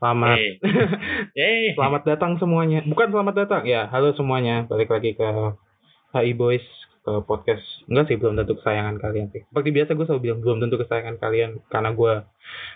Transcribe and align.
Selamat. 0.00 0.36
Eh. 1.36 1.76
selamat 1.76 2.02
datang 2.08 2.40
semuanya. 2.40 2.80
Bukan 2.88 3.12
selamat 3.12 3.34
datang. 3.36 3.62
Ya, 3.68 3.84
halo 3.92 4.16
semuanya. 4.16 4.64
Balik 4.64 4.88
lagi 4.88 5.12
ke 5.12 5.28
HI 6.16 6.32
Boys 6.32 6.64
ke 7.04 7.20
podcast. 7.28 7.60
Enggak 7.84 8.08
sih, 8.08 8.16
belum 8.16 8.40
tentu 8.40 8.56
kesayangan 8.56 8.96
kalian 8.96 9.28
sih. 9.28 9.44
Seperti 9.44 9.68
biasa 9.76 9.92
gue 9.92 10.06
selalu 10.08 10.22
bilang 10.24 10.40
belum 10.40 10.58
tentu 10.64 10.80
kesayangan 10.80 11.16
kalian 11.20 11.50
karena 11.68 11.92
gue 11.92 12.14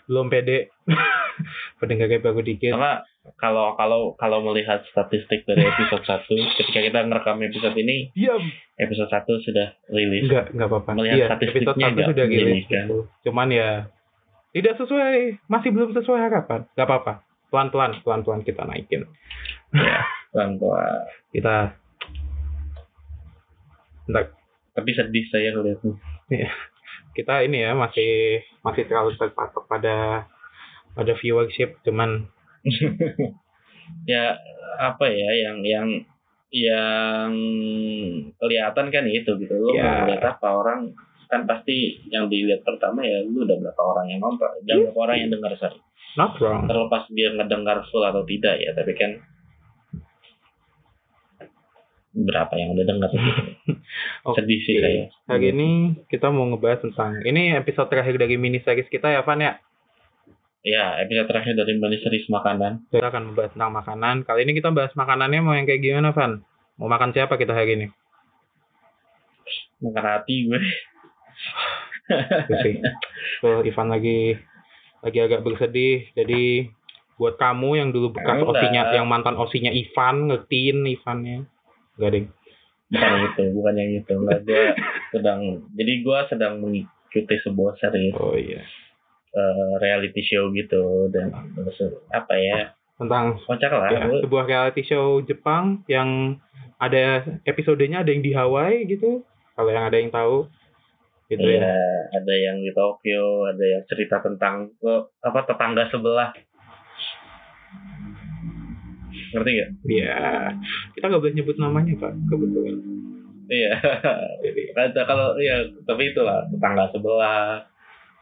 belum 0.05 0.27
pede. 0.29 0.69
Pendengarnya 1.81 2.21
baru 2.21 2.45
dikit. 2.45 2.77
Karena 2.77 3.01
kalau 3.41 3.73
kalau 3.81 4.13
kalau 4.21 4.45
melihat 4.45 4.85
statistik 4.93 5.49
dari 5.49 5.65
episode 5.65 6.05
1 6.05 6.29
ketika 6.61 6.81
kita 6.85 7.09
ngerekam 7.09 7.41
episode 7.41 7.73
ini 7.81 8.13
Diam. 8.13 8.45
episode 8.77 9.09
1 9.09 9.25
sudah 9.49 9.73
rilis. 9.89 10.29
Enggak, 10.29 10.53
enggak 10.53 10.69
apa-apa. 10.69 10.91
Melihat 10.93 11.17
Iya, 11.17 11.27
statistiknya 11.33 11.73
episode 11.73 11.81
satu 11.81 11.89
enggak 11.89 12.09
sudah 12.13 12.27
rilis. 12.29 12.45
rilis, 12.45 12.65
kan? 12.69 12.85
gitu. 12.85 12.99
Cuman 13.25 13.49
ya 13.49 13.69
tidak 14.55 14.79
sesuai, 14.79 15.43
masih 15.45 15.75
belum 15.75 15.91
sesuai 15.93 16.21
harapan. 16.23 16.63
Enggak 16.73 16.87
apa-apa. 16.87 17.13
Pelan-pelan, 17.51 17.99
pelan-pelan 18.01 18.43
kita 18.43 18.63
naikin. 18.65 19.03
Ya, 19.75 20.07
pelan-pelan. 20.31 21.11
Kita 21.29 21.75
Bentar, 24.05 24.31
Tapi 24.75 24.91
sedih 24.93 25.25
saya 25.29 25.49
ngeliatnya. 25.51 25.97
kita 27.15 27.41
ini 27.41 27.63
ya 27.63 27.73
masih 27.73 28.43
masih 28.61 28.85
terlalu 28.85 29.15
terpatok 29.15 29.65
pada 29.65 30.27
pada 30.93 31.13
viewership 31.15 31.79
cuman 31.87 32.27
ya 34.11 34.35
apa 34.77 35.07
ya 35.07 35.31
yang 35.47 35.63
yang 35.63 35.89
yang 36.51 37.31
kelihatan 38.37 38.91
kan 38.91 39.05
itu 39.07 39.31
gitu 39.39 39.55
lo 39.55 39.71
Ya. 39.73 40.03
mau 40.03 40.11
lihat 40.11 40.27
apa 40.27 40.49
orang 40.59 40.81
kan 41.35 41.51
pasti 41.51 41.99
yang 42.15 42.31
dilihat 42.31 42.63
pertama 42.63 43.03
ya 43.03 43.27
lu 43.27 43.43
udah 43.43 43.59
berapa 43.59 43.83
orang 43.83 44.07
yang 44.15 44.23
nonton? 44.23 44.47
Dan 44.63 44.87
berapa 44.87 45.01
orang 45.11 45.17
yang 45.19 45.31
dengar 45.35 45.51
sorry? 45.59 45.83
Not 46.15 46.39
wrong. 46.39 46.71
Terlepas 46.71 47.11
dia 47.11 47.35
ngedengar 47.35 47.83
full 47.91 48.07
atau 48.07 48.23
tidak 48.23 48.55
ya 48.63 48.71
tapi 48.71 48.95
kan 48.95 49.19
berapa 52.15 52.55
yang 52.55 52.79
udah 52.79 52.87
dengar 52.87 53.11
gitu. 53.11 53.43
Oke. 54.31 54.39
sedih 54.39 54.61
sih 54.63 54.79
saya 54.79 55.11
hari 55.27 55.51
ini 55.51 55.99
kita 56.07 56.31
mau 56.31 56.47
ngebahas 56.47 56.87
tentang 56.87 57.19
ini 57.27 57.59
episode 57.59 57.91
terakhir 57.91 58.15
dari 58.23 58.39
mini 58.39 58.63
series 58.63 58.87
kita 58.87 59.11
ya 59.11 59.27
Van 59.27 59.43
ya? 59.43 59.59
Ya 60.63 61.03
episode 61.03 61.27
terakhir 61.27 61.59
dari 61.59 61.75
mini 61.75 61.99
series 61.99 62.31
makanan. 62.31 62.87
Kita 62.89 63.11
akan 63.11 63.35
membahas 63.35 63.51
tentang 63.53 63.75
makanan. 63.75 64.17
Kali 64.23 64.47
ini 64.47 64.55
kita 64.55 64.71
bahas 64.71 64.95
makanannya 64.95 65.43
mau 65.43 65.59
yang 65.59 65.67
kayak 65.67 65.83
gimana 65.83 66.15
Van? 66.15 66.47
Mau 66.79 66.87
makan 66.87 67.11
siapa 67.11 67.35
kita 67.35 67.51
hari 67.51 67.83
ini? 67.83 67.87
Makan 69.83 70.05
hati 70.07 70.49
gue 70.49 70.63
Tuh, 73.41 73.61
Ivan 73.65 73.89
lagi 73.89 74.37
lagi 75.05 75.19
agak 75.21 75.45
bersedih 75.45 76.09
jadi 76.17 76.73
buat 77.15 77.39
kamu 77.39 77.79
yang 77.79 77.89
dulu 77.95 78.17
bekas 78.17 78.41
Enggak. 78.43 78.53
osinya 78.59 78.83
yang 78.91 79.07
mantan 79.07 79.37
osinya 79.39 79.71
Ivan 79.71 80.33
ngertiin 80.33 80.83
Ivannya. 80.89 81.39
Gak 82.01 82.11
deh 82.11 82.25
bukan 82.95 83.11
yang 83.11 83.25
itu 83.27 83.43
bukan 83.55 83.75
yang 83.75 83.91
itu. 84.03 84.15
Nggak 84.15 84.41
gue 84.47 84.65
sedang 85.15 85.41
jadi 85.75 85.93
gue 86.05 86.19
sedang 86.31 86.55
mengikuti 86.63 87.37
sebuah 87.43 87.73
series 87.81 88.15
oh 88.19 88.37
iya. 88.37 88.63
eh, 89.35 89.73
reality 89.83 90.23
show 90.23 90.51
gitu 90.55 91.11
dan 91.11 91.35
apa 92.13 92.35
ya? 92.39 92.75
Tentang 92.95 93.43
kocak 93.43 93.73
lah 93.75 93.91
ya, 93.91 94.07
sebuah 94.23 94.45
reality 94.47 94.83
show 94.87 95.19
Jepang 95.27 95.83
yang 95.91 96.39
ada 96.79 97.27
episodenya 97.43 98.07
ada 98.07 98.11
yang 98.15 98.23
di 98.23 98.31
Hawaii 98.31 98.87
gitu. 98.87 99.27
Kalau 99.55 99.71
yang 99.71 99.87
ada 99.87 99.99
yang 99.99 100.11
tahu 100.15 100.51
gitu 101.27 101.41
Iya, 101.41 101.57
ya 101.59 101.75
ada 102.13 102.35
yang 102.35 102.57
di 102.59 102.71
Tokyo, 102.71 103.25
ada 103.47 103.65
yang 103.65 103.83
cerita 103.85 104.21
tentang 104.21 104.69
eh, 104.79 105.03
apa 105.21 105.41
tetangga 105.43 105.89
sebelah. 105.89 106.31
Ngerti 109.33 109.51
gak? 109.53 109.71
Iya 109.85 110.19
kita 110.95 111.05
nggak 111.05 111.21
boleh 111.21 111.35
nyebut 111.35 111.57
namanya 111.57 111.93
pak 111.99 112.13
kebetulan 112.29 112.79
Iya. 113.45 113.73
jadi 114.41 114.63
Ada 114.85 115.01
kalau 115.05 115.37
ya 115.37 115.59
tapi 115.83 116.09
itulah 116.09 116.47
tetangga 116.49 116.89
sebelah. 116.91 117.67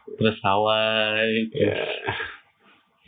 Terus 0.09 0.35
Hawaii. 0.41 1.47
ya 1.49 1.69
terus 1.71 1.95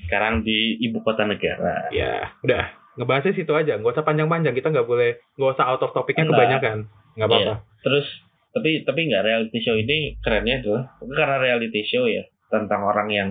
Sekarang 0.05 0.45
di 0.45 0.77
ibu 0.79 1.01
kota 1.01 1.25
negara. 1.25 1.89
ya 1.89 2.29
udah 2.39 2.63
ngebahasnya 2.95 3.33
situ 3.33 3.51
aja 3.51 3.75
nggak 3.75 3.91
usah 3.91 4.05
panjang-panjang 4.05 4.53
kita 4.53 4.69
nggak 4.69 4.85
boleh 4.85 5.17
nggak 5.35 5.51
usah 5.51 5.65
out 5.65 5.81
of 5.81 5.91
topicnya 5.91 6.23
Enggak. 6.23 6.37
kebanyakan 6.61 6.77
nggak 7.15 7.27
apa-apa 7.27 7.53
Iya. 7.57 7.81
Terus 7.81 8.07
tapi 8.55 8.87
tapi 8.87 9.11
nggak 9.11 9.23
reality 9.27 9.59
show 9.59 9.75
ini 9.75 10.15
kerennya 10.23 10.63
adalah 10.63 10.83
karena 11.03 11.35
reality 11.43 11.83
show 11.83 12.07
ya 12.07 12.23
tentang 12.47 12.87
orang 12.87 13.11
yang 13.11 13.29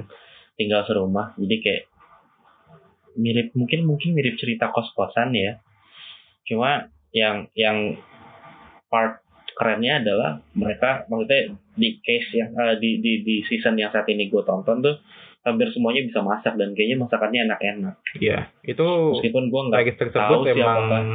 tinggal 0.61 0.85
serumah. 0.85 1.33
Jadi 1.41 1.57
kayak 1.65 1.85
mirip 3.17 3.57
mungkin 3.57 3.89
mungkin 3.89 4.13
mirip 4.13 4.37
cerita 4.37 4.69
kos-kosan 4.69 5.33
ya. 5.33 5.65
Cuma 6.45 6.93
yang 7.17 7.49
yang 7.57 7.97
part 8.93 9.25
kerennya 9.57 10.05
adalah 10.05 10.45
mereka 10.53 11.09
maksudnya 11.09 11.57
di 11.73 11.97
case 12.05 12.29
yang 12.37 12.53
eh, 12.53 12.77
di 12.77 13.01
di 13.01 13.25
di 13.25 13.37
season 13.49 13.81
yang 13.81 13.89
saat 13.95 14.05
ini 14.13 14.29
gue 14.29 14.43
tonton 14.45 14.85
tuh 14.85 15.01
hampir 15.41 15.73
semuanya 15.73 16.05
bisa 16.05 16.21
masak 16.21 16.57
dan 16.61 16.77
kayaknya 16.77 17.01
masakannya 17.01 17.41
enak-enak. 17.49 17.95
Iya 18.21 18.53
itu 18.61 18.87
Meskipun 19.17 19.49
gue 19.49 19.63
nggak 19.73 19.97
tersebut 19.97 20.37
tahu 20.45 20.53
emang 20.53 20.69
apakah- 20.85 21.07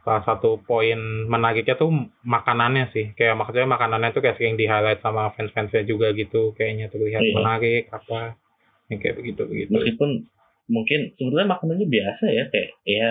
salah 0.00 0.24
satu 0.24 0.60
poin 0.64 0.96
menariknya 1.28 1.76
tuh 1.76 1.92
makanannya 2.24 2.88
sih. 2.90 3.12
Kayak 3.12 3.36
maksudnya 3.36 3.68
makanannya 3.68 4.10
tuh 4.10 4.24
kayak 4.24 4.40
sering 4.40 4.56
di 4.56 4.64
highlight 4.64 5.00
sama 5.00 5.28
fans-fansnya 5.36 5.84
juga 5.84 6.10
gitu. 6.16 6.56
Kayaknya 6.56 6.88
terlihat 6.88 7.20
Iya. 7.20 7.34
menarik 7.36 7.84
apa 7.92 8.40
yang 8.88 8.98
kayak 8.98 9.16
begitu 9.22 9.42
begitu 9.46 9.70
meskipun 9.70 10.26
mungkin 10.66 11.14
sebetulnya 11.14 11.46
makanannya 11.46 11.86
biasa 11.86 12.24
ya 12.26 12.44
kayak 12.50 12.68
ya 12.82 13.08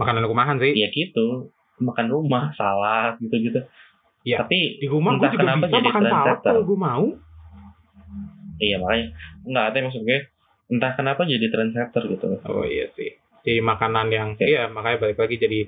makanan 0.00 0.24
rumahan 0.24 0.56
sih. 0.56 0.72
ya 0.72 0.88
gitu. 0.88 1.52
Makan 1.80 2.06
rumah 2.08 2.52
salad 2.54 3.16
gitu 3.20 3.36
gitu 3.40 3.60
Iya. 4.20 4.44
tapi 4.44 4.76
di 4.76 4.86
rumah 4.88 5.16
gue 5.16 5.24
entah 5.24 5.32
juga 5.32 5.42
kenapa 5.44 5.64
bisa 5.64 5.76
jadi 5.76 5.88
makan 5.88 6.04
salad 6.08 6.38
kalau 6.40 6.62
gue 6.64 6.78
mau. 6.78 7.04
Iya 8.60 8.76
makanya 8.76 9.06
nggak 9.48 9.64
tapi 9.72 9.80
maksud 9.88 10.02
gue 10.04 10.18
entah 10.70 10.92
kenapa 10.94 11.20
jadi 11.24 11.46
trendsetter 11.48 12.02
gitu. 12.12 12.26
Oh 12.44 12.64
iya 12.64 12.86
sih. 12.92 13.16
Jadi 13.40 13.64
makanan 13.64 14.06
yang 14.12 14.28
Oke. 14.36 14.44
iya 14.44 14.68
makanya 14.68 15.00
balik 15.00 15.18
lagi 15.18 15.40
jadi 15.40 15.60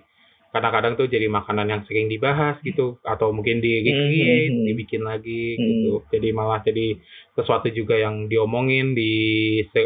kadang-kadang 0.53 1.01
tuh 1.01 1.09
jadi 1.09 1.33
makanan 1.33 1.65
yang 1.65 1.83
sering 1.89 2.13
dibahas 2.13 2.61
gitu 2.61 3.01
atau 3.01 3.33
mungkin 3.33 3.65
di 3.65 3.81
recreate 3.81 4.53
Mhm. 4.53 4.65
dibikin 4.69 5.03
lagi 5.03 5.57
Mhm. 5.57 5.65
gitu. 5.65 5.93
Jadi 6.13 6.29
malah 6.37 6.61
jadi 6.61 7.01
sesuatu 7.33 7.73
juga 7.73 7.97
yang 7.97 8.29
diomongin 8.29 8.93
di 8.93 9.13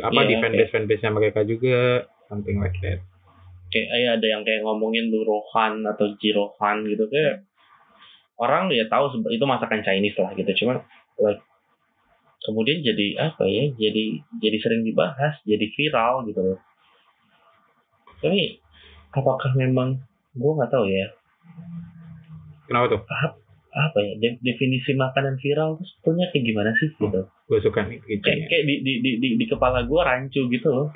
apa 0.02 0.20
Iya, 0.26 0.28
di 0.28 0.34
fanbase 0.42 0.72
fanbase 0.74 1.02
nya 1.06 1.10
mereka 1.14 1.40
juga. 1.46 2.10
Something 2.26 2.58
like 2.58 2.74
that. 2.82 2.98
Kayak 3.70 3.88
eh, 3.94 4.08
ada 4.10 4.26
yang 4.26 4.42
kayak 4.42 4.66
ngomongin 4.66 5.06
lurohan 5.14 5.86
atau 5.86 6.10
jirohan 6.18 6.82
gitu 6.90 7.06
kayak 7.06 7.46
orang 8.42 8.66
ya 8.74 8.90
tahu 8.90 9.22
itu 9.30 9.44
masakan 9.46 9.86
Chinese 9.86 10.18
lah 10.18 10.34
gitu. 10.34 10.50
Cuma 10.66 10.82
like 11.22 11.42
kemudian 12.42 12.82
jadi 12.82 13.30
apa 13.30 13.46
ya 13.46 13.70
jadi 13.74 14.04
jadi 14.42 14.56
sering 14.58 14.82
dibahas 14.82 15.38
jadi 15.46 15.66
viral 15.78 16.26
gitu. 16.26 16.42
Loh 16.42 16.60
tapi 18.16 18.58
apakah 19.12 19.52
memang 19.54 20.00
gue 20.36 20.52
nggak 20.52 20.70
tahu 20.70 20.84
ya. 20.86 21.06
Kenapa 22.66 22.86
tuh? 22.92 23.00
Apa 23.76 23.98
ya? 24.00 24.12
De- 24.16 24.40
definisi 24.40 24.92
makanan 24.92 25.36
viral 25.36 25.76
tuh 25.76 25.86
sebetulnya 25.86 26.28
kayak 26.32 26.44
gimana 26.44 26.70
sih 26.76 26.88
gitu? 26.92 27.20
Gue 27.46 27.58
suka 27.60 27.84
nih 27.84 27.98
gitu 28.04 28.24
kayak 28.24 28.48
kayak 28.48 28.64
di 28.64 28.74
di 28.82 28.92
di 29.00 29.10
di, 29.20 29.28
di 29.36 29.44
kepala 29.46 29.84
gue 29.84 30.00
rancu 30.00 30.48
gitu 30.48 30.68
loh. 30.68 30.88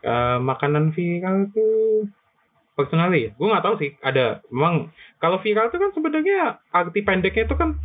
Eh, 0.00 0.38
makanan 0.40 0.96
viral 0.96 1.52
tuh 1.52 2.08
personally 2.72 3.32
gue 3.32 3.46
nggak 3.46 3.64
tahu 3.64 3.76
sih 3.78 3.90
ada. 4.00 4.40
Memang 4.48 4.88
kalau 5.20 5.40
viral 5.40 5.68
tuh 5.68 5.78
kan 5.78 5.92
sebenarnya 5.92 6.64
arti 6.72 7.00
pendeknya 7.00 7.44
itu 7.44 7.56
kan 7.56 7.76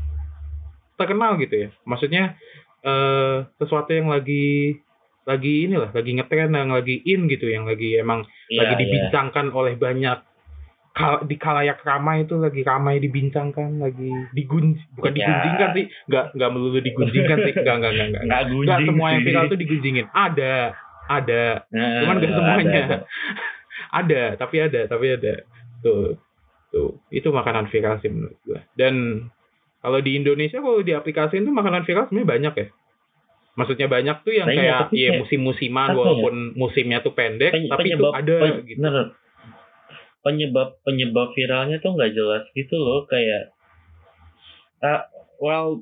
terkenal 0.96 1.36
gitu 1.38 1.68
ya. 1.68 1.70
Maksudnya 1.84 2.40
eh 2.86 3.38
sesuatu 3.58 3.92
yang 3.92 4.08
lagi 4.08 4.78
lagi 5.26 5.66
inilah 5.66 5.90
lagi 5.90 6.14
ngetren 6.14 6.54
yang 6.54 6.70
lagi 6.70 7.02
in 7.02 7.26
gitu 7.26 7.50
yang 7.50 7.66
lagi 7.66 7.98
emang 7.98 8.30
Iya, 8.46 8.62
lagi 8.62 8.74
iya. 8.78 8.82
dibincangkan 8.86 9.50
oleh 9.50 9.74
banyak 9.74 10.22
kal- 10.96 11.22
di 11.22 11.36
kalayak 11.36 11.84
ramai 11.84 12.24
itu 12.24 12.36
lagi 12.36 12.64
ramai 12.64 12.98
dibincangkan 12.98 13.78
lagi 13.78 14.08
digun 14.32 14.74
bukan 14.96 15.12
Ya. 15.12 15.28
digunjingkan 15.28 15.70
sih 15.72 15.86
nggak 16.08 16.26
nggak 16.34 16.50
melulu 16.50 16.80
digunjingkan 16.80 17.38
sih 17.42 17.54
nggak 17.54 17.76
nggak 17.76 17.92
nggak 17.92 18.08
nggak. 18.10 18.24
Nggak 18.24 18.42
nggak 18.48 18.80
semua 18.82 19.08
yang 19.10 19.22
viral 19.22 19.46
tuh 19.46 19.60
digunjingin. 19.60 20.06
Ada 20.10 20.56
ada. 21.06 21.44
Nah, 21.70 21.90
cuman 22.02 22.16
gak 22.16 22.24
ada, 22.24 22.34
semuanya. 22.34 22.72
ada. 22.82 22.98
ada 24.02 24.22
tapi 24.36 24.56
ada 24.58 24.82
tapi 24.88 25.06
ada. 25.12 25.34
Tuh 25.80 26.16
tuh. 26.72 26.98
Itu 27.10 27.30
makanan 27.30 27.68
viral 27.68 28.00
sih 28.00 28.10
menurut 28.10 28.40
gua. 28.42 28.64
Dan 28.74 29.28
kalau 29.80 30.00
di 30.00 30.16
Indonesia 30.16 30.58
kalau 30.58 30.80
di 30.80 30.92
aplikasi 30.92 31.38
itu 31.38 31.52
makanan 31.52 31.84
viral 31.84 32.08
sebenarnya 32.08 32.32
banyak 32.32 32.54
ya. 32.56 32.68
Maksudnya 33.56 33.88
banyak 33.88 34.18
tuh 34.22 34.34
yang 34.34 34.48
Banyak, 34.48 34.60
kayak 34.60 34.80
tapi 34.82 34.96
ya 35.00 35.12
musim-musiman 35.16 35.88
apa 35.88 35.92
ya? 35.92 35.98
walaupun 35.98 36.34
musimnya 36.56 37.00
tuh 37.00 37.12
pendek 37.12 37.52
Peny- 37.52 37.72
tapi 37.72 37.88
itu 37.90 38.06
ada 38.06 38.36
gitu. 38.62 38.80
bener. 38.80 39.16
Penyebab 40.26 40.82
penyebab 40.82 41.30
viralnya 41.38 41.78
tuh 41.78 41.94
nggak 41.94 42.18
jelas 42.18 42.44
gitu 42.58 42.74
loh 42.82 43.06
kayak 43.06 43.54
ah, 44.82 45.06
well 45.38 45.78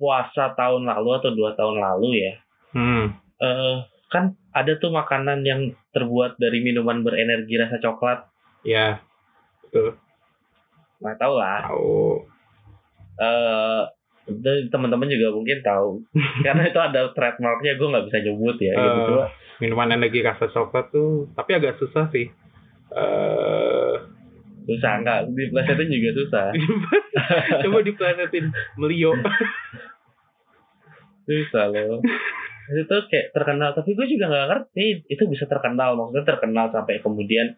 puasa 0.00 0.56
tahun 0.56 0.88
lalu 0.88 1.10
atau 1.20 1.30
dua 1.36 1.52
tahun 1.52 1.76
lalu 1.76 2.08
ya 2.24 2.34
hmm 2.72 3.04
eh 3.38 3.76
kan 4.08 4.34
ada 4.56 4.72
tuh 4.80 4.90
makanan 4.90 5.44
yang 5.44 5.76
terbuat 5.92 6.40
dari 6.40 6.64
minuman 6.64 7.04
berenergi 7.04 7.60
rasa 7.60 7.76
coklat. 7.76 8.24
Ya, 8.64 9.04
betul. 9.62 10.00
Nggak 10.98 11.16
tahu 11.20 11.34
lah. 11.36 11.60
Tahu. 11.68 12.00
eh 13.18 13.82
dan 14.28 14.68
teman-teman 14.68 15.08
juga 15.08 15.32
mungkin 15.32 15.58
tahu 15.64 16.04
karena 16.46 16.68
itu 16.68 16.76
ada 16.76 17.10
trademarknya 17.16 17.80
gue 17.80 17.88
nggak 17.88 18.06
bisa 18.12 18.18
nyebut 18.20 18.56
ya 18.60 18.72
gitu 18.76 19.12
Eh, 19.24 19.28
minuman 19.64 19.88
energi 19.88 20.20
rasa 20.20 20.52
coklat 20.52 20.92
tuh, 20.92 21.26
tapi 21.32 21.56
agak 21.56 21.80
susah 21.80 22.12
sih. 22.12 22.28
Eh, 22.88 23.94
susah 24.68 24.92
nggak 25.04 25.20
diplesetin 25.32 25.88
juga 25.88 26.10
susah 26.16 26.46
coba 27.64 27.78
diplesetin 27.84 28.52
melio. 28.76 29.12
susah 31.28 31.68
loh 31.68 32.00
itu 32.68 32.84
tuh 32.84 33.00
kayak 33.08 33.32
terkenal 33.32 33.72
tapi 33.72 33.96
gue 33.96 34.06
juga 34.08 34.28
nggak 34.28 34.48
ngerti 34.48 35.08
itu 35.08 35.24
bisa 35.28 35.48
terkenal 35.48 35.96
maksudnya 35.96 36.24
terkenal 36.24 36.68
sampai 36.68 37.00
kemudian 37.00 37.56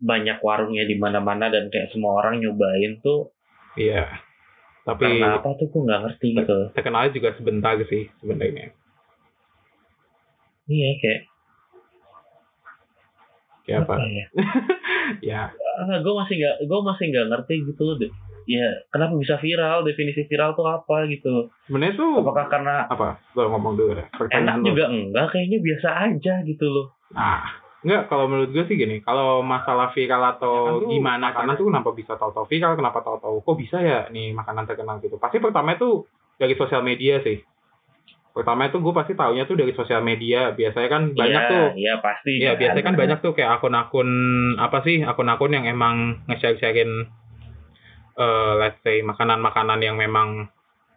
banyak 0.00 0.40
warungnya 0.40 0.88
di 0.88 0.96
mana-mana 0.96 1.52
dan 1.52 1.68
kayak 1.68 1.92
semua 1.92 2.24
orang 2.24 2.40
nyobain 2.40 3.00
tuh 3.04 3.32
Iya. 3.78 4.02
Tapi 4.82 5.06
karena 5.06 5.38
apa 5.38 5.54
tuh 5.60 5.70
gue 5.70 5.82
nggak 5.86 6.00
ngerti 6.08 6.26
gitu 6.40 6.56
terkenalnya 6.72 7.12
juga 7.12 7.28
sebentar 7.36 7.76
sih 7.84 8.08
sebenarnya. 8.20 8.72
iya 10.68 10.90
kayak 11.00 11.29
Kayak 13.70 13.86
apa? 13.86 13.94
ya 14.02 14.26
Ya, 15.22 15.42
gue 16.04 16.14
masih 16.18 16.34
nggak 16.38 16.56
gue 16.66 16.80
masih 16.82 17.04
nggak 17.14 17.26
ngerti 17.30 17.54
gitu 17.70 17.82
loh 17.86 17.96
deh 17.98 18.10
ya 18.50 18.66
kenapa 18.90 19.14
bisa 19.14 19.38
viral 19.38 19.86
definisi 19.86 20.26
viral 20.26 20.58
tuh 20.58 20.66
apa 20.66 21.06
gitu 21.06 21.46
sebenarnya 21.70 21.94
tuh 21.94 22.18
apakah 22.18 22.46
karena 22.50 22.88
apa? 22.90 23.22
Lo 23.38 23.46
ngomong 23.46 23.78
dulu 23.78 23.94
deh. 23.94 24.06
enak 24.10 24.54
lo. 24.58 24.66
juga 24.74 24.84
enggak 24.90 25.26
kayaknya 25.30 25.58
biasa 25.62 25.88
aja 26.10 26.34
gitu 26.42 26.66
loh 26.66 26.86
Nah, 27.10 27.42
enggak 27.82 28.06
kalau 28.06 28.30
menurut 28.30 28.54
gue 28.54 28.64
sih 28.70 28.78
gini, 28.78 29.02
kalau 29.02 29.42
masalah 29.42 29.90
viral 29.90 30.38
atau 30.38 30.54
Ya 30.54 30.70
kan 30.70 30.90
gimana 30.94 31.24
makanan. 31.26 31.34
karena 31.34 31.52
tuh 31.58 31.66
kenapa 31.66 31.90
bisa 31.90 32.12
tahu-tahu 32.14 32.46
viral, 32.46 32.78
kenapa 32.78 32.98
tahu-tahu 33.02 33.36
kok 33.42 33.56
bisa 33.58 33.76
ya 33.82 34.06
nih 34.14 34.30
makanan 34.30 34.70
terkenal 34.70 35.02
gitu. 35.02 35.18
Pasti 35.18 35.42
pertama 35.42 35.74
itu 35.74 36.06
dari 36.38 36.54
sosial 36.54 36.86
media 36.86 37.18
sih. 37.20 37.42
Pertama 38.30 38.70
itu 38.70 38.78
gue 38.78 38.94
pasti 38.94 39.12
taunya 39.18 39.44
tuh 39.44 39.58
dari 39.58 39.74
sosial 39.74 40.00
media. 40.00 40.54
Biasanya 40.54 40.88
kan 40.88 41.02
banyak 41.12 41.42
Iya, 41.42 41.50
tuh 41.50 41.64
iya 41.76 41.94
pasti 41.98 42.32
Iya, 42.38 42.52
biasanya 42.54 42.84
kan 42.86 42.96
banyak 42.96 43.18
tuh 43.22 43.32
kayak 43.34 43.60
akun-akun 43.60 44.10
apa 44.56 44.78
sih? 44.86 45.02
Akun-akun 45.02 45.52
yang 45.54 45.66
emang 45.66 46.24
nge-share-sharein 46.30 46.92
eh 48.20 48.52
let's 48.60 48.76
say 48.84 49.00
makanan-makanan 49.00 49.80
yang 49.80 49.96
memang 49.96 50.50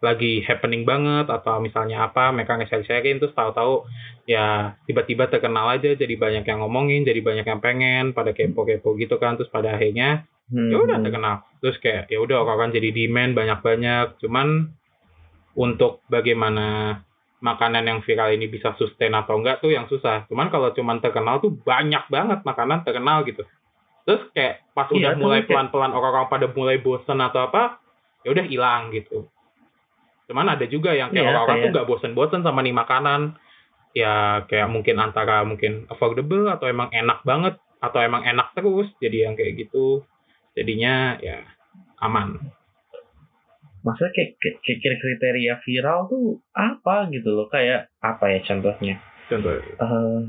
lagi 0.03 0.43
happening 0.43 0.83
banget 0.83 1.31
atau 1.31 1.63
misalnya 1.63 2.11
apa 2.11 2.35
mereka 2.35 2.59
nge-share-sharein 2.59 3.23
terus 3.23 3.31
tahu-tahu 3.31 3.87
ya 4.27 4.75
tiba-tiba 4.83 5.31
terkenal 5.31 5.71
aja 5.71 5.95
jadi 5.95 6.15
banyak 6.19 6.43
yang 6.43 6.59
ngomongin, 6.59 7.07
jadi 7.07 7.23
banyak 7.23 7.45
yang 7.47 7.61
pengen 7.63 8.11
pada 8.11 8.35
kepo-kepo 8.35 8.99
gitu 8.99 9.15
kan 9.15 9.39
terus 9.39 9.47
pada 9.47 9.79
akhirnya 9.79 10.27
Hmm, 10.51 10.69
ya 10.69 10.77
udah 10.83 10.97
hmm. 10.99 11.05
terkenal. 11.07 11.35
Terus 11.63 11.77
kayak 11.79 12.11
ya 12.11 12.19
udah 12.19 12.43
orang 12.43 12.75
jadi 12.75 12.89
demand 12.91 13.31
banyak-banyak. 13.37 14.19
Cuman 14.19 14.75
untuk 15.55 16.03
bagaimana 16.11 16.99
makanan 17.43 17.83
yang 17.83 17.99
viral 17.99 18.31
ini 18.31 18.47
bisa 18.47 18.71
sustain 18.79 19.11
atau 19.11 19.35
enggak 19.35 19.59
tuh 19.59 19.75
yang 19.75 19.83
susah. 19.91 20.23
Cuman 20.31 20.47
kalau 20.47 20.71
cuman 20.71 21.03
terkenal 21.03 21.43
tuh 21.43 21.51
banyak 21.51 22.07
banget 22.07 22.39
makanan 22.47 22.87
terkenal 22.87 23.27
gitu. 23.27 23.43
Terus 24.07 24.31
kayak 24.31 24.63
pas 24.71 24.87
Iya, 24.87 24.95
udah 24.95 25.11
tuh 25.15 25.21
mulai 25.27 25.41
pelan-pelan 25.43 25.91
orang-orang 25.91 26.31
pada 26.31 26.47
mulai 26.55 26.79
bosen 26.79 27.19
atau 27.19 27.51
apa, 27.51 27.83
ya 28.23 28.31
udah 28.31 28.45
hilang 28.47 28.95
gitu. 28.95 29.27
Cuman 30.31 30.55
ada 30.55 30.63
juga 30.71 30.95
yang 30.95 31.11
kayak 31.11 31.19
Iya, 31.19 31.31
orang-orang 31.35 31.55
tuh 31.55 31.61
kayak- 31.67 31.75
nggak 31.75 31.89
bosen-bosen 31.91 32.41
sama 32.47 32.63
nih 32.63 32.75
makanan. 32.75 33.21
Ya 33.93 34.41
kayak 34.49 34.71
mungkin 34.73 34.97
antara 34.97 35.43
mungkin 35.45 35.85
affordable 35.91 36.49
atau 36.49 36.65
emang 36.65 36.89
enak 36.89 37.21
banget 37.27 37.59
atau 37.77 37.99
emang 37.99 38.23
enak 38.23 38.55
terus 38.55 38.87
jadi 39.03 39.27
yang 39.29 39.35
kayak 39.35 39.67
gitu 39.67 40.07
jadinya 40.55 41.19
ya 41.19 41.43
aman 41.99 42.39
maksudnya 43.83 44.11
kayak, 44.15 44.31
kayak, 44.39 44.79
kayak 44.79 44.99
kriteria 44.99 45.53
viral 45.61 45.99
tuh 46.07 46.39
apa 46.55 47.11
gitu 47.11 47.29
loh? 47.35 47.47
Kayak 47.51 47.91
apa 47.99 48.25
ya 48.31 48.39
contohnya? 48.47 48.95
Contoh. 49.27 49.53
Eh, 49.59 50.19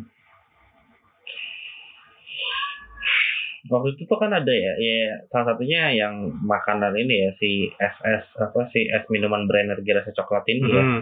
waktu 3.73 3.89
itu 3.97 4.03
tuh 4.05 4.19
kan 4.21 4.31
ada 4.35 4.53
ya, 4.53 4.73
ya 4.77 5.25
salah 5.33 5.55
satunya 5.55 5.89
yang 5.97 6.29
makanan 6.45 6.93
ini 7.01 7.15
ya 7.25 7.31
si 7.41 7.51
SS 7.81 8.25
apa 8.37 8.69
si 8.75 8.85
es 8.93 9.05
minuman 9.09 9.49
berenergi 9.49 9.91
rasa 9.97 10.12
coklat 10.12 10.45
ini 10.53 10.69
ya. 10.69 10.85
Hmm, 10.85 11.01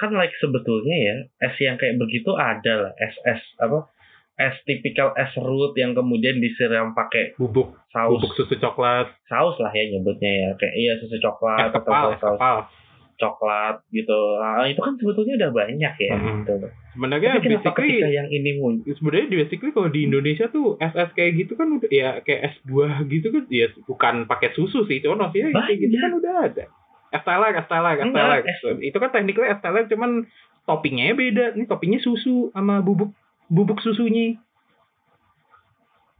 kan 0.00 0.10
like 0.16 0.32
sebetulnya 0.40 0.96
ya 0.96 1.16
es 1.44 1.54
yang 1.60 1.76
kayak 1.76 2.00
begitu 2.00 2.32
ada 2.32 2.88
lah 2.88 2.92
es 2.96 3.14
es 3.28 3.42
apa 3.60 3.93
es 4.34 4.54
tipikal 4.66 5.14
es 5.14 5.30
root 5.38 5.78
yang 5.78 5.94
kemudian 5.94 6.42
disiram 6.42 6.90
pakai 6.90 7.38
bubuk. 7.38 7.78
saus. 7.94 8.18
Bubuk 8.18 8.34
susu 8.34 8.58
coklat. 8.58 9.06
Saus 9.30 9.54
lah 9.62 9.70
ya 9.70 9.94
nyebutnya 9.94 10.30
ya. 10.30 10.48
Kayak 10.58 10.74
iya 10.74 10.92
susu 10.98 11.22
coklat 11.22 11.70
es 11.70 11.74
atau 11.74 11.82
kepal 11.86 12.10
es 12.10 12.18
saus 12.18 12.38
kepal. 12.38 12.58
coklat 13.14 13.76
gitu. 13.94 14.18
Nah, 14.42 14.66
itu 14.66 14.80
kan 14.82 14.98
sebetulnya 14.98 15.34
udah 15.38 15.50
banyak 15.54 15.94
ya 16.02 16.14
Mm-mm. 16.18 16.42
gitu. 16.42 16.66
sebenarnya 16.98 17.30
Tapi 17.38 17.46
basically 17.62 18.10
yang 18.10 18.26
ini 18.26 18.58
muncul 18.58 18.90
sebenarnya 18.90 19.26
basically 19.46 19.70
kalau 19.70 19.86
di 19.86 20.00
Indonesia 20.02 20.50
tuh 20.50 20.74
es 20.82 20.90
es 20.98 21.10
kayak 21.14 21.38
gitu 21.38 21.54
kan 21.54 21.78
udah 21.78 21.90
ya 21.94 22.18
kayak 22.26 22.50
es 22.50 22.56
buah 22.66 23.06
gitu 23.06 23.30
kan 23.30 23.46
ya 23.46 23.70
bukan 23.86 24.14
pakai 24.26 24.50
susu 24.58 24.82
sih 24.90 24.98
cuma 24.98 25.30
maksudnya 25.30 25.62
gitu 25.78 25.94
kan 25.94 26.10
udah 26.10 26.34
ada. 26.42 26.64
Es 27.14 27.22
teler 27.22 27.54
es 27.54 27.66
teler 27.70 27.94
es 28.02 28.10
teler 28.10 28.40
itu 28.82 28.96
kan 28.98 29.10
tekniknya 29.14 29.54
es 29.54 29.60
teler 29.62 29.86
cuman 29.86 30.26
toppingnya 30.66 31.14
beda. 31.14 31.46
Nih 31.54 31.70
toppingnya 31.70 32.02
susu 32.02 32.50
sama 32.50 32.82
bubuk 32.82 33.14
bubuk 33.54 33.78
susunya. 33.78 34.34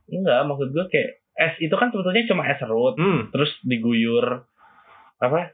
Enggak 0.06 0.46
maksud 0.46 0.70
gue 0.70 0.86
kayak 0.86 1.10
es 1.34 1.54
itu 1.58 1.75
kan 1.75 1.90
sebetulnya 1.90 2.22
cuma 2.31 2.46
es 2.46 2.62
root 2.62 2.94
hmm. 2.94 3.34
terus 3.34 3.50
diguyur 3.66 4.46
apa? 5.19 5.50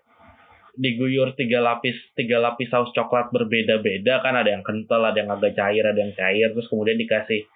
Diguyur 0.77 1.33
tiga 1.35 1.65
lapis 1.65 1.97
tiga 2.13 2.37
lapis 2.39 2.69
saus 2.69 2.93
coklat 2.93 3.33
berbeda-beda 3.33 4.21
kan 4.21 4.37
ada 4.37 4.53
yang 4.53 4.61
kental 4.61 5.01
ada 5.03 5.17
yang 5.17 5.33
agak 5.33 5.57
cair 5.57 5.83
ada 5.83 5.97
yang 5.97 6.13
cair 6.13 6.53
terus 6.53 6.69
kemudian 6.69 7.01
dikasih 7.01 7.49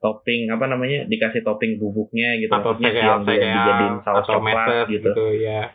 topping 0.00 0.48
apa 0.48 0.64
namanya 0.68 1.04
dikasih 1.08 1.40
topping 1.40 1.80
bubuknya 1.80 2.36
gitu. 2.40 2.52
Atau 2.52 2.76
Maksudnya 2.76 2.92
yang 3.00 3.24
belum 3.24 3.40
dijadiin 3.40 3.96
saus 4.04 4.26
coklat 4.28 4.68
gitu. 4.92 5.12
gitu 5.16 5.24
ya 5.40 5.72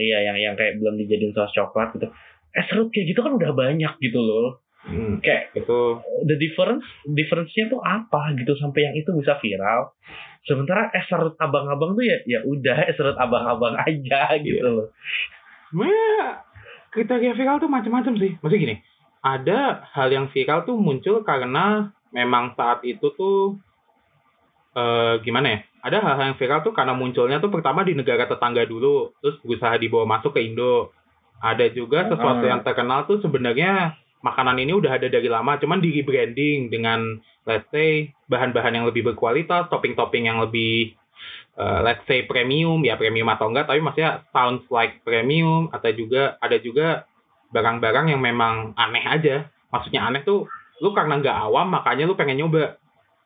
iya 0.00 0.18
yang 0.32 0.36
yang 0.40 0.54
kayak 0.56 0.80
belum 0.80 0.96
dijadiin 1.00 1.32
saus 1.32 1.52
coklat 1.56 1.96
gitu. 1.96 2.08
Es 2.50 2.68
root 2.74 2.90
kayak 2.92 3.06
gitu 3.14 3.20
kan 3.24 3.32
udah 3.36 3.50
banyak 3.52 3.92
gitu 4.00 4.20
loh 4.20 4.60
hmm. 4.88 5.20
kayak 5.20 5.52
itu 5.56 5.80
the 6.24 6.36
difference 6.40 6.86
difference-nya 7.04 7.68
tuh 7.68 7.80
apa 7.82 8.32
gitu 8.38 8.56
sampai 8.56 8.88
yang 8.88 8.94
itu 8.96 9.10
bisa 9.16 9.36
viral 9.40 9.92
sementara 10.46 10.88
es 10.96 11.04
serut 11.08 11.36
abang-abang 11.36 11.92
tuh 11.92 12.04
ya 12.04 12.16
ya 12.24 12.40
udah 12.44 12.88
es 12.88 12.96
serut 12.96 13.16
abang-abang 13.20 13.76
aja 13.76 14.36
gitu 14.40 14.60
Iya. 14.60 14.72
loh 14.72 14.88
sebenarnya 15.68 16.16
kriteria 16.90 17.32
viral 17.38 17.62
tuh 17.62 17.70
macam-macam 17.70 18.18
sih. 18.18 18.34
Maksudnya 18.42 18.62
gini, 18.66 18.76
ada 19.22 19.86
hal 19.94 20.10
yang 20.10 20.26
viral 20.34 20.66
tuh 20.66 20.74
muncul 20.74 21.22
karena 21.22 21.94
memang 22.10 22.58
saat 22.58 22.82
itu 22.82 23.14
tuh 23.14 23.62
eh 24.74 25.22
gimana 25.22 25.46
ya? 25.46 25.58
Ada 25.86 25.96
hal-hal 26.02 26.26
yang 26.34 26.38
viral 26.42 26.60
tuh 26.60 26.74
karena 26.74 26.92
munculnya 26.92 27.38
tuh 27.38 27.48
pertama 27.48 27.86
di 27.86 27.94
negara 27.94 28.26
tetangga 28.26 28.66
dulu, 28.66 29.14
terus 29.22 29.38
berusaha 29.40 29.78
dibawa 29.78 30.18
masuk 30.18 30.34
ke 30.34 30.42
Indo. 30.42 30.90
Ada 31.40 31.72
juga 31.72 32.04
sesuatu 32.10 32.42
Hmm. 32.44 32.52
yang 32.52 32.60
terkenal 32.66 33.06
tuh 33.06 33.22
sebenarnya 33.22 33.94
makanan 34.20 34.56
ini 34.60 34.72
udah 34.76 35.00
ada 35.00 35.08
dari 35.08 35.28
lama, 35.28 35.56
cuman 35.56 35.80
di 35.80 35.90
rebranding 36.00 36.68
dengan 36.68 37.20
let's 37.48 37.68
say 37.72 38.12
bahan-bahan 38.28 38.76
yang 38.76 38.86
lebih 38.88 39.04
berkualitas, 39.12 39.68
topping-topping 39.72 40.28
yang 40.28 40.38
lebih 40.44 40.94
uh, 41.56 41.80
let's 41.84 42.04
say 42.08 42.24
premium 42.24 42.80
ya 42.84 42.96
premium 42.96 43.28
atau 43.32 43.52
enggak 43.52 43.68
tapi 43.68 43.80
maksudnya 43.84 44.24
sounds 44.32 44.64
like 44.72 45.00
premium 45.04 45.68
atau 45.72 45.92
juga 45.92 46.40
ada 46.40 46.56
juga 46.60 47.04
barang-barang 47.50 48.14
yang 48.14 48.22
memang 48.22 48.72
aneh 48.78 49.04
aja. 49.04 49.36
Maksudnya 49.70 50.06
aneh 50.06 50.22
tuh 50.22 50.46
lu 50.80 50.94
karena 50.96 51.20
nggak 51.20 51.36
awam 51.50 51.70
makanya 51.70 52.06
lu 52.06 52.14
pengen 52.14 52.40
nyoba 52.40 52.78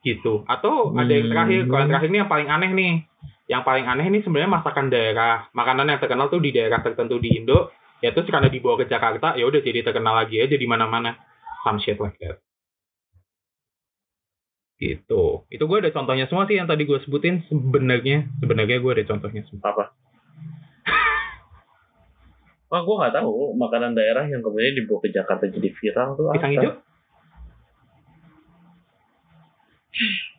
gitu. 0.05 0.45
Atau 0.49 0.93
ada 0.97 1.13
yang 1.13 1.29
terakhir 1.29 1.61
kalau 1.69 1.81
yang 1.85 1.91
terakhir 1.93 2.09
ini 2.11 2.19
yang 2.21 2.31
paling 2.31 2.49
aneh 2.49 2.71
nih. 2.73 2.95
Yang 3.45 3.63
paling 3.69 3.85
aneh 3.85 4.07
ini 4.09 4.19
sebenarnya 4.25 4.53
masakan 4.57 4.87
daerah. 4.89 5.35
Makanan 5.53 5.93
yang 5.93 6.01
terkenal 6.01 6.33
tuh 6.33 6.41
di 6.41 6.51
daerah 6.53 6.81
tertentu 6.81 7.21
di 7.21 7.37
Indo 7.37 7.73
ya 8.05 8.13
terus 8.13 8.29
karena 8.29 8.53
dibawa 8.53 8.77
ke 8.77 8.85
Jakarta 8.85 9.33
ya 9.41 9.49
udah 9.49 9.65
jadi 9.65 9.81
terkenal 9.81 10.13
lagi 10.13 10.37
aja 10.37 10.61
di 10.61 10.69
mana-mana. 10.69 11.17
Some 11.65 11.81
shit 11.81 11.97
like 11.97 12.21
that. 12.21 12.45
Gitu. 14.77 15.49
Itu 15.49 15.65
gue 15.65 15.79
ada 15.81 15.89
contohnya 15.89 16.29
semua 16.29 16.45
sih 16.45 16.61
yang 16.61 16.69
tadi 16.69 16.85
gue 16.85 17.01
sebutin 17.01 17.49
sebenarnya. 17.49 18.29
Sebenarnya 18.45 18.85
gue 18.85 18.93
ada 18.93 19.09
contohnya 19.09 19.49
semua. 19.49 19.73
Apa? 19.73 19.85
Wah, 22.69 22.85
gue 22.85 22.95
nggak 23.01 23.17
tahu. 23.17 23.57
Makanan 23.57 23.97
daerah 23.97 24.29
yang 24.29 24.45
kemudian 24.45 24.77
dibawa 24.77 25.01
ke 25.01 25.09
Jakarta 25.09 25.49
jadi 25.49 25.73
viral 25.73 26.21
tuh 26.21 26.29
pisang 26.37 26.53
hijau 26.53 26.85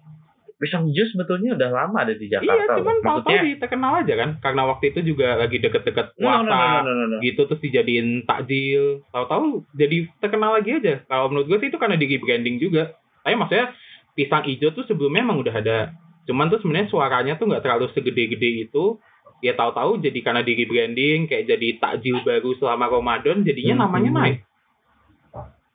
pisang 0.55 0.87
hijau 0.87 1.03
sebetulnya 1.11 1.59
udah 1.59 1.69
lama 1.69 1.97
ada 2.07 2.15
di 2.15 2.31
Jakarta. 2.31 2.55
iya, 2.55 2.79
cuman 2.79 2.95
tahu-tahu 3.03 3.59
terkenal 3.59 3.91
aja 3.99 4.13
kan. 4.15 4.29
Karena 4.39 4.61
waktu 4.71 4.85
itu 4.95 4.99
juga 5.13 5.35
lagi 5.35 5.59
deket-deket 5.59 6.15
no, 6.15 6.31
no, 6.31 6.47
puasa. 6.47 6.47
no, 6.47 6.55
no, 6.55 6.81
no, 6.81 6.91
no, 6.95 7.05
no. 7.11 7.17
gitu 7.19 7.41
terus 7.43 7.59
dijadiin 7.59 8.23
takjil 8.23 9.03
tahu-tahu 9.11 9.67
jadi 9.75 9.97
terkenal 10.23 10.55
lagi 10.55 10.79
aja 10.79 11.03
kalau 11.05 11.27
menurut 11.27 11.47
gue 11.51 11.57
sih 11.59 11.69
itu 11.71 11.77
karena 11.77 11.99
di 11.99 12.07
rebranding 12.07 12.55
juga 12.57 12.95
tapi 13.21 13.35
maksudnya 13.35 13.75
pisang 14.15 14.47
hijau 14.47 14.71
tuh 14.71 14.87
sebelumnya 14.87 15.27
emang 15.27 15.43
udah 15.43 15.55
ada 15.59 15.79
cuman 16.23 16.47
tuh 16.47 16.63
sebenarnya 16.63 16.87
suaranya 16.87 17.33
tuh 17.35 17.51
nggak 17.51 17.63
terlalu 17.67 17.85
segede-gede 17.91 18.65
itu 18.65 18.97
ya 19.43 19.53
tahu-tahu 19.53 19.99
jadi 19.99 20.19
karena 20.23 20.41
di 20.41 20.53
rebranding 20.55 21.27
kayak 21.27 21.45
jadi 21.51 21.67
takjil 21.77 22.23
baru 22.23 22.55
selama 22.57 22.87
Ramadan 22.89 23.43
jadinya 23.43 23.75
Hmm. 23.75 23.83
namanya 23.91 24.11
naik 24.23 24.37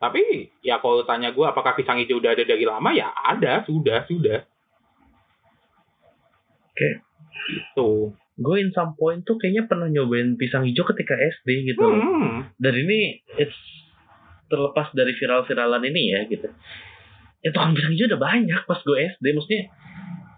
tapi 0.00 0.48
ya 0.64 0.80
kalau 0.80 1.04
tanya 1.04 1.28
gue 1.36 1.44
apakah 1.44 1.76
pisang 1.76 2.00
hijau 2.00 2.16
udah 2.24 2.32
ada 2.32 2.44
dari 2.48 2.64
lama 2.64 2.88
ya 2.96 3.12
ada 3.12 3.60
sudah 3.68 4.08
sudah 4.08 4.48
Oke. 6.80 7.04
Tuh. 7.76 8.16
Gue 8.40 8.64
in 8.64 8.72
some 8.72 8.96
point 8.96 9.20
tuh 9.20 9.36
kayaknya 9.36 9.68
pernah 9.68 9.92
nyobain 9.92 10.40
pisang 10.40 10.64
hijau 10.64 10.88
ketika 10.88 11.12
SD 11.12 11.76
gitu. 11.76 11.84
Hmm. 11.84 12.48
Dan 12.56 12.72
ini 12.72 13.20
it's 13.36 13.52
terlepas 14.48 14.88
dari 14.96 15.12
viral-viralan 15.12 15.84
ini 15.84 16.02
ya 16.16 16.20
gitu. 16.24 16.48
Ya 17.44 17.52
tukang 17.52 17.76
pisang 17.76 17.92
hijau 17.92 18.08
udah 18.08 18.20
banyak 18.20 18.60
pas 18.64 18.80
gue 18.80 18.96
SD. 18.96 19.36
Maksudnya 19.36 19.62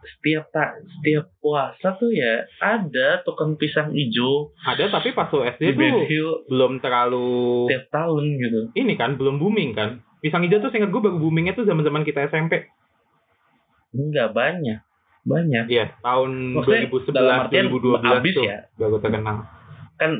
setiap 0.03 0.51
tak 0.51 0.83
setiap 0.99 1.31
puasa 1.39 1.95
tuh 1.95 2.11
ya 2.11 2.43
ada 2.59 3.23
tukang 3.23 3.55
pisang 3.55 3.95
hijau 3.95 4.51
Ada 4.67 4.91
tapi 4.91 5.15
pas 5.15 5.31
lu 5.31 5.47
SD 5.47 5.79
tuh 5.79 6.03
Hill 6.11 6.31
belum 6.51 6.83
terlalu 6.83 7.71
setiap 7.71 7.87
tahun 7.95 8.35
gitu. 8.35 8.61
ini 8.75 8.99
kan 8.99 9.15
belum 9.15 9.39
booming 9.39 9.79
kan 9.79 10.03
pisang 10.19 10.43
hijau 10.43 10.59
tuh 10.59 10.75
seingat 10.75 10.91
gue 10.91 10.99
baru 10.99 11.23
boomingnya 11.23 11.55
tuh 11.55 11.71
zaman 11.71 11.87
zaman 11.87 12.03
kita 12.03 12.27
SMP 12.35 12.67
Enggak 13.93 14.33
banyak. 14.33 14.81
Banyak. 15.23 15.64
iya 15.67 15.95
tahun 16.00 16.59
Maksudnya 16.59 16.88
2011 16.88 17.14
dalam 17.14 17.37
artian 17.41 17.64
2012 17.69 18.02
habis 18.05 18.35
tuh 18.35 18.45
ya. 18.45 18.59
baru 18.75 18.97
terkenal 18.99 19.37
Kan 19.95 20.12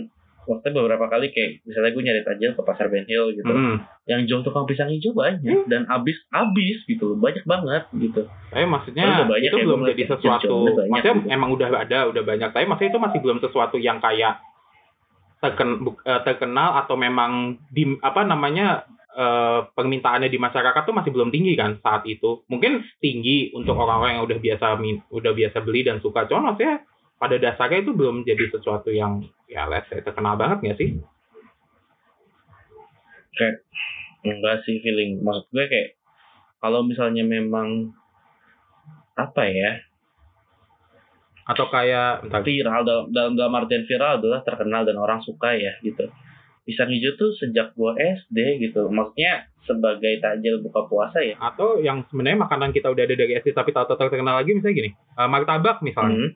waktu 0.43 0.69
beberapa 0.69 1.07
kali 1.07 1.31
kayak 1.31 1.63
misalnya 1.63 1.91
gue 1.91 2.03
nyari 2.03 2.23
tajil 2.23 2.51
ke 2.53 2.63
pasar 2.63 2.87
Ben 2.87 3.07
Hill 3.07 3.31
gitu. 3.33 3.47
Hmm. 3.47 3.79
Yang 4.05 4.21
jual 4.27 4.41
tukang 4.43 4.67
pisang 4.67 4.91
hijau 4.91 5.11
banyak 5.13 5.39
Hmm. 5.43 5.67
dan 5.67 5.87
habis 5.87 6.19
habis 6.29 6.83
gitu 6.83 7.03
loh. 7.05 7.17
Banyak 7.17 7.47
banget 7.47 7.87
gitu. 7.93 8.27
tapi 8.51 8.67
maksudnya 8.67 9.07
udah 9.07 9.29
banyak 9.29 9.49
itu 9.49 9.57
ya, 9.57 9.65
belum 9.65 9.81
jadi 9.89 10.03
sesuatu 10.11 10.55
banyak 10.69 10.91
maksudnya 10.91 11.15
gitu. 11.17 11.31
emang 11.31 11.51
udah 11.53 11.69
ada 11.73 11.99
udah 12.11 12.23
banyak 12.23 12.49
tapi 12.51 12.65
maksudnya 12.67 12.91
itu 12.91 13.01
masih 13.01 13.19
belum 13.19 13.39
sesuatu 13.39 13.77
yang 13.79 13.99
kayak 13.99 14.43
terken, 15.39 15.71
eh, 16.05 16.21
terkenal 16.23 16.79
atau 16.79 16.95
memang 16.95 17.33
di 17.69 17.99
apa 17.99 18.23
namanya 18.23 18.87
eh, 19.13 19.61
permintaannya 19.73 20.33
di 20.33 20.39
masyarakat 20.41 20.83
tuh 20.89 20.97
masih 20.97 21.13
belum 21.13 21.31
tinggi 21.31 21.53
kan 21.55 21.79
saat 21.81 22.05
itu. 22.09 22.45
Mungkin 22.49 22.85
tinggi 22.99 23.53
untuk 23.53 23.77
orang-orang 23.77 24.21
yang 24.21 24.25
udah 24.25 24.39
biasa 24.41 24.67
udah 25.13 25.33
biasa 25.33 25.59
beli 25.63 25.85
dan 25.85 26.01
suka. 26.01 26.25
Cuman 26.27 26.53
maksudnya 26.53 26.85
pada 27.23 27.39
dasarnya 27.39 27.87
itu 27.87 27.95
belum 27.95 28.27
jadi 28.27 28.51
sesuatu 28.51 28.91
yang 28.91 29.23
ya 29.47 29.71
let's 29.71 29.87
say 29.87 30.03
terkenal 30.03 30.35
banget 30.35 30.59
nggak 30.65 30.79
sih? 30.81 30.91
Enggak 34.23 34.63
sih 34.67 34.79
feeling. 34.83 35.23
Maksud 35.23 35.51
gue 35.51 35.67
kayak 35.67 35.89
kalau 36.63 36.87
misalnya 36.87 37.27
memang 37.27 37.91
apa 39.19 39.43
ya? 39.51 39.83
Atau 41.43 41.67
kayak 41.75 42.31
viral 42.47 42.87
dalam, 42.87 43.07
dalam 43.11 43.33
dalam 43.35 43.55
artian 43.59 43.83
viral 43.83 44.23
adalah 44.23 44.47
terkenal 44.47 44.87
dan 44.87 44.95
orang 44.95 45.19
suka 45.27 45.59
ya 45.59 45.75
gitu. 45.83 46.07
Pisang 46.63 46.89
hijau 46.89 47.15
tuh 47.15 47.35
sejak 47.35 47.73
gua 47.73 47.93
SD 47.95 48.39
gitu. 48.61 48.87
Maksudnya 48.87 49.51
sebagai 49.63 50.19
takjil 50.19 50.59
buka 50.59 50.87
puasa 50.87 51.19
ya. 51.19 51.39
atau 51.39 51.79
yang 51.79 52.03
sebenarnya 52.07 52.39
makanan 52.41 52.71
kita 52.71 52.87
udah 52.87 52.99
ada 53.01 53.15
dari 53.15 53.35
SD 53.37 53.51
tapi 53.53 53.71
tahu-tahu 53.71 53.95
terkenal 53.97 54.35
lagi 54.37 54.51
misalnya 54.53 54.75
gini 54.77 54.91
eh, 54.91 55.29
martabak 55.29 55.79
misalnya 55.81 56.19
Hmm. 56.19 56.31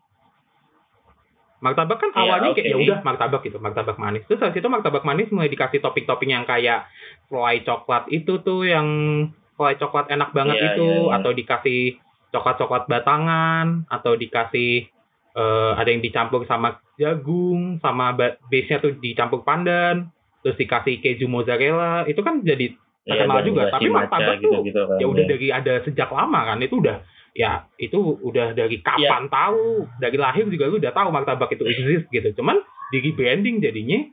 Martabak 1.56 1.98
kan 1.98 2.10
Iya, 2.12 2.20
awalnya 2.20 2.50
kayak 2.52 2.62
oke. 2.62 2.70
ya 2.70 2.76
udah 2.78 2.98
martabak 3.00 3.40
gitu, 3.42 3.58
martabak 3.58 3.96
manis. 3.96 4.22
Terus 4.26 4.38
habis 4.38 4.60
itu 4.60 4.68
martabak 4.68 5.02
manis 5.02 5.32
mulai 5.32 5.48
dikasih 5.48 5.80
topping-topping 5.80 6.30
yang 6.30 6.44
kayak 6.44 6.84
selai 7.26 7.64
coklat 7.64 8.06
itu 8.08 8.38
tuh 8.38 8.62
yang 8.62 8.86
selai 9.56 9.74
coklat 9.74 10.06
enak 10.06 10.30
banget 10.30 10.54
Iya, 10.54 10.66
itu 10.70 10.86
iya, 10.86 11.00
iya. 11.02 11.16
atau 11.16 11.30
dikasih 11.32 11.80
coklat-coklat 12.28 12.84
batangan 12.86 13.66
atau 13.88 14.12
dikasih 14.14 14.84
eh, 15.32 15.72
ada 15.74 15.88
yang 15.88 15.98
dicampur 15.98 16.44
sama 16.44 16.76
jagung 16.94 17.80
sama 17.80 18.12
ba- 18.12 18.36
base-nya 18.46 18.78
tuh 18.78 18.92
dicampur 18.94 19.40
pandan 19.40 20.12
terus 20.46 20.54
dikasih 20.54 21.02
keju 21.02 21.26
mozzarella 21.26 22.06
itu 22.06 22.22
kan 22.22 22.46
jadi 22.46 22.78
Ya, 23.06 23.22
Terkenal 23.22 23.38
dan 23.38 23.46
juga, 23.46 23.62
tapi 23.70 23.86
martabak 23.86 24.42
tuh 24.42 24.50
gitu-gitu 24.50 24.82
kan. 24.82 24.98
ya 24.98 25.06
udah 25.06 25.24
dari 25.30 25.46
ada 25.54 25.74
sejak 25.86 26.10
lama 26.10 26.40
kan 26.42 26.58
itu 26.58 26.74
udah 26.82 27.06
ya 27.38 27.70
itu 27.78 27.94
udah 28.02 28.50
dari 28.50 28.82
kapan 28.82 29.30
tahu 29.30 29.86
dari 30.02 30.18
lahir 30.18 30.42
juga 30.50 30.66
lu 30.66 30.82
udah 30.82 30.90
tahu 30.90 31.14
martabak 31.14 31.54
itu 31.54 31.62
exist 31.70 32.10
gitu. 32.10 32.34
Cuman 32.34 32.58
di 32.90 32.98
rebranding 33.06 33.62
jadinya 33.62 34.10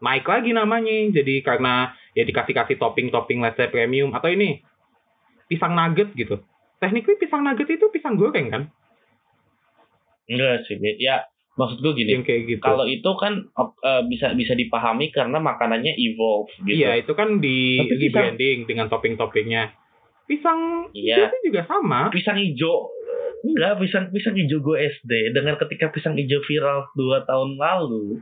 naik 0.00 0.24
lagi 0.24 0.56
namanya 0.56 1.12
jadi 1.12 1.44
karena 1.44 1.92
ya 2.16 2.24
dikasih 2.24 2.56
kasih 2.56 2.80
topping 2.80 3.12
topping 3.12 3.44
let's 3.44 3.60
say 3.60 3.68
premium 3.68 4.08
atau 4.16 4.32
ini 4.32 4.64
pisang 5.44 5.76
nugget 5.76 6.08
gitu. 6.16 6.40
Tekniknya 6.80 7.20
pisang 7.20 7.44
nugget 7.44 7.68
itu 7.68 7.92
pisang 7.92 8.16
goreng 8.16 8.48
kan? 8.48 8.62
Enggak 10.32 10.64
sih. 10.64 10.80
Ya 10.96 11.28
maksud 11.60 11.78
gue 11.78 11.92
gini. 11.94 12.10
yang 12.12 12.24
kayak 12.24 12.48
gitu 12.48 12.62
Kalau 12.62 12.84
itu 12.84 13.10
kan 13.14 13.44
eh, 13.60 14.02
bisa 14.06 14.32
bisa 14.32 14.52
dipahami 14.52 15.08
karena 15.08 15.36
makanannya 15.36 15.92
evolve 15.92 16.48
gitu. 16.58 16.80
iya 16.80 16.96
itu 16.96 17.12
kan 17.12 17.36
di 17.36 17.76
Tapi 17.76 17.92
pisang- 17.92 18.00
rebranding 18.32 18.58
dengan 18.64 18.86
topping 18.86 19.14
toppingnya 19.14 19.76
pisang 20.24 20.88
Iya. 20.90 21.28
itu 21.28 21.50
juga 21.50 21.66
sama 21.66 22.08
pisang 22.08 22.34
hijau 22.34 22.88
enggak 23.42 23.76
pisang 23.78 24.04
pisang 24.08 24.32
hijau 24.32 24.58
gue 24.58 24.76
SD 24.78 25.12
dengan 25.30 25.56
ketika 25.56 25.88
pisang 25.88 26.12
hijau 26.12 26.40
viral 26.40 26.88
dua 26.92 27.22
tahun 27.22 27.56
lalu 27.56 28.20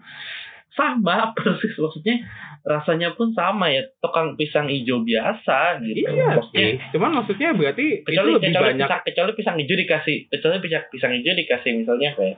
sama 0.70 1.28
persis 1.34 1.74
maksudnya 1.74 2.22
rasanya 2.60 3.12
pun 3.12 3.32
sama 3.32 3.66
ya 3.68 3.82
tukang 3.98 4.34
pisang 4.34 4.66
hijau 4.66 5.00
biasa 5.00 5.82
gitu 5.82 6.06
iya 6.06 6.32
maksudnya 6.32 6.66
sih 6.70 6.76
cuman 6.92 7.10
maksudnya 7.18 7.48
berarti 7.50 7.86
kecuali 8.02 8.14
itu 8.24 8.36
lebih 8.36 8.48
kecuali 8.48 8.66
banyak 8.70 8.86
pisang, 8.86 9.02
kecuali 9.04 9.30
pisang 9.34 9.56
hijau 9.58 9.76
dikasih 9.76 10.18
kecuali 10.28 10.56
pisang 10.60 10.82
pisang 10.88 11.12
hijau 11.12 11.34
dikasih 11.34 11.70
misalnya 11.76 12.10
kayak 12.14 12.36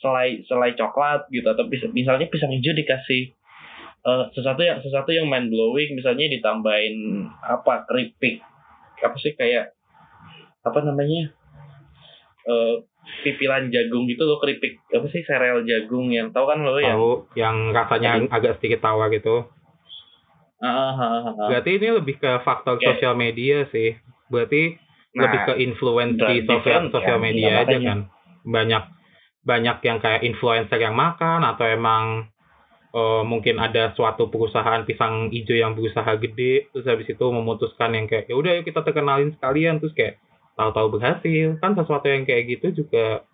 selai 0.00 0.42
selai 0.48 0.74
coklat 0.74 1.28
gitu 1.30 1.46
atau 1.46 1.64
misalnya 1.92 2.26
pisang 2.32 2.50
hijau 2.50 2.72
dikasih 2.72 3.32
eh, 4.04 4.24
sesuatu 4.32 4.60
yang 4.64 4.80
sesuatu 4.80 5.12
yang 5.12 5.28
mind 5.28 5.52
blowing 5.52 5.96
misalnya 5.96 6.26
ditambahin 6.32 7.28
apa 7.44 7.84
keripik 7.86 8.40
apa 9.00 9.16
sih 9.20 9.32
kayak 9.36 9.76
apa 10.60 10.78
namanya 10.84 11.32
eh 12.48 12.74
pipilan 13.24 13.72
jagung 13.72 14.04
gitu 14.08 14.28
loh 14.28 14.40
keripik 14.40 14.80
apa 14.92 15.06
sih 15.08 15.24
sereal 15.24 15.64
jagung 15.64 16.12
yang 16.12 16.32
tahu 16.32 16.48
kan 16.48 16.60
lo 16.60 16.76
ya 16.80 16.96
tahu 16.96 17.28
yang 17.36 17.72
rasanya 17.72 18.28
agak 18.28 18.60
sedikit 18.60 18.84
tawar 18.84 19.08
gitu. 19.12 19.48
Ah. 20.60 21.32
Berarti 21.48 21.80
ini 21.80 21.88
lebih 21.88 22.20
ke 22.20 22.44
faktor 22.44 22.76
Oke. 22.76 22.84
sosial 22.84 23.16
media 23.16 23.64
sih. 23.72 23.96
Berarti 24.28 24.76
Nah, 25.10 25.26
lebih 25.26 25.40
ke 25.42 25.54
influence 25.58 26.14
di 26.14 26.36
sosial 26.46 26.46
different 26.46 26.86
sosial 26.94 27.18
kan, 27.18 27.24
media 27.26 27.50
aja 27.66 27.76
kan. 27.82 27.98
Banyak 28.46 28.84
banyak 29.40 29.80
yang 29.82 29.98
kayak 29.98 30.22
influencer 30.22 30.76
yang 30.76 30.92
makan 30.92 31.40
atau 31.42 31.64
emang 31.64 32.28
eh, 32.92 33.22
mungkin 33.24 33.56
ada 33.56 33.94
suatu 33.96 34.28
perusahaan 34.28 34.84
pisang 34.84 35.32
hijau 35.32 35.56
yang 35.56 35.72
berusaha 35.72 36.12
gede 36.20 36.68
terus 36.74 36.84
habis 36.84 37.08
itu 37.08 37.24
memutuskan 37.32 37.96
yang 37.96 38.06
kayak 38.10 38.28
ya 38.28 38.34
udah 38.36 38.52
yuk 38.60 38.68
kita 38.68 38.84
terkenalin 38.84 39.32
sekalian. 39.34 39.80
Terus 39.80 39.94
kayak 39.96 40.14
tahu-tahu 40.60 41.00
berhasil. 41.00 41.56
Kan 41.62 41.72
sesuatu 41.72 42.06
yang 42.10 42.28
kayak 42.28 42.44
gitu 42.60 42.84
juga 42.84 43.24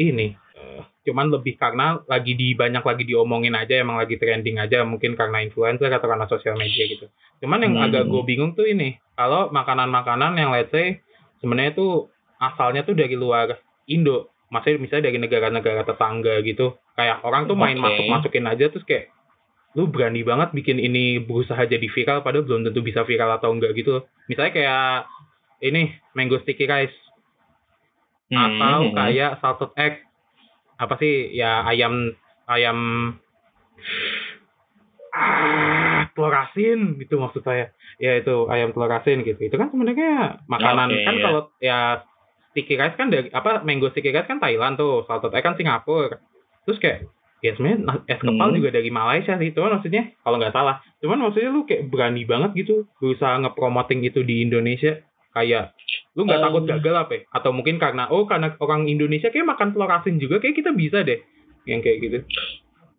ini 0.00 0.32
eh, 0.56 0.80
cuman 1.04 1.28
lebih 1.28 1.60
karena 1.60 2.00
lagi 2.08 2.32
di 2.32 2.56
banyak 2.56 2.80
lagi 2.80 3.04
diomongin 3.04 3.52
aja 3.52 3.76
emang 3.76 4.00
lagi 4.00 4.16
trending 4.16 4.56
aja 4.56 4.80
mungkin 4.88 5.12
karena 5.20 5.44
influencer 5.44 5.92
atau 5.92 6.08
karena 6.08 6.24
sosial 6.30 6.56
media 6.56 6.88
gitu. 6.88 7.12
Cuman 7.44 7.60
yang 7.60 7.76
Hmm. 7.76 7.86
agak 7.92 8.08
gue 8.08 8.22
bingung 8.24 8.56
tuh 8.56 8.64
ini 8.64 8.96
kalau 9.12 9.52
makanan-makanan 9.52 10.32
yang 10.40 10.48
let's 10.48 10.72
say 10.72 11.04
sebenarnya 11.44 11.76
tuh 11.76 12.08
asalnya 12.40 12.88
tuh 12.88 12.96
dari 12.96 13.12
luar 13.12 13.60
Indo 13.84 14.31
maksudnya 14.52 14.78
misalnya 14.78 15.08
dari 15.08 15.18
negara-negara 15.18 15.82
tetangga 15.88 16.44
gitu 16.44 16.76
kayak 16.92 17.24
orang 17.24 17.48
tuh 17.48 17.56
main 17.56 17.80
Oke. 17.80 17.84
masuk 17.88 18.04
masukin 18.06 18.44
aja 18.44 18.68
terus 18.68 18.84
kayak 18.84 19.08
lu 19.72 19.88
berani 19.88 20.20
banget 20.20 20.52
bikin 20.52 20.76
ini 20.76 21.24
berusaha 21.24 21.64
jadi 21.64 21.88
viral 21.88 22.20
padahal 22.20 22.44
belum 22.44 22.68
tentu 22.68 22.84
bisa 22.84 23.08
viral 23.08 23.40
atau 23.40 23.56
enggak 23.56 23.72
gitu 23.72 24.04
misalnya 24.28 24.52
kayak 24.52 25.08
ini 25.62 25.94
mango 26.18 26.42
sticky 26.42 26.66
rice. 26.66 26.98
Hmm, 28.28 28.58
atau 28.58 28.90
kayak 28.92 29.38
salted 29.38 29.70
egg. 29.78 29.94
Apa 30.76 30.98
sih? 30.98 31.30
Ya 31.30 31.62
ayam 31.62 32.10
ayam 32.50 32.78
ah 35.12 36.08
telur 36.16 36.34
asin 36.34 36.98
gitu 36.98 37.22
maksud 37.22 37.46
saya. 37.46 37.70
Ya 38.02 38.18
itu 38.18 38.50
ayam 38.50 38.74
telur 38.74 38.90
asin 38.90 39.22
gitu. 39.22 39.38
Itu 39.38 39.54
kan 39.54 39.70
sebenarnya 39.70 40.42
makanan. 40.50 40.90
Oke, 40.90 41.06
kan 41.06 41.14
ya. 41.14 41.22
kalau 41.22 41.42
ya 41.62 41.78
sticky 42.52 42.76
rice 42.76 42.94
kan 42.94 43.08
dari 43.08 43.28
apa 43.28 43.60
mango 43.62 43.88
sticky 43.88 44.10
rice 44.10 44.24
kan 44.26 44.38
Thailand 44.38 44.76
tuh 44.76 45.02
salted 45.04 45.32
egg 45.32 45.42
kan 45.42 45.56
Singapura 45.56 46.20
terus 46.62 46.78
kayak 46.78 47.08
ya 47.40 47.52
sebenarnya 47.52 47.78
na- 47.82 48.04
es 48.06 48.16
kepal 48.16 48.48
Hmm. 48.48 48.56
juga 48.56 48.70
dari 48.70 48.88
Malaysia 48.88 49.34
sih 49.34 49.50
cuman 49.50 49.76
maksudnya 49.76 50.14
kalau 50.20 50.36
nggak 50.38 50.52
salah 50.52 50.78
cuman 50.98 51.18
maksudnya 51.20 51.50
lu 51.50 51.64
kayak 51.64 51.88
berani 51.88 52.22
banget 52.22 52.50
gitu 52.56 52.86
berusaha 52.96 53.34
ngepromoting 53.40 54.00
itu 54.00 54.22
di 54.22 54.40
Indonesia 54.40 55.02
kayak 55.32 55.74
Lu 56.12 56.22
nggak 56.22 56.38
Um, 56.38 56.44
takut 56.44 56.62
gagal 56.68 56.94
apa? 56.98 57.12
ya? 57.16 57.20
Atau 57.32 57.56
mungkin 57.56 57.80
karena 57.80 58.04
oh 58.06 58.28
karena 58.28 58.52
orang 58.60 58.84
Indonesia 58.84 59.32
kayak 59.32 59.48
makan 59.48 59.72
telur 59.72 59.88
asin 59.88 60.20
juga 60.20 60.36
kayak 60.38 60.54
kita 60.54 60.70
bisa 60.70 61.00
deh 61.00 61.24
yang 61.64 61.80
kayak 61.80 61.98
gitu. 61.98 62.18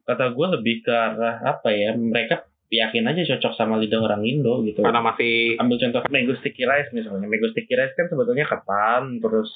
kata 0.03 0.33
gue 0.33 0.47
lebih 0.51 0.81
ke 0.81 0.89
arah 0.89 1.45
apa 1.45 1.69
ya 1.69 1.93
mereka 1.93 2.43
yakin 2.75 3.05
aja 3.05 3.21
cocok 3.27 3.53
sama 3.53 3.77
lidah 3.77 3.99
orang 3.99 4.21
Indo 4.21 4.61
gitu 4.61 4.81
Karena 4.81 4.99
masih 4.99 5.55
ambil 5.55 5.77
contoh 5.77 6.01
mango 6.07 6.33
sticky 6.35 6.63
rice 6.63 6.89
misalnya 6.91 7.25
mango 7.25 7.47
sticky 7.47 7.73
rice 7.73 7.93
kan 7.93 8.07
sebetulnya 8.07 8.43
ketan 8.43 9.19
terus 9.19 9.49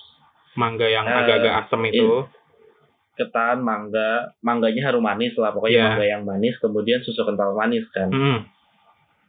mangga 0.53 0.85
yang 0.85 1.03
Eh, 1.03 1.13
agak-agak 1.15 1.53
asam 1.63 1.81
itu. 1.83 2.25
ketan 3.13 3.59
mangga 3.59 4.09
mangganya 4.39 4.81
harum 4.85 5.01
manis 5.01 5.33
lah 5.35 5.49
pokoknya 5.49 5.73
Iya. 5.73 5.85
mangga 5.89 6.05
yang 6.07 6.23
manis 6.23 6.53
kemudian 6.57 7.01
susu 7.01 7.21
kental 7.23 7.51
manis 7.51 7.85
kan 7.89 8.09
Hmm. 8.09 8.45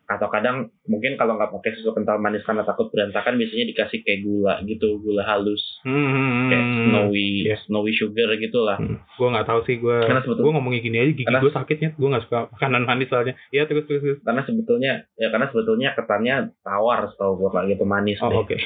Atau 0.09 0.25
kadang 0.27 0.57
mungkin 0.85 1.15
kalau 1.15 1.37
nggak 1.37 1.53
pakai 1.53 1.77
susu 1.77 1.93
kental 1.93 2.17
manis 2.17 2.41
karena 2.41 2.65
takut 2.65 2.89
berantakan 2.89 3.37
biasanya 3.37 3.69
dikasih 3.69 4.01
kayak 4.01 4.25
gula 4.25 4.57
gitu 4.65 4.97
gula 4.99 5.21
halus 5.21 5.61
Hmm, 5.85 5.93
hmm, 5.93 6.49
kayak 6.49 6.65
hmm. 6.65 6.81
snowy 6.83 7.29
Iya. 7.45 7.57
snowy 7.63 7.93
sugar 7.93 8.29
gitulah 8.35 8.81
Hmm. 8.81 8.97
Gue 9.15 9.29
nggak 9.29 9.45
tahu 9.45 9.61
sih 9.63 9.77
gue. 9.77 9.99
Karena 10.01 10.19
sebetulnya- 10.19 10.45
Gue 10.45 10.57
ngomongin 10.57 10.81
gini 10.81 10.97
aja 10.97 11.13
gigi 11.13 11.29
gue 11.29 11.53
sakitnya. 11.53 11.91
Gue 11.93 12.09
nggak 12.09 12.25
suka 12.25 12.39
makanan 12.51 12.83
manis 12.83 13.09
soalnya. 13.09 13.35
Iya 13.51 13.63
terus 13.65 13.85
terus. 13.85 14.01
terus. 14.01 14.19
karena 14.23 14.43
sebetulnya 14.43 14.93
ya 15.15 15.29
karena 15.29 15.47
sebetulnya 15.47 15.89
ketannya 15.93 16.35
tawar 16.59 17.05
setahu 17.09 17.33
gue 17.37 17.49
kayak 17.51 17.67
gitu 17.71 17.85
manis 17.85 18.17
Oh 18.21 18.31
deh. 18.31 18.39
oke. 18.39 18.57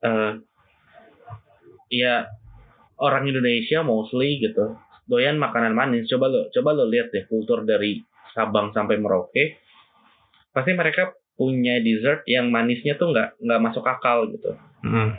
eh 0.00 0.32
ya 1.90 2.30
orang 2.96 3.26
Indonesia 3.26 3.82
mostly 3.82 4.38
gitu 4.38 4.78
doyan 5.04 5.36
makanan 5.36 5.74
manis 5.74 6.06
coba 6.06 6.30
lo 6.30 6.46
coba 6.48 6.70
lo 6.72 6.86
lihat 6.86 7.10
deh 7.10 7.26
kultur 7.26 7.64
dari 7.64 7.98
Sabang 8.30 8.70
sampai 8.70 8.94
Merauke 8.94 9.58
pasti 10.50 10.70
mereka 10.72 11.10
punya 11.34 11.78
dessert 11.78 12.22
yang 12.24 12.48
manisnya 12.48 12.94
tuh 12.94 13.10
nggak 13.10 13.38
nggak 13.38 13.60
masuk 13.60 13.82
akal 13.82 14.28
gitu 14.28 14.52
Hmm. 14.80 15.12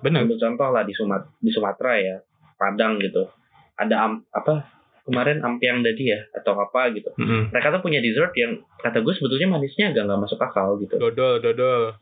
Ambil 0.00 0.36
contoh 0.36 0.68
lah 0.68 0.82
di 0.82 0.92
Sumat 0.92 1.28
di 1.36 1.50
Sumatera 1.50 1.94
ya 1.96 2.16
Padang 2.54 2.96
gitu 2.96 3.28
ada 3.74 3.96
am, 4.00 4.24
apa 4.28 4.64
kemarin 5.02 5.40
ampiang 5.40 5.80
dadi 5.80 6.04
ya 6.06 6.20
atau 6.32 6.54
apa 6.54 6.90
gitu 6.90 7.08
Hmm. 7.14 7.48
mereka 7.48 7.70
tuh 7.70 7.80
punya 7.80 7.98
dessert 7.98 8.32
yang 8.34 8.60
kata 8.76 8.98
gue 8.98 9.12
sebetulnya 9.12 9.48
manisnya 9.48 9.88
agak 9.88 10.04
nggak 10.04 10.20
masuk 10.20 10.38
akal 10.38 10.76
gitu 10.76 10.96
Dodol 10.96 11.38
dodol. 11.38 11.96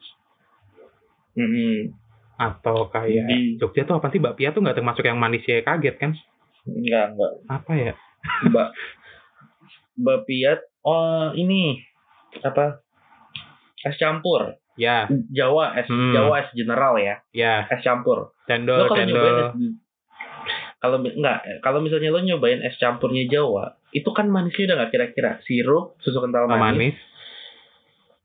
Mm-mm. 1.34 1.92
Atau 2.36 2.88
kayak 2.88 3.24
Di- 3.26 3.56
Jogja 3.56 3.84
tuh 3.84 3.96
apa 3.96 4.08
sih 4.08 4.18
bakpia 4.18 4.50
tuh 4.50 4.60
nggak 4.60 4.76
termasuk 4.76 5.02
yang 5.02 5.16
manisnya 5.16 5.60
kaget 5.62 5.96
kan? 5.96 6.12
nggak 6.64 7.06
nggak 7.12 7.32
Apa 7.46 7.72
ya? 7.74 7.92
Mbak 9.96 10.18
Piat 10.24 10.60
oh 10.82 11.32
ini 11.32 11.80
apa 12.38 12.80
es 13.80 13.96
campur 13.96 14.56
Ya, 14.76 15.08
Jawa 15.30 15.72
es 15.74 15.88
Hmm. 15.88 16.12
Jawa 16.12 16.36
es 16.38 16.52
general 16.52 16.94
ya 16.96 17.24
ya. 17.30 17.64
es 17.66 17.80
campur 17.80 18.28
lo 18.28 18.44
Cendol 18.44 18.84
kalau 18.84 19.00
nyobain 19.00 19.08
cendol. 19.08 19.40
es 19.40 19.52
kalau 20.76 20.96
enggak 21.00 21.38
kalau 21.58 21.78
misalnya 21.80 22.10
lo 22.10 22.20
nyobain 22.20 22.60
es 22.60 22.76
campurnya 22.76 23.24
Jawa 23.26 23.72
itu 23.90 24.10
kan 24.10 24.26
manisnya 24.26 24.66
udah 24.66 24.76
nggak 24.76 24.92
kira-kira 24.92 25.30
sirup 25.42 25.96
susu 25.98 26.20
kental 26.20 26.44
Sama 26.44 26.60
manis, 26.60 26.92
manis. 26.92 26.96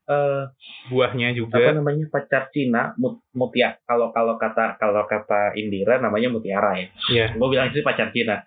eh, 0.04 0.42
Buahnya 0.84 1.30
apa 1.30 1.38
juga. 1.38 1.72
namanya 1.72 2.04
pacar 2.06 2.50
Cina 2.50 2.92
mut, 2.94 3.24
mutia 3.32 3.80
kalau 3.82 4.10
kalau 4.10 4.36
kata 4.36 4.76
kalau 4.76 5.06
kata 5.06 5.54
Indira 5.54 5.96
namanya 5.96 6.28
mutiara 6.28 6.74
ya 6.74 6.86
Iya. 7.08 7.26
gue 7.32 7.48
bilang 7.48 7.70
sih 7.70 7.80
pacar 7.80 8.10
Cina 8.10 8.44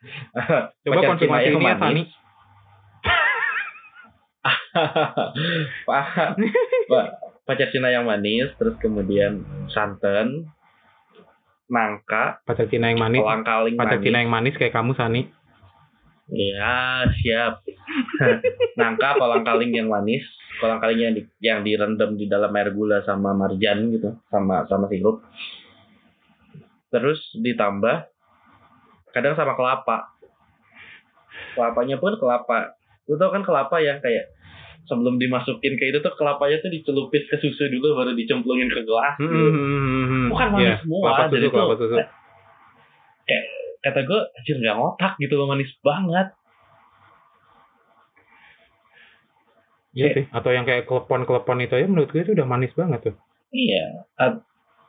Coba 0.77 0.93
Pacar 0.93 1.09
konfirmasi 1.09 1.45
Cina 1.47 1.57
ini 1.57 1.65
ya. 1.65 1.75
Tani. 1.75 2.03
Pak, 5.87 6.05
Pak, 6.91 7.07
pacar 7.47 7.67
Cina 7.71 7.87
yang 7.93 8.03
manis, 8.03 8.51
terus 8.59 8.75
kemudian 8.83 9.45
santan, 9.71 10.51
nangka, 11.71 12.43
Pacar 12.43 12.67
Cina 12.67 12.91
yang 12.91 12.99
manis. 12.99 13.23
kolang 13.23 13.45
kaling 13.47 13.75
Pacar 13.79 13.97
manis. 13.97 14.05
Cina 14.05 14.17
yang 14.21 14.31
manis 14.31 14.55
kayak 14.59 14.75
kamu 14.75 14.91
Sani. 14.99 15.21
Ya, 16.25 17.05
siap. 17.21 17.61
nangka, 18.79 19.15
kolang 19.21 19.45
kaling 19.45 19.71
yang 19.71 19.87
manis, 19.87 20.25
kolang 20.57 20.81
kaling 20.81 20.99
yang 20.99 21.13
di, 21.13 21.21
yang 21.39 21.59
direndam 21.61 22.17
di 22.17 22.25
dalam 22.25 22.51
air 22.57 22.73
gula 22.73 23.05
sama 23.05 23.31
marjan 23.31 23.93
gitu, 23.93 24.17
sama 24.27 24.65
sama 24.67 24.89
sirup. 24.91 25.21
Terus 26.91 27.19
ditambah 27.39 28.09
kadang 29.15 29.39
sama 29.39 29.55
kelapa. 29.55 30.11
Kelapanya 31.55 31.95
pun 32.03 32.19
kelapa. 32.19 32.75
Lu 33.07 33.15
tau 33.15 33.31
kan 33.31 33.45
kelapa 33.45 33.79
yang 33.79 34.01
kayak 34.03 34.34
sebelum 34.85 35.17
dimasukin 35.17 35.73
ke 35.77 35.89
itu 35.89 35.99
tuh 36.01 36.13
kelapanya 36.17 36.61
tuh 36.61 36.71
dicelupin 36.73 37.23
ke 37.25 37.35
susu 37.41 37.69
dulu 37.69 37.97
baru 37.97 38.13
dicemplungin 38.13 38.69
ke 38.69 38.81
gelas. 38.85 39.17
Hmm, 39.17 39.29
gitu. 39.29 39.49
hmm, 39.49 39.79
hmm, 39.81 40.05
hmm. 40.05 40.25
Bukan 40.33 40.47
manis 40.53 40.65
Iya, 40.65 40.75
semua, 40.81 40.99
Kelapa 41.01 41.23
jadi 41.29 41.47
susu, 41.47 41.53
kelapa 41.53 41.73
tuh- 41.73 41.89
susu. 41.91 42.05
Kata 43.85 43.99
gue, 44.01 44.19
anjir 44.33 44.55
nggak 44.57 44.75
ngotak 44.81 45.13
gitu 45.21 45.33
loh 45.37 45.45
manis 45.45 45.69
banget. 45.85 46.27
Iya 49.95 50.05
sih. 50.11 50.25
Atau 50.33 50.51
yang 50.51 50.65
kayak 50.65 50.89
kelepon-kelepon 50.89 51.61
itu 51.61 51.73
aja 51.77 51.87
menurut 51.87 52.09
gue 52.09 52.21
itu 52.25 52.33
udah 52.33 52.47
manis 52.49 52.73
banget 52.73 53.13
tuh. 53.13 53.15
Iya. 53.53 54.09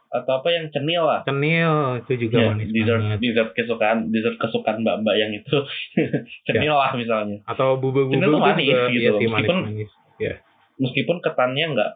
Atau 0.08 0.32
apa 0.36 0.48
yang 0.48 0.66
cenil 0.68 1.02
lah. 1.02 1.20
Cenil 1.22 1.72
itu 2.00 2.12
juga 2.20 2.36
Ya, 2.38 2.48
manis 2.50 2.68
dessert, 2.70 3.00
banget. 3.00 3.18
dessert 3.20 3.50
kesukaan 3.52 3.98
dessert 4.08 4.36
kesukaan 4.36 4.76
mbak-mbak 4.80 5.14
yang 5.14 5.30
itu 5.30 5.56
cenil 6.46 6.74
lah 6.74 6.90
misalnya. 6.92 7.38
Atau 7.44 7.76
bubur-bubur 7.76 8.14
Cenil 8.14 8.28
tuh 8.28 8.36
juga 8.36 8.46
manis 8.50 8.66
gitu 8.66 8.78
iya 8.96 9.10
sih 9.12 9.26
Meskipun- 9.26 9.62
manis-manis. 9.64 9.90
Meskipun 10.76 11.16
ketannya 11.20 11.64
nggak 11.72 11.90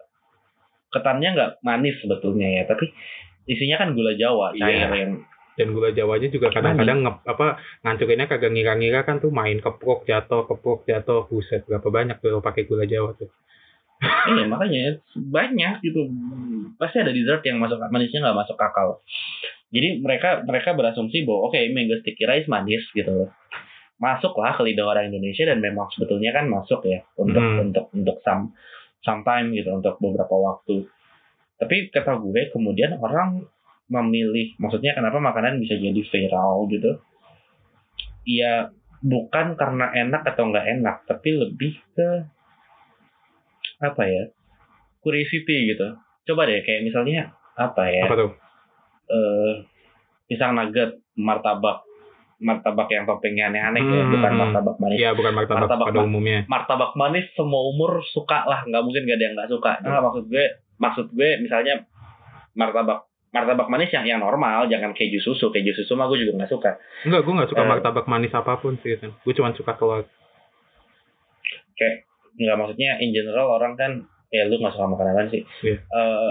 ketannya 0.91 1.29
nggak 1.31 1.51
manis 1.61 1.97
sebetulnya 1.99 2.49
ya, 2.51 2.63
tapi 2.65 2.91
isinya 3.47 3.79
kan 3.79 3.93
gula 3.93 4.13
Jawa 4.13 4.53
cair 4.53 4.91
Iya. 4.91 4.97
yang 4.97 5.13
Dan 5.51 5.77
gula 5.77 5.93
Jawanya 5.93 6.29
juga 6.29 6.49
kadang-kadang 6.49 7.05
nge, 7.05 7.13
apa 7.27 7.47
ngancurinnya 7.83 8.25
kagak 8.27 8.49
ngira-ngira 8.49 9.05
kan 9.05 9.21
tuh 9.21 9.29
main 9.29 9.61
keprok 9.61 10.03
jatuh, 10.03 10.49
keprok 10.49 10.83
jatuh, 10.85 11.29
buset 11.29 11.63
berapa 11.63 11.85
banyak 11.85 12.17
tuh 12.19 12.41
pakai 12.41 12.65
gula 12.65 12.89
Jawa 12.89 13.13
tuh. 13.13 13.29
Iya 14.01 14.45
makanya 14.49 14.97
banyak 15.13 15.85
gitu. 15.85 16.09
Pasti 16.81 17.05
ada 17.05 17.13
dessert 17.13 17.45
yang 17.45 17.61
masuk 17.61 17.77
manisnya 17.93 18.25
nggak 18.25 18.39
masuk 18.47 18.57
akal. 18.57 19.05
Jadi 19.71 20.03
mereka 20.03 20.43
mereka 20.43 20.75
berasumsi 20.75 21.23
bahwa 21.23 21.53
oke 21.53 21.61
mango 21.71 22.01
sticky 22.01 22.25
rice 22.27 22.49
manis 22.49 22.83
gitu 22.97 23.13
loh. 23.13 23.31
Masuklah 24.01 24.57
ke 24.57 24.65
lidah 24.65 24.89
orang 24.89 25.13
Indonesia 25.13 25.45
dan 25.45 25.61
memang 25.61 25.93
sebetulnya 25.93 26.33
kan 26.33 26.49
masuk 26.49 26.81
ya 26.89 27.05
untuk 27.21 27.45
Hmm. 27.45 27.69
untuk 27.69 27.85
untuk 27.93 28.17
some 28.25 28.57
sometime 29.05 29.53
gitu 29.53 29.69
untuk 29.71 30.01
beberapa 30.01 30.33
waktu. 30.33 30.89
Tapi 31.61 31.93
kata 31.93 32.17
gue 32.25 32.49
kemudian 32.57 32.97
orang 32.97 33.45
memilih 33.93 34.57
maksudnya 34.57 34.97
kenapa 34.97 35.21
makanan 35.21 35.61
bisa 35.61 35.77
jadi 35.77 36.01
viral 36.01 36.67
gitu? 36.73 36.97
Ya 38.25 38.73
bukan 39.05 39.57
karena 39.61 39.93
enak 39.93 40.25
atau 40.25 40.49
nggak 40.49 40.67
enak 40.81 40.97
tapi 41.05 41.37
lebih 41.37 41.77
ke 41.97 42.25
apa 43.81 44.03
ya 44.03 44.25
curiosity 45.01 45.73
gitu 45.73 45.97
coba 46.27 46.45
deh 46.45 46.61
kayak 46.61 46.85
misalnya 46.85 47.33
apa 47.55 47.89
ya 47.89 48.05
Apa 48.05 48.17
tuh? 48.19 48.31
eh 49.09 49.53
pisang 50.27 50.53
nugget 50.53 51.01
martabak 51.15 51.83
martabak 52.39 52.89
yang 52.89 53.05
toppingnya 53.05 53.49
aneh-aneh 53.49 53.83
ya 53.83 54.01
Hmm, 54.01 54.13
bukan 54.13 54.31
hmm. 54.31 54.41
martabak 54.41 54.77
manis 54.79 54.97
Iya 54.97 55.11
bukan 55.13 55.33
martabak, 55.35 55.61
Martabak 55.67 55.87
pada 55.89 55.99
ma- 55.99 56.07
umumnya. 56.07 56.39
martabak 56.47 56.93
manis 56.95 57.27
semua 57.35 57.61
umur 57.67 58.01
suka 58.07 58.45
lah 58.45 58.63
nggak 58.63 58.81
mungkin 58.81 59.05
gak 59.05 59.17
ada 59.17 59.25
yang 59.27 59.35
nggak 59.35 59.51
suka 59.51 59.73
nah, 59.81 60.01
maksud 60.01 60.25
gue 60.27 60.45
maksud 60.77 61.07
gue 61.11 61.31
misalnya 61.39 61.85
martabak 62.53 63.05
martabak 63.31 63.69
manis 63.69 63.91
yang 63.91 64.05
yang 64.05 64.19
normal 64.19 64.65
jangan 64.67 64.91
keju 64.91 65.19
susu 65.19 65.49
keju 65.49 65.73
susu 65.75 65.93
mah 65.95 66.07
gue 66.07 66.19
juga 66.19 66.37
nggak 66.37 66.51
suka 66.51 66.71
Enggak, 67.03 67.21
gue 67.23 67.35
nggak 67.35 67.51
suka 67.51 67.63
Eh. 67.63 67.69
martabak 67.69 68.07
manis 68.07 68.33
apa 68.33 68.57
pun 68.57 68.77
sih. 68.79 68.95
Kan. 68.95 69.13
Gue 69.19 69.33
cuma 69.33 69.53
suka 69.53 69.73
telur. 69.73 70.05
Nggak 72.37 72.57
maksudnya 72.57 72.99
in 72.99 73.11
general 73.11 73.51
orang 73.51 73.75
kan 73.75 73.91
ya 74.29 74.47
lu 74.47 74.57
nggak 74.57 74.71
suka 74.71 74.87
makanan 74.87 75.15
apa 75.17 75.31
sih 75.31 75.43
Iya. 75.63 75.77
Eh, 75.81 76.31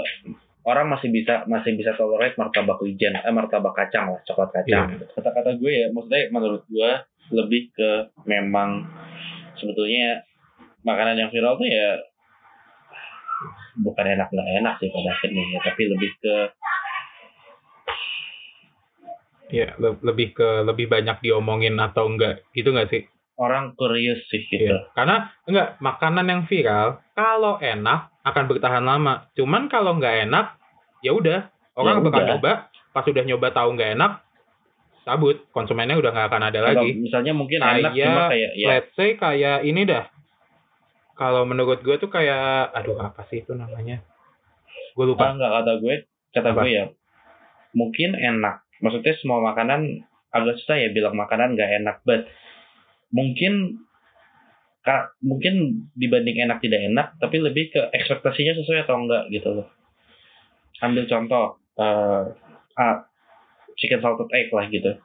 orang 0.64 0.88
masih 0.88 1.10
bisa 1.10 1.44
masih 1.46 1.74
bisa 1.74 1.96
tolerate 1.96 2.36
martabak 2.36 2.80
wijen 2.80 3.16
eh 3.16 3.34
martabak 3.34 3.74
kacang 3.74 4.12
lah 4.12 4.22
coklat 4.24 4.54
kacang 4.54 4.88
Iya. 4.94 5.06
kata-kata 5.12 5.56
gue 5.56 5.72
ya 5.74 5.88
maksudnya 5.90 6.30
menurut 6.30 6.64
gue 6.66 6.92
lebih 7.30 7.70
ke 7.72 7.90
memang 8.24 8.88
sebetulnya 9.56 10.24
makanan 10.82 11.18
yang 11.18 11.30
viral 11.30 11.56
tuh 11.56 11.66
ya 11.66 12.00
bukan 13.80 14.06
enak 14.08 14.28
nggak 14.28 14.50
enak 14.60 14.74
sih 14.78 14.90
pada 14.90 15.10
akhirnya 15.12 15.44
ya 15.46 15.60
tapi 15.62 15.84
lebih 15.88 16.12
ke 16.18 16.36
Ya 19.50 19.74
le- 19.82 19.98
lebih 20.06 20.38
ke 20.38 20.62
lebih 20.62 20.86
banyak 20.86 21.26
diomongin 21.26 21.74
atau 21.76 22.06
enggak 22.06 22.46
gitu 22.54 22.70
nggak 22.70 22.90
sih? 22.94 23.02
Orang 23.40 23.72
curious 23.74 24.20
sih 24.28 24.44
gitu 24.46 24.68
Iya. 24.68 24.92
Karena 24.92 25.32
enggak 25.44 25.80
makanan 25.80 26.26
yang 26.28 26.42
viral 26.44 27.00
kalau 27.14 27.56
enak 27.58 28.12
akan 28.22 28.44
bertahan 28.46 28.84
lama. 28.84 29.32
Cuman 29.34 29.66
kalau 29.66 29.96
nggak 29.96 30.28
enak 30.28 30.60
ya 31.00 31.12
udah 31.12 31.48
orang 31.74 31.96
Ya 31.96 32.04
bakal 32.04 32.20
udah. 32.20 32.30
nyoba. 32.36 32.52
Pas 32.90 33.06
udah 33.06 33.24
nyoba 33.24 33.48
tahu 33.50 33.70
nggak 33.74 33.92
enak, 33.96 34.12
cabut. 35.02 35.38
Konsumennya 35.50 35.96
udah 35.96 36.12
nggak 36.12 36.28
akan 36.28 36.44
ada 36.44 36.60
Kalau 36.60 36.84
lagi. 36.84 36.90
misalnya 36.98 37.32
mungkin 37.32 37.60
Kayak- 37.60 37.80
enak 37.80 37.92
cuma 37.96 38.24
kayak 38.28 38.52
ya 38.54 38.68
Let's 38.70 38.92
say 38.94 39.10
kayak 39.16 39.58
ini 39.64 39.82
dah. 39.84 40.06
Kalau 41.14 41.44
menurut 41.44 41.80
gue 41.80 41.96
tuh 41.96 42.08
kayak, 42.08 42.72
aduh 42.72 42.96
apa 42.98 43.28
sih 43.28 43.40
itu 43.40 43.52
namanya? 43.52 44.04
Gue 44.92 45.06
lupa. 45.06 45.28
ah, 45.28 45.34
nggak 45.34 45.52
kata 45.54 45.72
gue 45.80 45.96
kata 46.30 46.50
Apa? 46.52 46.60
gue 46.60 46.72
ya 46.72 46.86
mungkin 47.72 48.14
enak 48.14 48.66
maksudnya 48.80 49.14
semua 49.16 49.40
makanan 49.44 50.02
agak 50.30 50.58
susah 50.58 50.78
ya 50.78 50.90
bilang 50.90 51.14
makanan 51.14 51.54
nggak 51.54 51.72
enak 51.80 51.96
but 52.02 52.26
mungkin 53.10 53.84
ka- 54.82 55.12
mungkin 55.20 55.86
dibanding 55.94 56.40
enak 56.46 56.62
tidak 56.64 56.82
enak 56.88 57.08
tapi 57.20 57.38
lebih 57.42 57.74
ke 57.74 57.82
ekspektasinya 57.94 58.54
sesuai 58.58 58.86
atau 58.88 58.96
enggak 59.02 59.24
gitu 59.34 59.50
loh 59.62 59.68
ambil 60.80 61.04
contoh 61.10 61.46
eh 61.76 62.24
ah, 62.80 62.98
chicken 63.76 64.00
salted 64.00 64.30
egg 64.32 64.52
lah 64.56 64.66
gitu 64.72 64.96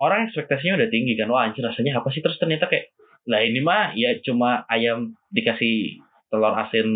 orang 0.00 0.28
ekspektasinya 0.28 0.76
udah 0.80 0.88
tinggi 0.92 1.16
kan 1.16 1.30
wah 1.30 1.46
anjir 1.48 1.64
rasanya 1.64 2.02
apa 2.02 2.12
sih 2.12 2.20
terus 2.20 2.36
ternyata 2.36 2.68
kayak 2.68 2.92
lah 3.24 3.40
ini 3.40 3.64
mah 3.64 3.96
ya 3.96 4.20
cuma 4.20 4.68
ayam 4.68 5.16
dikasih 5.32 6.04
telur 6.28 6.52
asin 6.52 6.88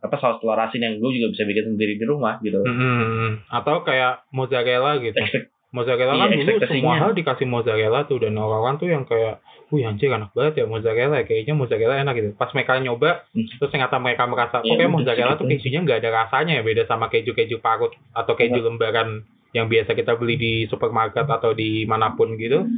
apa 0.00 0.16
saus 0.16 0.40
telur 0.40 0.56
asin 0.56 0.80
yang 0.80 0.94
gue 0.96 1.10
juga 1.12 1.34
bisa 1.34 1.44
bikin 1.44 1.76
sendiri 1.76 2.00
di 2.00 2.06
rumah 2.08 2.40
gitu 2.40 2.62
Mm-mm. 2.64 3.44
Atau 3.50 3.82
kayak 3.84 4.24
mozzarella 4.32 4.96
gitu. 5.02 5.12
Ekspek- 5.18 5.50
Mozzarella 5.74 6.14
Iya, 6.14 6.22
kan 6.22 6.30
dulu 6.30 6.40
ekspektasinya. 6.46 6.78
semua 6.78 6.94
hal 6.96 7.10
dikasih 7.12 7.46
mozzarella 7.46 8.00
tuh 8.06 8.18
dan 8.22 8.38
orang-orang 8.38 8.76
tuh 8.78 8.88
yang 8.88 9.02
kayak, 9.02 9.42
wih 9.68 9.82
anjir 9.82 10.06
enak 10.08 10.30
banget 10.30 10.62
ya 10.62 10.64
mozzarella, 10.64 11.18
kayaknya 11.20 11.52
mozzarella 11.52 11.96
enak 11.98 12.14
gitu. 12.14 12.28
Pas 12.32 12.50
mereka 12.54 12.78
nyoba, 12.78 13.26
Hmm. 13.28 13.46
terus 13.58 13.70
ternyata 13.70 13.98
mereka 13.98 14.22
merasa, 14.24 14.56
kok 14.56 14.64
Ya, 14.64 14.70
kayak 14.72 14.86
udah 14.86 14.94
mozzarella 14.94 15.34
tuh 15.34 15.46
kejunya 15.48 15.80
nggak 15.82 15.98
ada 15.98 16.10
rasanya 16.14 16.52
ya, 16.54 16.62
beda 16.62 16.82
sama 16.84 17.10
keju-keju 17.10 17.58
parut 17.58 17.90
atau 18.12 18.32
keju 18.32 18.60
lembaran 18.60 19.26
yang 19.50 19.66
biasa 19.66 19.92
kita 19.92 20.14
beli 20.14 20.34
di 20.34 20.52
supermarket 20.64 21.26
atau 21.26 21.50
di 21.50 21.82
mana 21.84 22.14
pun 22.14 22.34
gitu. 22.34 22.70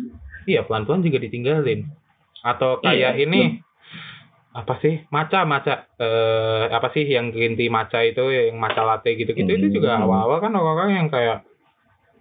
Iya 0.44 0.64
pelan-pelan 0.64 1.00
juga 1.00 1.20
ditinggalin. 1.20 1.84
Atau 2.40 2.80
kayak 2.80 3.16
Iya, 3.16 3.24
ini 3.24 3.60
apa 4.52 4.80
sih 4.80 5.04
maca 5.10 5.44
maca 5.44 5.84
eh 5.96 6.64
apa 6.70 6.88
sih 6.90 7.04
yang 7.04 7.28
green 7.28 7.52
tea 7.54 7.68
maca 7.68 8.00
itu 8.00 8.24
yang 8.24 8.56
maca 8.56 8.80
latte 8.82 9.12
gitu-gitu 9.12 9.52
itu 9.52 9.68
juga 9.70 10.00
Hmm. 10.00 10.08
awal-awal 10.08 10.40
kan 10.40 10.48
orang-orang 10.50 10.90
yang 10.96 11.08
kayak 11.08 11.44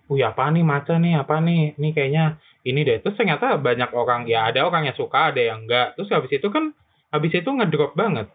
Wih 0.05 0.21
apa 0.21 0.53
nih 0.53 0.61
maca 0.61 1.01
nih 1.01 1.17
apa 1.17 1.41
nih 1.41 1.73
ini 1.81 1.89
kayaknya 1.93 2.37
ini 2.61 2.85
deh 2.85 3.01
terus 3.01 3.17
ternyata 3.17 3.57
banyak 3.57 3.89
orang 3.93 4.29
ya 4.29 4.49
ada 4.49 4.65
orang 4.65 4.85
yang 4.85 4.97
suka 4.97 5.33
ada 5.33 5.41
yang 5.41 5.65
enggak 5.65 5.97
terus 5.97 6.13
habis 6.13 6.29
itu 6.29 6.47
kan 6.53 6.73
habis 7.09 7.33
itu 7.33 7.49
ngedrop 7.49 7.97
banget 7.97 8.29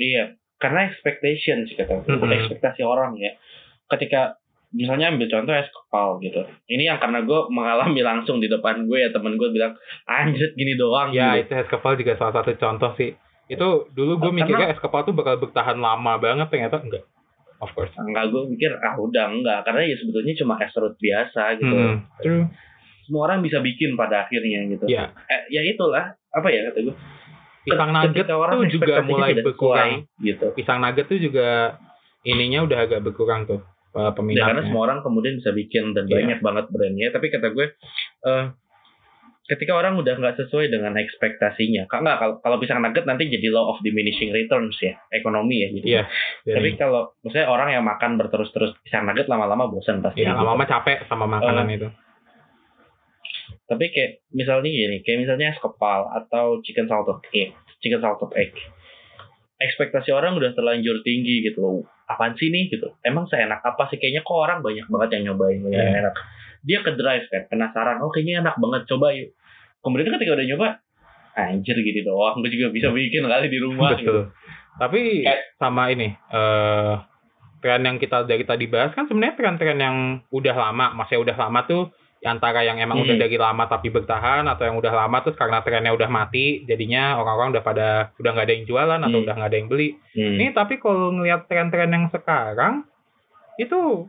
Iya, 0.00 0.24
karena 0.56 0.88
expectation 0.88 1.68
sih 1.68 1.76
kata 1.76 2.00
gue. 2.00 2.16
Mm-mm. 2.16 2.32
ekspektasi 2.32 2.80
orang 2.80 3.20
ya. 3.20 3.36
Ketika 3.84 4.40
misalnya 4.72 5.12
ambil 5.12 5.28
contoh 5.28 5.52
es 5.52 5.68
kepal 5.68 6.08
gitu. 6.24 6.40
Ini 6.72 6.94
yang 6.94 6.98
karena 7.02 7.20
gue 7.20 7.40
mengalami 7.52 8.00
langsung 8.00 8.40
di 8.40 8.48
depan 8.48 8.88
gue 8.88 8.96
ya 8.96 9.12
temen 9.12 9.36
gue 9.36 9.52
bilang 9.52 9.76
anjir 10.08 10.56
gini 10.56 10.78
doang. 10.80 11.12
ya 11.12 11.36
gitu. 11.36 11.52
itu 11.52 11.52
es 11.52 11.68
kepal 11.68 12.00
juga 12.00 12.16
salah 12.16 12.40
satu 12.40 12.56
contoh 12.56 12.96
sih 12.96 13.12
itu 13.50 13.68
dulu 13.92 14.22
gue 14.22 14.30
mikirnya 14.30 14.70
es 14.70 14.78
kepal 14.78 15.02
tuh 15.02 15.10
bakal 15.12 15.42
bertahan 15.42 15.74
lama 15.74 16.22
banget 16.22 16.46
ternyata 16.54 16.78
enggak 16.78 17.02
of 17.60 17.70
course 17.70 17.92
Enggak 17.94 18.28
gue 18.28 18.42
mikir 18.48 18.72
ah 18.74 18.96
udah 18.96 19.30
enggak 19.30 19.62
karena 19.62 19.84
ya 19.84 19.96
sebetulnya 19.96 20.34
cuma 20.34 20.56
es 20.58 20.70
serut 20.70 20.96
biasa 20.96 21.42
gitu. 21.56 21.70
Hmm, 21.70 21.96
true 22.18 22.44
Semua 23.04 23.26
orang 23.26 23.40
bisa 23.40 23.58
bikin 23.58 23.94
pada 23.94 24.24
akhirnya 24.24 24.66
gitu. 24.68 24.84
ya 24.86 25.10
Eh, 25.26 25.42
ya 25.50 25.62
itulah 25.62 26.04
apa 26.30 26.48
ya 26.48 26.66
kata 26.66 26.78
gue. 26.82 26.96
pisang 27.62 27.90
nugget 27.90 28.26
orang 28.26 28.56
tuh 28.58 28.70
juga 28.72 28.94
mulai 29.02 29.36
berkurang 29.36 29.90
sesuai, 30.02 30.24
gitu. 30.24 30.46
pisang 30.54 30.78
nugget 30.78 31.06
tuh 31.06 31.18
juga 31.18 31.76
ininya 32.22 32.64
udah 32.64 32.78
agak 32.80 33.00
berkurang 33.02 33.44
tuh 33.44 33.60
eh, 33.90 34.00
Ya, 34.00 34.08
karena 34.08 34.14
peminatnya 34.14 34.62
semua 34.64 34.82
orang 34.86 34.98
kemudian 35.00 35.34
bisa 35.36 35.50
bikin 35.50 35.92
dan 35.92 36.06
Iya. 36.06 36.14
banyak 36.16 36.38
banget 36.40 36.64
brandnya. 36.68 37.08
Tapi 37.10 37.26
kata 37.28 37.46
gue, 37.50 37.66
eh 38.24 38.44
ketika 39.50 39.74
orang 39.74 39.98
udah 39.98 40.14
nggak 40.14 40.38
sesuai 40.38 40.70
dengan 40.70 40.94
ekspektasinya, 40.94 41.84
Kak, 41.84 42.00
nggak 42.00 42.16
kalau 42.16 42.34
kalau 42.38 42.56
pisang 42.56 42.78
nugget 42.78 43.02
nanti 43.02 43.26
jadi 43.26 43.50
law 43.50 43.74
of 43.74 43.82
diminishing 43.82 44.30
returns 44.30 44.78
ya, 44.78 44.94
ekonomi 45.10 45.66
ya. 45.66 45.68
Jadi. 45.68 45.86
Iya, 45.90 46.02
Tapi 46.46 46.70
Jadi, 46.70 46.78
kalau 46.78 47.10
misalnya 47.20 47.48
orang 47.48 47.68
yang 47.72 47.82
makan 47.82 48.14
berterus-terus 48.14 48.78
pisang 48.80 49.04
nugget 49.04 49.26
lama-lama 49.26 49.66
bosan 49.66 49.98
pasti. 49.98 50.22
gitu. 50.22 50.30
lama-lama 50.30 50.62
capek 50.64 51.02
sama 51.04 51.26
makanan 51.26 51.66
Eh, 51.66 51.76
itu 51.76 51.88
Tapi 53.66 53.84
kayak 53.90 54.26
misalnya 54.30 54.66
gini, 54.66 54.96
kayak 55.00 55.18
misalnya 55.20 55.46
es 55.50 55.58
kepal 55.58 56.10
atau 56.10 56.58
chicken 56.60 56.86
salted 56.86 57.22
egg, 57.30 57.50
chicken 57.78 57.98
salted 57.98 58.30
egg. 58.34 58.50
Ekspektasi 59.56 60.10
orang 60.10 60.34
udah 60.34 60.54
terlanjur 60.54 61.02
tinggi 61.02 61.44
gitu 61.44 61.58
loh. 61.60 61.74
Apaan 62.06 62.34
sih 62.34 62.48
nih 62.48 62.66
gitu? 62.66 62.90
Emang 63.00 63.28
seenak 63.28 63.60
apa 63.60 63.86
sih? 63.86 64.00
Kayaknya 64.00 64.22
kok 64.24 64.34
orang 64.34 64.58
banyak 64.64 64.86
banget 64.88 65.08
yang 65.14 65.22
nyobain 65.30 65.60
yang 65.60 65.70
Iya. 65.70 66.00
enak. 66.02 66.14
Dia 66.60 66.78
ke 66.82 66.92
drive 66.92 67.26
kan, 67.28 67.42
penasaran. 67.46 68.02
Oh 68.02 68.10
kayaknya 68.10 68.42
enak 68.42 68.56
banget, 68.58 68.82
coba 68.88 69.12
yuk. 69.12 69.30
Kemudian 69.80 70.08
ketika 70.10 70.32
udah 70.32 70.46
nyoba, 70.46 70.68
anjir 71.34 71.76
gini 71.76 72.00
doang. 72.00 72.38
Gue 72.38 72.50
juga 72.50 72.68
bisa 72.68 72.88
bikin 72.90 73.24
kali 73.24 73.46
di 73.46 73.58
rumah. 73.58 73.94
gitu. 73.94 74.04
Betul. 74.06 74.24
Tapi 74.76 75.00
Kayak- 75.22 75.44
sama 75.56 75.82
ini 75.88 76.08
eh 76.10 76.94
tren 77.60 77.82
yang 77.82 77.96
kita 77.96 78.24
dari 78.24 78.42
tadi 78.42 78.64
bahas 78.64 78.92
kan 78.92 79.04
sebenarnya 79.04 79.36
tren-tren 79.36 79.76
yang 79.76 79.96
udah 80.28 80.54
lama, 80.54 80.92
masih 80.94 81.20
udah 81.20 81.36
lama 81.36 81.60
tuh 81.64 81.92
antara 82.20 82.60
yang 82.60 82.76
emang 82.76 83.00
Hmm. 83.00 83.04
udah 83.06 83.16
dari 83.18 83.36
lama 83.36 83.64
tapi 83.64 83.88
bertahan 83.88 84.44
atau 84.44 84.64
yang 84.64 84.76
udah 84.76 84.92
lama 84.94 85.20
terus 85.20 85.36
karena 85.36 85.60
trennya 85.60 85.88
udah 85.90 86.04
mati 86.06 86.64
jadinya 86.64 87.16
orang-orang 87.16 87.56
udah 87.56 87.64
pada 87.64 87.88
udah 88.16 88.30
nggak 88.30 88.44
ada 88.44 88.54
yang 88.54 88.66
jualan 88.66 89.00
atau 89.02 89.16
Hmm. 89.16 89.24
udah 89.24 89.34
nggak 89.36 89.50
ada 89.50 89.58
yang 89.58 89.68
beli. 89.68 89.88
Hmm. 90.12 90.36
Ini 90.36 90.46
tapi 90.50 90.76
kalau 90.76 91.12
ngelihat 91.12 91.44
tren-tren 91.46 91.88
yang 91.88 92.08
sekarang 92.08 92.84
itu 93.56 94.08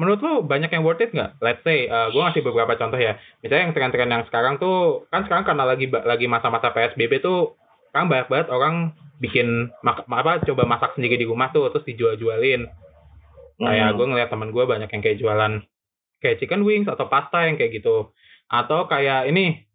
menurut 0.00 0.20
lu 0.24 0.34
banyak 0.42 0.72
yang 0.72 0.80
worth 0.80 1.04
it 1.04 1.12
nggak? 1.12 1.36
Let's 1.38 1.60
say, 1.60 1.84
gue 1.84 2.16
ngasih 2.16 2.40
beberapa 2.40 2.72
contoh 2.72 2.96
ya. 2.96 3.20
Misalnya 3.44 3.68
yang 3.68 3.74
tren-tren 3.76 4.08
yang 4.08 4.24
sekarang 4.24 4.56
tuh 4.56 5.04
kan 5.12 5.28
sekarang 5.28 5.44
karena 5.44 5.68
lagi 5.68 5.84
lagi 5.86 6.24
masa-masa 6.24 6.72
PSBB 6.72 7.20
tuh 7.20 7.60
kan 7.92 8.08
banyak 8.08 8.32
banget 8.32 8.48
orang 8.48 8.96
bikin 9.20 9.68
mak- 9.82 10.08
apa 10.08 10.40
coba 10.40 10.64
masak 10.64 10.96
sendiri 10.96 11.20
di 11.20 11.28
rumah 11.28 11.52
tuh 11.52 11.68
terus 11.68 11.84
dijual-jualin. 11.84 12.64
Kayak 13.60 13.88
Hmm. 13.92 13.96
gue 14.00 14.06
ngeliat 14.08 14.28
temen 14.32 14.48
gue 14.50 14.64
banyak 14.64 14.88
yang 14.88 15.02
kayak 15.04 15.20
jualan 15.20 15.52
kayak 16.18 16.36
chicken 16.40 16.64
wings 16.64 16.88
atau 16.88 17.04
pasta 17.06 17.44
yang 17.44 17.60
kayak 17.60 17.76
gitu. 17.76 18.08
Atau 18.48 18.88
kayak 18.88 19.28
ini 19.28 19.68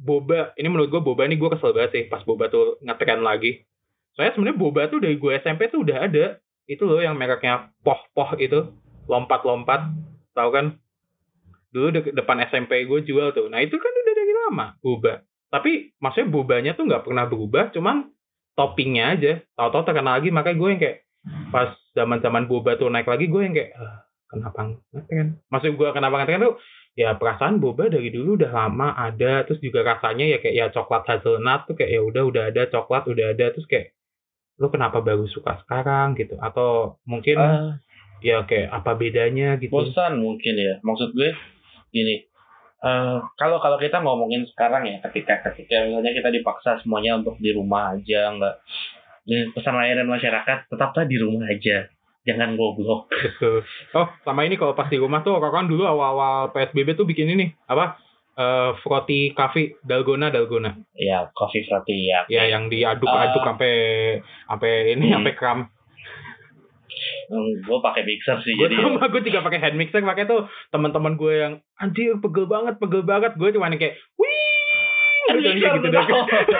boba. 0.00 0.56
Ini 0.56 0.64
menurut 0.64 0.88
gue 0.88 1.00
boba 1.02 1.28
ini 1.28 1.36
gue 1.36 1.50
kesel 1.52 1.76
banget 1.76 1.90
sih 1.92 2.04
pas 2.08 2.24
boba 2.24 2.48
tuh 2.48 2.80
ngetren 2.80 3.20
lagi. 3.20 3.68
Soalnya 4.16 4.32
sebenarnya 4.32 4.56
boba 4.56 4.80
tuh 4.88 4.98
dari 4.98 5.14
gue 5.14 5.32
SMP 5.36 5.68
tuh 5.68 5.84
udah 5.84 6.08
ada. 6.08 6.26
Itu 6.64 6.88
loh 6.88 7.00
yang 7.00 7.16
mereknya 7.16 7.68
poh-poh 7.84 8.32
itu. 8.40 8.72
Lompat-lompat. 9.08 9.80
Tahu 10.36 10.50
kan? 10.52 10.66
Dulu 11.68 11.86
de- 11.92 12.14
depan 12.14 12.38
SMP 12.44 12.84
gue 12.84 13.04
jual 13.04 13.32
tuh. 13.32 13.48
Nah 13.48 13.60
itu 13.60 13.76
kan 13.76 13.92
udah 13.92 14.14
dari 14.14 14.32
lama 14.46 14.66
boba. 14.80 15.24
Tapi 15.48 15.96
maksudnya 15.98 16.28
bobanya 16.28 16.72
tuh 16.76 16.84
nggak 16.88 17.04
pernah 17.04 17.24
berubah. 17.24 17.72
Cuman 17.72 18.12
toppingnya 18.54 19.04
aja. 19.16 19.32
Tahu-tahu 19.56 19.82
terkenal 19.84 20.20
lagi 20.20 20.28
makanya 20.28 20.56
gue 20.56 20.68
yang 20.70 20.80
kayak 20.80 20.96
pas 21.50 21.72
zaman-zaman 21.92 22.46
boba 22.46 22.76
tuh 22.76 22.88
naik 22.88 23.08
lagi 23.08 23.26
gue 23.26 23.42
yang 23.42 23.52
kayak 23.52 23.72
"Ah, 23.76 24.06
kenapa 24.28 24.60
ngetren? 24.92 25.40
Maksud 25.50 25.70
gue 25.76 25.88
kenapa 25.92 26.14
ngetren 26.20 26.44
tuh 26.46 26.56
ya 26.94 27.14
perasaan 27.14 27.60
boba 27.62 27.86
dari 27.86 28.08
dulu 28.10 28.34
udah 28.38 28.50
lama 28.50 28.90
ada 28.92 29.44
terus 29.44 29.60
juga 29.60 29.86
rasanya 29.86 30.24
ya 30.34 30.38
kayak 30.42 30.54
ya 30.56 30.66
coklat 30.72 31.04
hazelnut 31.06 31.66
tuh 31.68 31.74
kayak 31.78 31.90
ya 31.94 32.00
udah 32.02 32.22
udah 32.26 32.42
ada 32.50 32.62
coklat 32.66 33.06
udah 33.06 33.26
ada 33.34 33.54
terus 33.54 33.66
kayak 33.70 33.94
lu 34.58 34.66
kenapa 34.66 34.98
baru 34.98 35.26
suka 35.30 35.62
sekarang 35.62 36.18
gitu 36.18 36.34
atau 36.42 36.98
mungkin 37.06 37.38
Ah, 37.38 37.78
ya 38.20 38.42
kayak 38.44 38.68
apa 38.70 38.92
bedanya 38.94 39.56
gitu 39.56 39.70
bosan 39.70 40.18
mungkin 40.18 40.54
ya 40.54 40.74
maksud 40.80 41.12
gue 41.12 41.30
gini 41.88 42.24
eh, 42.80 43.16
kalau 43.34 43.58
kalau 43.58 43.76
kita 43.76 43.98
ngomongin 43.98 44.46
sekarang 44.48 44.84
ya 44.84 44.98
ketika 45.06 45.40
ketika 45.46 45.84
misalnya 45.84 46.12
kita 46.12 46.28
dipaksa 46.30 46.78
semuanya 46.80 47.16
untuk 47.16 47.38
di 47.38 47.50
rumah 47.50 47.94
aja 47.94 48.34
nggak 48.34 48.56
pesan 49.52 49.76
layanan 49.76 50.08
masyarakat 50.08 50.72
tetaplah 50.72 51.04
di 51.04 51.16
rumah 51.16 51.44
aja 51.46 51.84
jangan 52.24 52.56
goblok 52.56 53.08
Betul. 53.12 53.60
Oh, 53.96 54.08
sama 54.20 54.44
ini 54.44 54.56
kalau 54.56 54.72
pas 54.72 54.88
di 54.88 54.96
rumah 54.96 55.20
tuh 55.20 55.36
kan 55.38 55.64
dulu 55.64 55.84
awal-awal 55.84 56.52
PSBB 56.52 56.92
tuh 56.92 57.08
bikin 57.08 57.32
ini 57.32 57.46
apa? 57.64 57.96
Eh 58.38 58.70
froti 58.80 59.32
coffee 59.32 59.74
dalgona 59.82 60.30
dalgona. 60.30 60.76
ya 60.94 61.26
coffee 61.32 61.64
frati 61.64 62.06
ya 62.06 62.22
Ya 62.28 62.46
yang 62.46 62.68
diaduk-aduk 62.68 63.42
Ah. 63.42 63.46
sampai 63.50 63.72
sampai 64.46 64.70
ini 64.94 65.08
Hmm. 65.08 65.14
sampai 65.20 65.32
kram. 65.34 65.58
Gue 67.60 67.78
pakai 67.84 68.02
mixer 68.08 68.40
sih 68.42 68.56
Gue 68.56 68.72
jadi 68.72 68.80
sama 68.80 69.06
gue 69.12 69.22
juga 69.24 69.44
pakai 69.44 69.60
hand 69.60 69.76
mixer 69.76 70.00
pakai 70.00 70.24
tuh 70.24 70.48
teman-teman 70.72 71.14
gue 71.20 71.34
yang 71.36 71.54
anjir 71.78 72.16
pegel 72.18 72.48
banget 72.48 72.80
pegel 72.80 73.04
banget 73.04 73.36
gue 73.36 73.48
cuma 73.52 73.68
kayak 73.72 73.96
wih 74.16 74.36
gitu, 75.28 75.48
gitu, 75.52 75.88
gitu. 75.92 76.14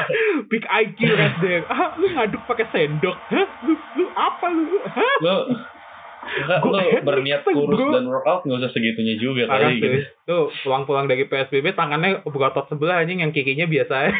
big 0.52 0.64
IQ 0.68 0.98
right 1.16 1.36
there 1.40 1.64
ah 1.72 1.96
lu 1.96 2.12
ngaduk 2.12 2.42
pakai 2.44 2.68
sendok 2.68 3.16
hah 3.32 3.48
lu, 3.64 3.74
lu 3.96 4.04
apa 4.12 4.46
lu 4.52 4.76
hah 4.84 5.16
Gua 5.24 6.76
lo 6.76 6.76
hand 6.76 7.08
berniat 7.08 7.40
kurus 7.46 7.72
bro. 7.72 7.88
dan 7.94 8.04
workout 8.04 8.44
nggak 8.44 8.60
usah 8.60 8.72
segitunya 8.76 9.16
juga 9.16 9.48
Parah 9.48 9.72
kali 9.72 9.80
sih. 9.80 9.88
gitu. 9.88 9.98
Tuh 10.28 10.44
pulang-pulang 10.60 11.08
dari 11.08 11.24
PSBB 11.24 11.72
tangannya 11.72 12.20
berotot 12.28 12.68
sebelah 12.68 13.00
anjing 13.00 13.24
yang 13.24 13.32
kikinya 13.32 13.64
biasa. 13.64 14.12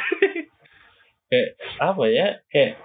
Apa 1.84 2.04
ya? 2.08 2.40
Kayak 2.48 2.80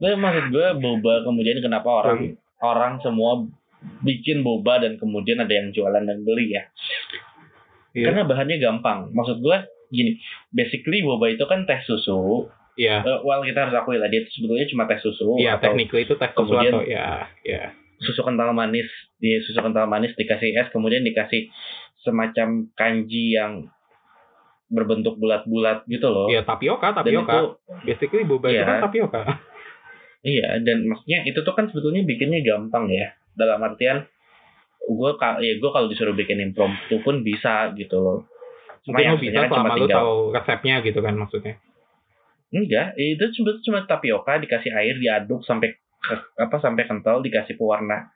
Nah, 0.00 0.16
maksud 0.16 0.44
gue 0.48 0.66
boba 0.76 1.20
kemudian 1.22 1.60
kenapa 1.60 1.88
orang 2.00 2.18
orang 2.58 2.92
semua 3.00 3.44
bikin 4.00 4.40
boba 4.40 4.80
dan 4.80 4.96
kemudian 4.96 5.38
ada 5.38 5.52
yang 5.52 5.70
jualan 5.70 6.00
dan 6.00 6.18
beli 6.20 6.52
ya? 6.52 6.64
Iya. 7.92 8.08
Karena 8.08 8.22
bahannya 8.24 8.56
gampang. 8.56 9.12
Maksud 9.12 9.40
gue 9.40 9.56
gini, 9.90 10.16
basically 10.48 11.00
boba 11.00 11.28
itu 11.28 11.44
kan 11.44 11.64
teh 11.64 11.80
susu. 11.84 12.48
Iya. 12.74 13.02
Eh, 13.02 13.20
well 13.22 13.42
kita 13.42 13.68
harus 13.68 13.76
akui 13.76 14.00
lah 14.00 14.08
dia 14.08 14.24
itu 14.24 14.30
sebetulnya 14.32 14.64
cuma 14.66 14.88
teh 14.88 14.96
susu. 14.98 15.36
Iya, 15.36 15.58
atau 15.58 15.68
technically 15.68 16.04
itu 16.04 16.14
tes 16.16 16.30
kemudian- 16.32 16.72
sesuatu 16.72 16.88
ya, 16.88 17.08
ya. 17.42 17.64
susu 18.00 18.24
kental 18.24 18.56
manis 18.56 18.88
di 19.16 19.36
susu 19.44 19.60
kental 19.60 19.84
manis 19.84 20.16
dikasih 20.16 20.56
es 20.56 20.72
kemudian 20.72 21.04
dikasih 21.04 21.52
semacam 22.00 22.72
kanji 22.72 23.36
yang 23.36 23.68
berbentuk 24.70 25.18
bulat-bulat 25.18 25.84
gitu 25.84 26.08
loh 26.08 26.24
Iya 26.30 26.40
tapioka, 26.40 26.94
dan 26.94 27.04
tapioka. 27.04 27.32
itu 27.34 27.44
Basically 27.84 28.24
boba 28.24 28.48
itu 28.48 28.56
Iya. 28.56 28.64
kan 28.64 28.76
tapioka. 28.88 29.20
Iya 30.22 30.60
dan 30.60 30.84
maksudnya 30.84 31.24
itu 31.24 31.40
tuh 31.40 31.54
kan 31.54 31.68
sebetulnya 31.68 32.04
bikinnya 32.04 32.40
gampang 32.40 32.88
ya 32.88 33.14
dalam 33.32 33.60
artian 33.60 34.04
gue 34.80 35.10
ya 35.40 35.52
gue 35.56 35.70
kalau 35.70 35.86
disuruh 35.86 36.12
bikin 36.12 36.40
impromptu 36.42 36.98
pun 37.00 37.22
bisa 37.22 37.70
gitu 37.74 38.00
loh 38.00 38.20
Cuma 38.80 38.96
Mungkin 38.96 39.04
yang 39.04 39.12
lo 39.12 39.20
bisa 39.20 39.28
sebenarnya 39.28 39.50
selama 39.52 39.68
lo 39.68 39.76
tinggal- 39.76 40.00
tahu 40.00 40.14
resepnya 40.32 40.74
gitu 40.80 41.00
kan 41.04 41.14
maksudnya. 41.14 41.54
Enggak, 42.50 42.88
itu 42.96 43.24
cuma 43.38 43.50
cuma 43.62 43.78
tapioka 43.84 44.32
dikasih 44.40 44.72
air 44.72 44.96
diaduk 44.96 45.44
sampai 45.44 45.76
ke- 45.76 46.28
apa 46.34 46.56
sampai 46.58 46.88
kental 46.88 47.20
dikasih 47.20 47.54
pewarna 47.54 48.10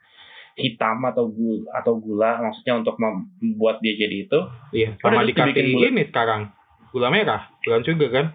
hitam 0.57 1.05
atau 1.05 1.29
gula 1.29 1.69
atau 1.71 2.01
gula 2.01 2.41
maksudnya 2.41 2.81
untuk 2.81 2.97
membuat 2.97 3.79
dia 3.85 3.95
jadi 3.95 4.27
itu. 4.27 4.39
Iya, 4.73 4.97
sama 4.99 5.23
dikasih 5.23 5.53
bulat. 5.71 5.91
ini 5.93 6.03
sekarang. 6.09 6.43
Gula 6.91 7.13
merah, 7.13 7.53
bukan 7.61 7.83
juga 7.85 8.07
kan? 8.09 8.27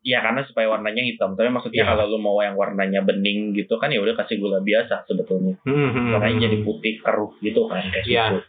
Ya 0.00 0.24
karena 0.24 0.40
supaya 0.48 0.72
warnanya 0.72 1.04
hitam. 1.04 1.36
Tapi 1.36 1.52
maksudnya 1.52 1.84
Iya. 1.84 1.90
kalau 1.92 2.04
lu 2.08 2.18
mau 2.18 2.40
yang 2.40 2.56
warnanya 2.56 3.04
bening 3.04 3.52
gitu 3.52 3.76
kan 3.76 3.92
ya 3.92 4.00
udah 4.00 4.16
kasih 4.16 4.40
gula 4.40 4.64
biasa 4.64 5.04
sebetulnya. 5.04 5.60
Hmm, 5.68 5.92
hmm, 5.92 6.16
hmm. 6.16 6.40
jadi 6.40 6.56
putih 6.64 6.94
keruh 7.04 7.36
gitu 7.44 7.68
kan 7.68 7.84
kayak 7.84 8.04
Iya. 8.08 8.24
susu. 8.32 8.48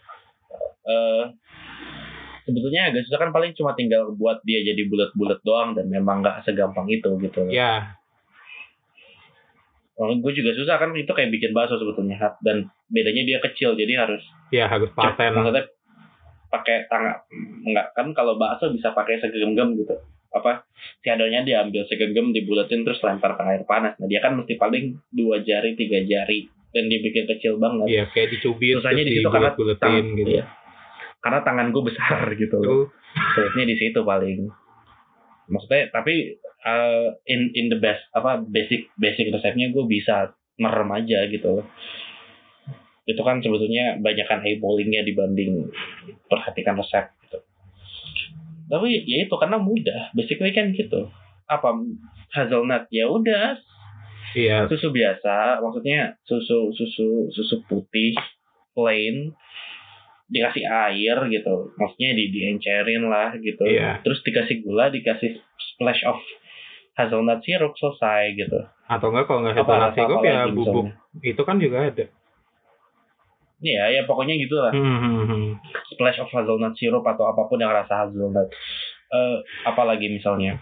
Eh, 0.81 1.23
sebetulnya 2.47 2.89
agak 2.89 3.03
susah 3.05 3.19
kan 3.21 3.29
paling 3.29 3.51
cuma 3.53 3.75
tinggal 3.75 4.15
buat 4.15 4.41
dia 4.41 4.63
jadi 4.63 4.81
bulat-bulat 4.87 5.39
doang 5.43 5.77
dan 5.77 5.87
memang 5.87 6.23
nggak 6.23 6.41
segampang 6.43 6.87
itu 6.87 7.09
gitu. 7.19 7.47
Ya, 7.51 7.99
Kalau 9.91 10.17
gue 10.17 10.33
juga 10.33 10.57
susah 10.57 10.81
kan 10.81 10.97
itu 10.97 11.11
kayak 11.13 11.29
bikin 11.29 11.53
bakso 11.53 11.77
sebetulnya 11.77 12.17
dan 12.41 12.73
bedanya 12.89 13.21
dia 13.21 13.37
kecil 13.37 13.77
jadi 13.77 14.01
harus 14.01 14.23
ya 14.49 14.65
harus 14.65 14.89
paten. 14.97 15.29
maksudnya 15.29 15.69
pakai 16.49 16.89
tangan 16.89 17.21
enggak 17.61 17.93
kan 17.93 18.09
kalau 18.11 18.33
bakso 18.33 18.73
bisa 18.73 18.89
pakai 18.91 19.21
segenggam 19.21 19.77
gitu 19.77 19.93
apa 20.31 20.63
si 21.03 21.11
adonya 21.11 21.43
diambil 21.43 21.83
segenggam 21.85 22.31
dibulatin 22.31 22.87
terus 22.87 23.03
lempar 23.03 23.35
ke 23.35 23.43
air 23.43 23.63
panas. 23.67 23.99
Nah 23.99 24.07
dia 24.07 24.23
kan 24.23 24.39
mesti 24.39 24.55
paling 24.55 24.95
dua 25.11 25.43
jari 25.43 25.75
tiga 25.75 25.99
jari. 26.01 26.47
Dan 26.71 26.87
dibikin 26.87 27.27
kecil 27.27 27.59
banget. 27.59 27.83
Iya, 27.83 28.03
kayak 28.15 28.31
dicubit 28.31 28.79
Susahnya 28.79 29.03
di 29.03 29.19
situ 29.19 29.27
karena 29.27 29.51
tangan- 29.75 30.15
gitu. 30.15 30.39
iya. 30.39 30.47
karena 31.19 31.39
tangan 31.43 31.67
gue 31.75 31.83
besar 31.83 32.31
gitu 32.47 32.55
loh. 32.63 32.87
Sulitnya 33.35 33.67
di 33.67 33.75
situ 33.75 33.99
paling. 34.01 34.47
Maksudnya 35.51 35.91
tapi 35.91 36.39
uh, 36.63 37.11
in 37.27 37.51
in 37.51 37.67
the 37.67 37.75
best 37.75 38.07
apa 38.15 38.39
basic 38.39 38.87
basic 38.95 39.35
resepnya 39.35 39.67
gue 39.67 39.83
bisa 39.83 40.31
merem 40.55 40.87
aja 40.95 41.27
gitu 41.27 41.59
loh. 41.59 41.67
Itu 43.03 43.19
kan 43.19 43.43
sebetulnya 43.43 43.99
banyakkan 43.99 44.39
eyeballingnya 44.39 45.03
dibanding 45.03 45.67
perhatikan 46.31 46.79
resep 46.79 47.11
tapi 48.71 49.03
ya 49.03 49.27
itu 49.27 49.35
karena 49.35 49.59
mudah. 49.59 50.15
Basically 50.15 50.55
kan 50.55 50.71
gitu. 50.71 51.11
Apa 51.45 51.75
hazelnut? 52.31 52.87
Ya 52.87 53.11
udah. 53.11 53.59
Iya, 54.31 54.71
susu 54.71 54.95
biasa 54.95 55.59
maksudnya 55.59 56.15
susu 56.23 56.71
susu 56.71 57.27
susu 57.35 57.55
putih 57.67 58.15
plain. 58.71 59.35
Dikasih 60.31 60.63
air 60.63 61.19
gitu. 61.27 61.75
Maksudnya 61.75 62.15
di 62.15 62.31
diencerin 62.31 63.11
lah 63.11 63.35
gitu. 63.35 63.67
Iya. 63.67 63.99
terus 63.99 64.23
dikasih 64.23 64.63
gula 64.63 64.87
dikasih 64.87 65.35
splash 65.59 66.07
of 66.07 66.15
hazelnut 66.95 67.43
syrup 67.43 67.75
selesai 67.75 68.39
gitu. 68.39 68.59
Atau 68.87 69.11
enggak 69.11 69.27
kalau 69.27 69.43
nggak 69.43 69.59
Apa- 69.59 69.91
hazelnut 69.91 69.93
sirup 69.99 70.19
ya 70.23 70.47
bubuk. 70.47 70.85
itu 71.19 71.41
kan 71.43 71.59
juga 71.59 71.91
ada. 71.91 72.05
Iya 73.61 73.93
ya 73.93 74.01
pokoknya 74.03 74.35
gitu 74.35 74.57
lah 74.57 74.73
Hmm, 74.73 74.97
hmm, 74.97 75.23
hmm. 75.29 75.49
splash 75.93 76.17
of 76.17 76.33
hazelnut 76.33 76.73
syrup 76.73 77.05
atau 77.05 77.29
apa 77.29 77.45
pun 77.45 77.61
yang 77.61 77.69
rasa 77.69 78.09
hazelnut 78.09 78.49
eh 79.11 79.37
apalagi 79.63 80.09
misalnya 80.09 80.57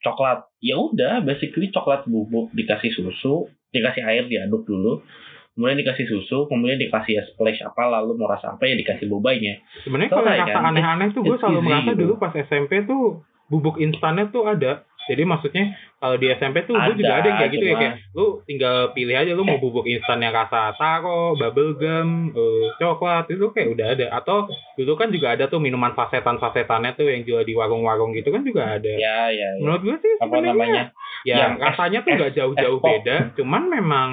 coklat 0.00 0.46
ya 0.60 0.78
udah 0.78 1.20
basically 1.20 1.68
coklat 1.68 2.06
bubuk 2.06 2.54
dikasih 2.54 2.94
susu 2.94 3.48
dikasih 3.72 4.06
air 4.06 4.24
diaduk 4.26 4.62
dulu 4.62 5.02
kemudian 5.56 5.80
dikasih 5.80 6.06
susu 6.06 6.46
kemudian 6.46 6.78
dikasih 6.78 7.18
ya 7.18 7.22
splash 7.26 7.64
apa 7.64 7.82
lalu 7.88 8.14
mau 8.14 8.28
rasa 8.28 8.54
apa 8.54 8.68
ya 8.68 8.76
dikasih 8.76 9.08
bobainya 9.08 9.58
Sebenarnya 9.82 10.12
kalau 10.12 10.28
rasa 10.28 10.46
kan? 10.46 10.70
aneh-aneh 10.70 11.08
tuh 11.10 11.24
gue 11.24 11.36
selalu 11.40 11.60
merasa 11.64 11.90
gitu. 11.90 12.00
dulu 12.04 12.14
pas 12.20 12.30
SMP 12.30 12.84
tuh 12.84 13.24
bubuk 13.46 13.78
instannya 13.78 14.28
tuh 14.28 14.42
ada. 14.44 14.82
Jadi 15.06 15.22
maksudnya 15.22 15.64
kalau 15.96 16.18
di 16.18 16.26
SMP 16.28 16.66
tuh 16.66 16.74
gue 16.74 16.94
juga 16.98 17.22
Ada, 17.22 17.26
yang 17.30 17.36
kayak 17.38 17.52
gitu 17.54 17.66
ya 17.66 17.74
kayak 17.78 17.94
lu 18.10 18.26
tinggal 18.42 18.90
pilih 18.90 19.14
aja 19.14 19.32
lu 19.32 19.46
mau 19.46 19.58
bubuk 19.62 19.86
instan 19.86 20.18
yang 20.18 20.34
rasa 20.34 20.74
taro, 20.74 21.38
bubble 21.38 21.78
gum, 21.78 22.34
eh, 22.34 22.66
coklat 22.76 23.30
itu 23.30 23.46
kayak 23.54 23.68
udah 23.70 23.86
ada. 23.94 24.06
Atau 24.12 24.50
dulu 24.74 24.92
kan 24.98 25.14
juga 25.14 25.38
ada 25.38 25.46
tuh 25.46 25.62
minuman 25.62 25.94
sasetan-sasetannya 25.94 26.98
tuh 26.98 27.06
yang 27.06 27.22
jual 27.22 27.42
di 27.42 27.54
warung-warung 27.54 28.10
gitu 28.12 28.34
kan 28.34 28.42
juga 28.42 28.76
ada. 28.76 28.90
ya 28.90 29.30
ya, 29.30 29.48
ya. 29.54 29.62
Menurut 29.62 29.82
gue 29.86 29.96
sih 30.02 30.12
apa 30.18 30.36
namanya 30.42 30.90
ya 31.22 31.36
Yang 31.38 31.52
rasanya 31.62 31.98
tuh 32.02 32.10
nggak 32.14 32.32
jauh-jauh 32.34 32.78
beda, 32.82 33.16
cuman 33.38 33.62
memang 33.70 34.10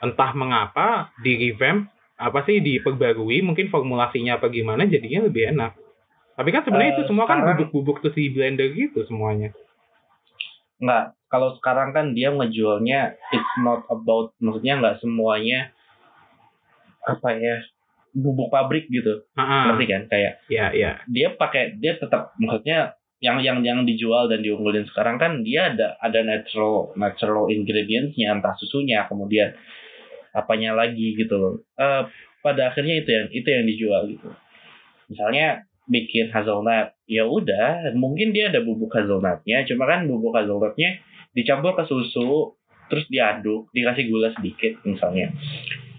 entah 0.00 0.30
mengapa 0.36 1.12
di 1.20 1.36
revamp 1.36 1.88
apa 2.16 2.48
sih 2.48 2.64
diperbarui 2.64 3.44
mungkin 3.44 3.68
formulasinya 3.68 4.40
apa 4.40 4.48
gimana 4.48 4.88
jadinya 4.88 5.28
lebih 5.28 5.52
enak. 5.52 5.76
Tapi 6.36 6.48
kan 6.52 6.64
sebenarnya 6.64 6.92
Eh, 6.92 6.96
itu 7.00 7.02
semua 7.08 7.24
kan 7.24 7.44
bubuk-bubuk 7.44 8.04
terus 8.04 8.16
di 8.16 8.28
blender 8.28 8.72
gitu 8.72 9.04
semuanya. 9.08 9.56
Nggak 10.76 11.16
kalau 11.26 11.56
sekarang 11.58 11.90
kan 11.96 12.12
dia 12.12 12.30
ngejualnya 12.30 13.16
it's 13.32 13.54
not 13.64 13.82
about 13.88 14.36
maksudnya 14.38 14.78
nggak 14.78 14.98
semuanya 15.02 15.72
apa 17.06 17.38
ya 17.38 17.56
bubuk 18.16 18.48
pabrik 18.48 18.88
gitu. 18.88 19.28
Ngerti 19.36 19.84
kan? 19.84 20.02
Kayak 20.08 20.40
ya 20.48 20.72
ya. 20.72 21.04
dia 21.04 21.36
pakai 21.36 21.76
dia 21.76 22.00
tetap 22.00 22.32
maksudnya 22.40 22.96
yang 23.20 23.40
yang 23.40 23.60
yang 23.64 23.84
dijual 23.84 24.28
dan 24.28 24.44
diunggulin 24.44 24.88
sekarang 24.92 25.16
kan 25.16 25.40
dia 25.44 25.72
ada 25.72 25.96
ada 26.00 26.20
natural 26.24 26.92
natural 26.96 27.48
ingredientsnya 27.48 28.32
entah 28.32 28.52
susunya 28.60 29.08
kemudian 29.08 29.56
apanya 30.36 30.76
lagi 30.76 31.16
gitu 31.16 31.36
loh. 31.36 31.54
Eh, 31.76 32.02
pada 32.44 32.72
akhirnya 32.72 33.00
itu 33.04 33.10
yang 33.12 33.26
itu 33.32 33.48
yang 33.48 33.64
dijual 33.64 34.02
gitu. 34.08 34.28
Misalnya 35.08 35.64
bikin 35.86 36.34
hazelnut 36.34 36.94
ya 37.06 37.22
udah 37.26 37.94
mungkin 37.94 38.34
dia 38.34 38.50
ada 38.50 38.62
bubuk 38.62 38.90
hazelnutnya 38.90 39.62
cuma 39.66 39.86
kan 39.86 40.06
bubuk 40.10 40.34
hazelnutnya 40.34 40.98
dicampur 41.36 41.78
ke 41.78 41.86
susu 41.86 42.58
terus 42.88 43.06
diaduk 43.10 43.70
dikasih 43.74 44.08
gula 44.10 44.30
sedikit 44.34 44.80
misalnya. 44.86 45.30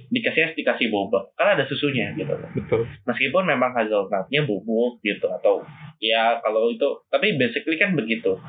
Dikasih 0.08 0.52
es 0.52 0.54
dikasih 0.56 0.88
boba 0.88 1.32
kan 1.36 1.60
ada 1.60 1.68
susunya 1.68 2.16
gitu. 2.16 2.32
Betul. 2.56 2.88
meskipun 3.04 3.44
memang 3.44 3.76
hazelnutnya 3.76 4.48
bubuk 4.48 5.04
gitu 5.04 5.28
atau 5.28 5.68
ya 6.00 6.40
kalau 6.40 6.72
itu 6.72 7.04
tapi 7.12 7.36
basically 7.36 7.76
kan 7.76 7.96
begitu. 7.96 8.40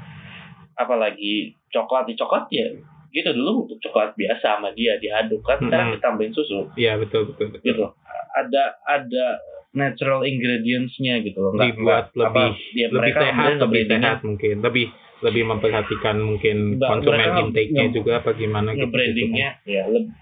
Apalagi 0.78 1.58
coklat 1.74 2.06
di 2.06 2.14
coklat 2.14 2.46
ya 2.54 2.66
gitu 3.10 3.30
dulu 3.32 3.64
bubuk 3.64 3.78
coklat 3.80 4.12
biasa 4.14 4.56
sama 4.56 4.68
dia 4.72 4.96
diaduk 4.96 5.40
kan 5.40 5.56
sekarang 5.58 5.88
Mm-mm. 5.88 5.98
ditambahin 5.98 6.32
susu 6.32 6.68
Iya 6.74 6.96
betul 6.96 7.28
betul 7.28 7.46
betul. 7.50 7.64
gitu 7.64 7.84
ada 8.30 8.64
ada 8.84 9.26
natural 9.70 10.22
ingredientsnya 10.22 11.20
gitu 11.20 11.38
loh 11.38 11.52
nggak 11.52 11.72
Dibuat 11.72 12.04
apa, 12.08 12.18
lebih- 12.20 12.56
ya, 12.72 12.86
lebih 12.88 13.12
sehat, 13.14 13.50
lebih 13.58 13.82
sehat 13.86 14.18
mungkin, 14.22 14.56
lebih 14.60 14.86
lebih 15.18 15.42
memperhatikan 15.44 16.16
mungkin 16.16 16.56
konsumen 16.78 17.28
intake-nya 17.42 17.90
juga 17.90 18.22
apa 18.22 18.30
gimana 18.32 18.70
gitu. 18.70 18.86
nge-brandingnya 18.86 19.48
ya 19.64 19.82
lebih 19.86 20.14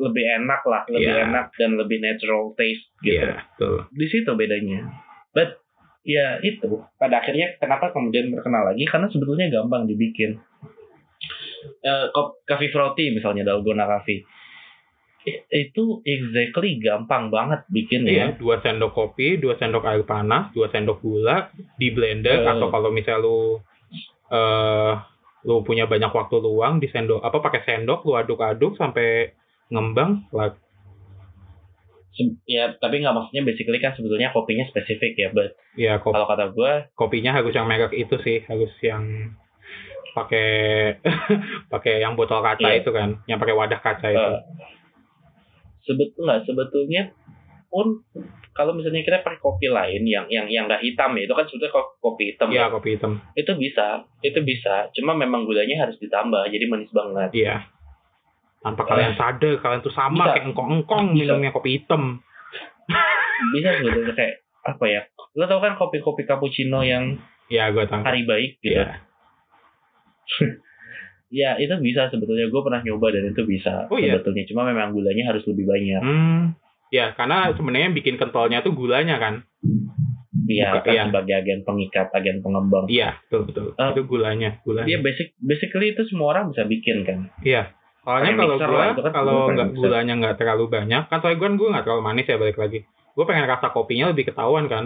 lebih 0.00 0.24
enak 0.24 0.60
lah 0.64 0.82
lebih 0.88 1.12
Iya. 1.12 1.24
enak 1.26 1.46
dan 1.54 1.70
lebih 1.76 1.98
natural 1.98 2.54
taste 2.54 2.88
gitu 3.00 3.20
Iya, 3.20 3.44
betul. 3.52 3.74
di 3.90 4.06
situ 4.06 4.30
bedanya. 4.32 4.80
But 5.30 5.60
ya 6.00 6.40
itu 6.40 6.68
pada 6.96 7.20
akhirnya 7.20 7.52
kenapa 7.56 7.90
kemudian 7.90 8.30
terkenal 8.30 8.64
lagi 8.64 8.88
karena 8.88 9.06
sebetulnya 9.06 9.50
gampang 9.50 9.84
dibikin. 9.84 10.40
Eh 11.80 12.06
kop- 12.10 12.40
coffee 12.44 12.72
frothy 12.72 13.12
misalnya 13.12 13.44
dalgona 13.44 13.84
coffee 13.84 14.24
itu 15.52 16.00
exactly 16.00 16.80
gampang 16.80 17.28
banget 17.28 17.60
bikin 17.68 18.08
ya. 18.08 18.32
Iya, 18.32 18.40
dua 18.40 18.56
sendok 18.64 18.96
kopi, 18.96 19.36
dua 19.36 19.52
sendok 19.60 19.84
air 19.84 20.00
panas, 20.08 20.48
dua 20.56 20.72
sendok 20.72 21.04
gula 21.04 21.52
di 21.76 21.92
blender 21.92 22.40
Eh. 22.40 22.48
atau 22.48 22.72
kalau 22.72 22.88
misal 22.88 23.20
lu 23.20 23.60
eh 24.32 24.92
lu 25.44 25.60
punya 25.60 25.84
banyak 25.84 26.08
waktu 26.08 26.36
luang 26.40 26.80
di 26.80 26.88
sendok 26.88 27.20
apa 27.20 27.36
pakai 27.36 27.64
sendok 27.68 28.04
lu 28.08 28.16
aduk-aduk 28.16 28.80
sampai 28.80 29.36
ngembang 29.68 30.24
lah 30.32 30.56
Ya 32.44 32.74
tapi 32.76 33.00
nggak 33.00 33.16
maksudnya 33.16 33.46
basically 33.46 33.80
kan 33.80 33.96
sebetulnya 33.96 34.34
kopinya 34.34 34.66
spesifik 34.68 35.16
ya. 35.16 35.28
But 35.32 35.56
ya 35.72 35.96
kalau 36.00 36.26
kata 36.26 36.52
gue 36.52 36.92
kopinya 36.92 37.32
harus 37.32 37.54
yang 37.54 37.64
merek 37.64 37.96
itu 37.96 38.12
sih 38.20 38.44
harus 38.44 38.68
yang 38.82 39.32
pakai 40.12 40.48
pakai 41.72 41.94
yang 41.98 42.14
botol 42.14 42.40
kaca 42.40 42.62
Iya. 42.62 42.80
itu 42.80 42.90
kan 42.90 43.18
yang 43.24 43.38
pakai 43.38 43.54
wadah 43.54 43.78
kaca 43.78 44.06
itu. 44.06 44.18
Eh, 44.20 44.40
sebetulnya 45.82 46.42
sebetulnya 46.44 47.02
pun 47.70 48.02
kalau 48.50 48.74
misalnya 48.74 49.00
kita 49.00 49.22
pakai 49.22 49.38
kopi 49.38 49.70
lain 49.70 50.02
yang 50.04 50.26
yang 50.26 50.46
yang 50.46 50.66
nggak 50.66 50.82
hitam 50.82 51.14
ya 51.14 51.22
itu 51.22 51.32
kan 51.32 51.46
sebetulnya 51.46 51.70
ko- 51.72 51.94
kopi 51.98 52.34
hitam 52.34 52.50
iya 52.50 52.66
ya. 52.66 52.68
kopi 52.68 52.88
hitam. 52.94 53.22
Itu 53.32 53.54
bisa 53.54 54.04
itu 54.20 54.38
bisa. 54.40 54.90
Cuma 54.92 55.14
memang 55.14 55.46
gulanya 55.46 55.86
harus 55.86 55.96
ditambah 55.96 56.50
jadi 56.50 56.66
manis 56.66 56.90
banget. 56.90 57.30
Iya. 57.32 57.56
Tanpa 58.60 58.84
kalian 58.84 59.16
sadar 59.16 59.56
kalian 59.56 59.80
tuh 59.80 59.90
sama 59.90 60.28
Bisa. 60.28 60.32
kayak 60.36 60.46
engkong-engkong 60.52 61.14
minumnya 61.14 61.48
kopi 61.48 61.78
hitam. 61.78 62.20
Bisa 63.54 63.68
sebetulnya 63.78 64.12
kayak 64.12 64.34
apa 64.60 64.84
ya? 64.84 65.02
Lo 65.32 65.46
tau 65.46 65.62
kan 65.62 65.78
kopi-kopi 65.78 66.26
cappuccino 66.26 66.82
yang 66.82 67.16
ya 67.46 67.70
gue 67.70 67.82
tahu 67.82 68.02
hari 68.02 68.22
baik 68.22 68.60
gitu? 68.60 68.76
Iya. 68.76 69.00
Ya 71.30 71.54
itu 71.56 71.74
bisa 71.78 72.10
sebetulnya 72.10 72.46
gue 72.46 72.60
pernah 72.60 72.80
nyoba 72.80 73.06
dan 73.10 73.30
itu 73.30 73.42
bisa 73.44 73.86
Oh, 73.86 73.96
iya? 73.96 74.18
sebetulnya 74.18 74.44
cuma 74.50 74.66
memang 74.66 74.90
gulanya 74.90 75.30
harus 75.30 75.46
lebih 75.46 75.64
banyak 75.64 76.02
hmm 76.02 76.40
ya 76.90 77.14
karena 77.14 77.54
sebenarnya 77.54 77.94
bikin 77.94 78.18
kentalnya 78.18 78.60
tuh 78.60 78.74
gulanya 78.74 79.16
kan 79.16 79.46
Iya, 80.50 80.82
kan 80.82 80.90
iya. 80.90 81.04
sebagai 81.06 81.34
agen 81.36 81.62
pengikat, 81.62 82.10
agen 82.10 82.42
pengembang. 82.42 82.86
iya 82.86 83.18
betul 83.22 83.46
betul 83.46 83.66
Eh, 83.72 83.88
itu 83.94 84.02
gulanya 84.02 84.58
gulanya 84.62 84.86
Dia 84.88 84.98
basic, 84.98 85.38
basically 85.38 85.94
itu 85.94 86.02
semua 86.06 86.34
orang 86.34 86.50
bisa 86.50 86.66
bikin 86.66 87.06
kan. 87.06 87.30
Iya. 87.42 87.70
Soalnya 88.02 88.34
kalau 88.34 88.54
itu 88.58 89.02
kan 89.04 89.12
kalau 89.12 89.34
nggak 89.46 89.70
gulanya 89.70 90.14
nggak 90.16 90.36
terlalu 90.38 90.64
banyak, 90.66 91.02
kan 91.06 91.18
soalnya 91.18 91.38
gua 91.38 91.50
gua 91.54 91.68
nggak 91.74 91.84
terlalu 91.86 92.02
manis 92.02 92.26
ya 92.26 92.38
balik 92.38 92.58
lagi. 92.58 92.78
Gua 93.14 93.24
pengen 93.26 93.46
rasa 93.46 93.70
kopinya 93.70 94.10
lebih 94.10 94.26
ketahuan 94.26 94.66
kan, 94.66 94.84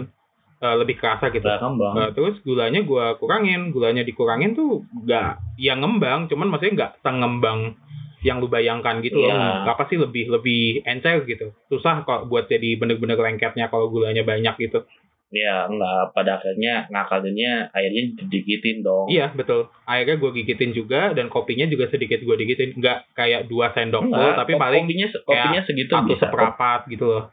Eh, 0.65 0.75
lebih 0.81 0.95
kerasa 0.97 1.29
gitu. 1.29 1.45
Eh, 1.45 2.09
terus 2.17 2.35
gulanya 2.41 2.81
gua 2.81 3.13
kurangin, 3.21 3.69
gulanya 3.69 4.01
dikurangin 4.01 4.57
tuh 4.57 4.81
nggak 5.05 5.61
yang 5.61 5.85
ngembang, 5.85 6.25
cuman 6.25 6.49
maksudnya 6.49 6.73
nggak 6.73 6.91
sengembang 7.05 7.77
yang 8.25 8.41
lu 8.41 8.49
bayangkan 8.49 9.05
gitu 9.05 9.21
loh. 9.21 9.29
Iya. 9.29 9.69
Apa 9.69 9.85
sih 9.85 10.01
lebih 10.01 10.33
lebih 10.33 10.81
encer 10.81 11.21
gitu. 11.29 11.53
Susah 11.69 12.01
kok 12.01 12.25
buat 12.25 12.49
jadi 12.49 12.73
bener-bener 12.81 13.13
lengketnya 13.13 13.69
kalau 13.69 13.93
gulanya 13.93 14.25
banyak 14.25 14.57
gitu. 14.57 14.81
Ya 15.29 15.67
enggak, 15.69 16.15
pada 16.15 16.39
akhirnya 16.41 16.87
ngakalinnya 16.89 17.69
airnya 17.75 18.01
didikitin 18.25 18.81
dong. 18.81 19.05
Iya 19.11 19.29
betul. 19.35 19.69
Akhirnya 19.85 20.17
gua 20.17 20.31
gigitin 20.33 20.71
juga 20.73 21.13
dan 21.13 21.29
kopinya 21.29 21.69
juga 21.69 21.85
sedikit 21.93 22.25
gua 22.25 22.39
gigitin. 22.41 22.73
Nggak 22.73 23.13
kayak 23.13 23.45
dua 23.45 23.69
sendok 23.77 24.09
Enggak, 24.09 24.41
tapi 24.41 24.57
paling 24.57 24.89
kopinya 24.89 25.07
kopinya 25.21 25.61
segitu 25.61 25.91
satu 25.93 26.09
bisa. 26.09 26.25
seperempat 26.25 26.79
gitu 26.89 27.05
loh. 27.05 27.23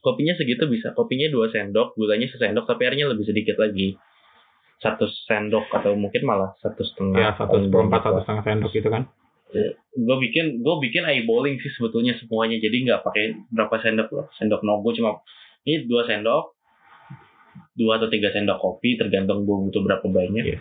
Kopinya 0.00 0.34
segitu 0.34 0.64
bisa. 0.66 0.96
Kopinya 0.96 1.28
dua 1.28 1.52
sendok, 1.52 1.94
gulanya 1.94 2.26
sesendok, 2.30 2.64
tapi 2.64 2.88
airnya 2.88 3.12
lebih 3.12 3.28
sedikit 3.28 3.60
lagi. 3.60 3.94
Satu 4.78 5.10
sendok 5.26 5.68
atau 5.74 5.98
mungkin 5.98 6.22
malah 6.22 6.54
satu 6.62 6.86
setengah. 6.86 7.18
ya 7.18 7.30
satu 7.34 7.58
seperempat 7.66 7.98
satu 7.98 8.18
setengah 8.22 8.44
sendok 8.46 8.70
gitu 8.70 8.88
kan 8.94 9.10
Gue 9.98 10.16
bikin 10.22 10.60
gue 10.60 10.74
bikin 10.84 11.02
eyeballing 11.02 11.58
sih 11.58 11.72
sebetulnya 11.72 12.14
semuanya. 12.20 12.60
Jadi 12.60 12.84
nggak 12.84 13.00
pakai 13.02 13.24
berapa 13.50 13.74
sendok 13.80 14.08
loh. 14.12 14.26
Sendok 14.36 14.62
nogo 14.62 14.92
cuma 14.94 15.24
ini 15.64 15.88
dua 15.88 16.04
sendok, 16.04 16.54
dua 17.74 17.98
atau 17.98 18.08
tiga 18.12 18.30
sendok 18.30 18.60
kopi 18.60 19.00
tergantung 19.00 19.48
gue 19.48 19.56
butuh 19.68 19.82
berapa 19.82 20.04
banyak. 20.04 20.44
Iya. 20.44 20.58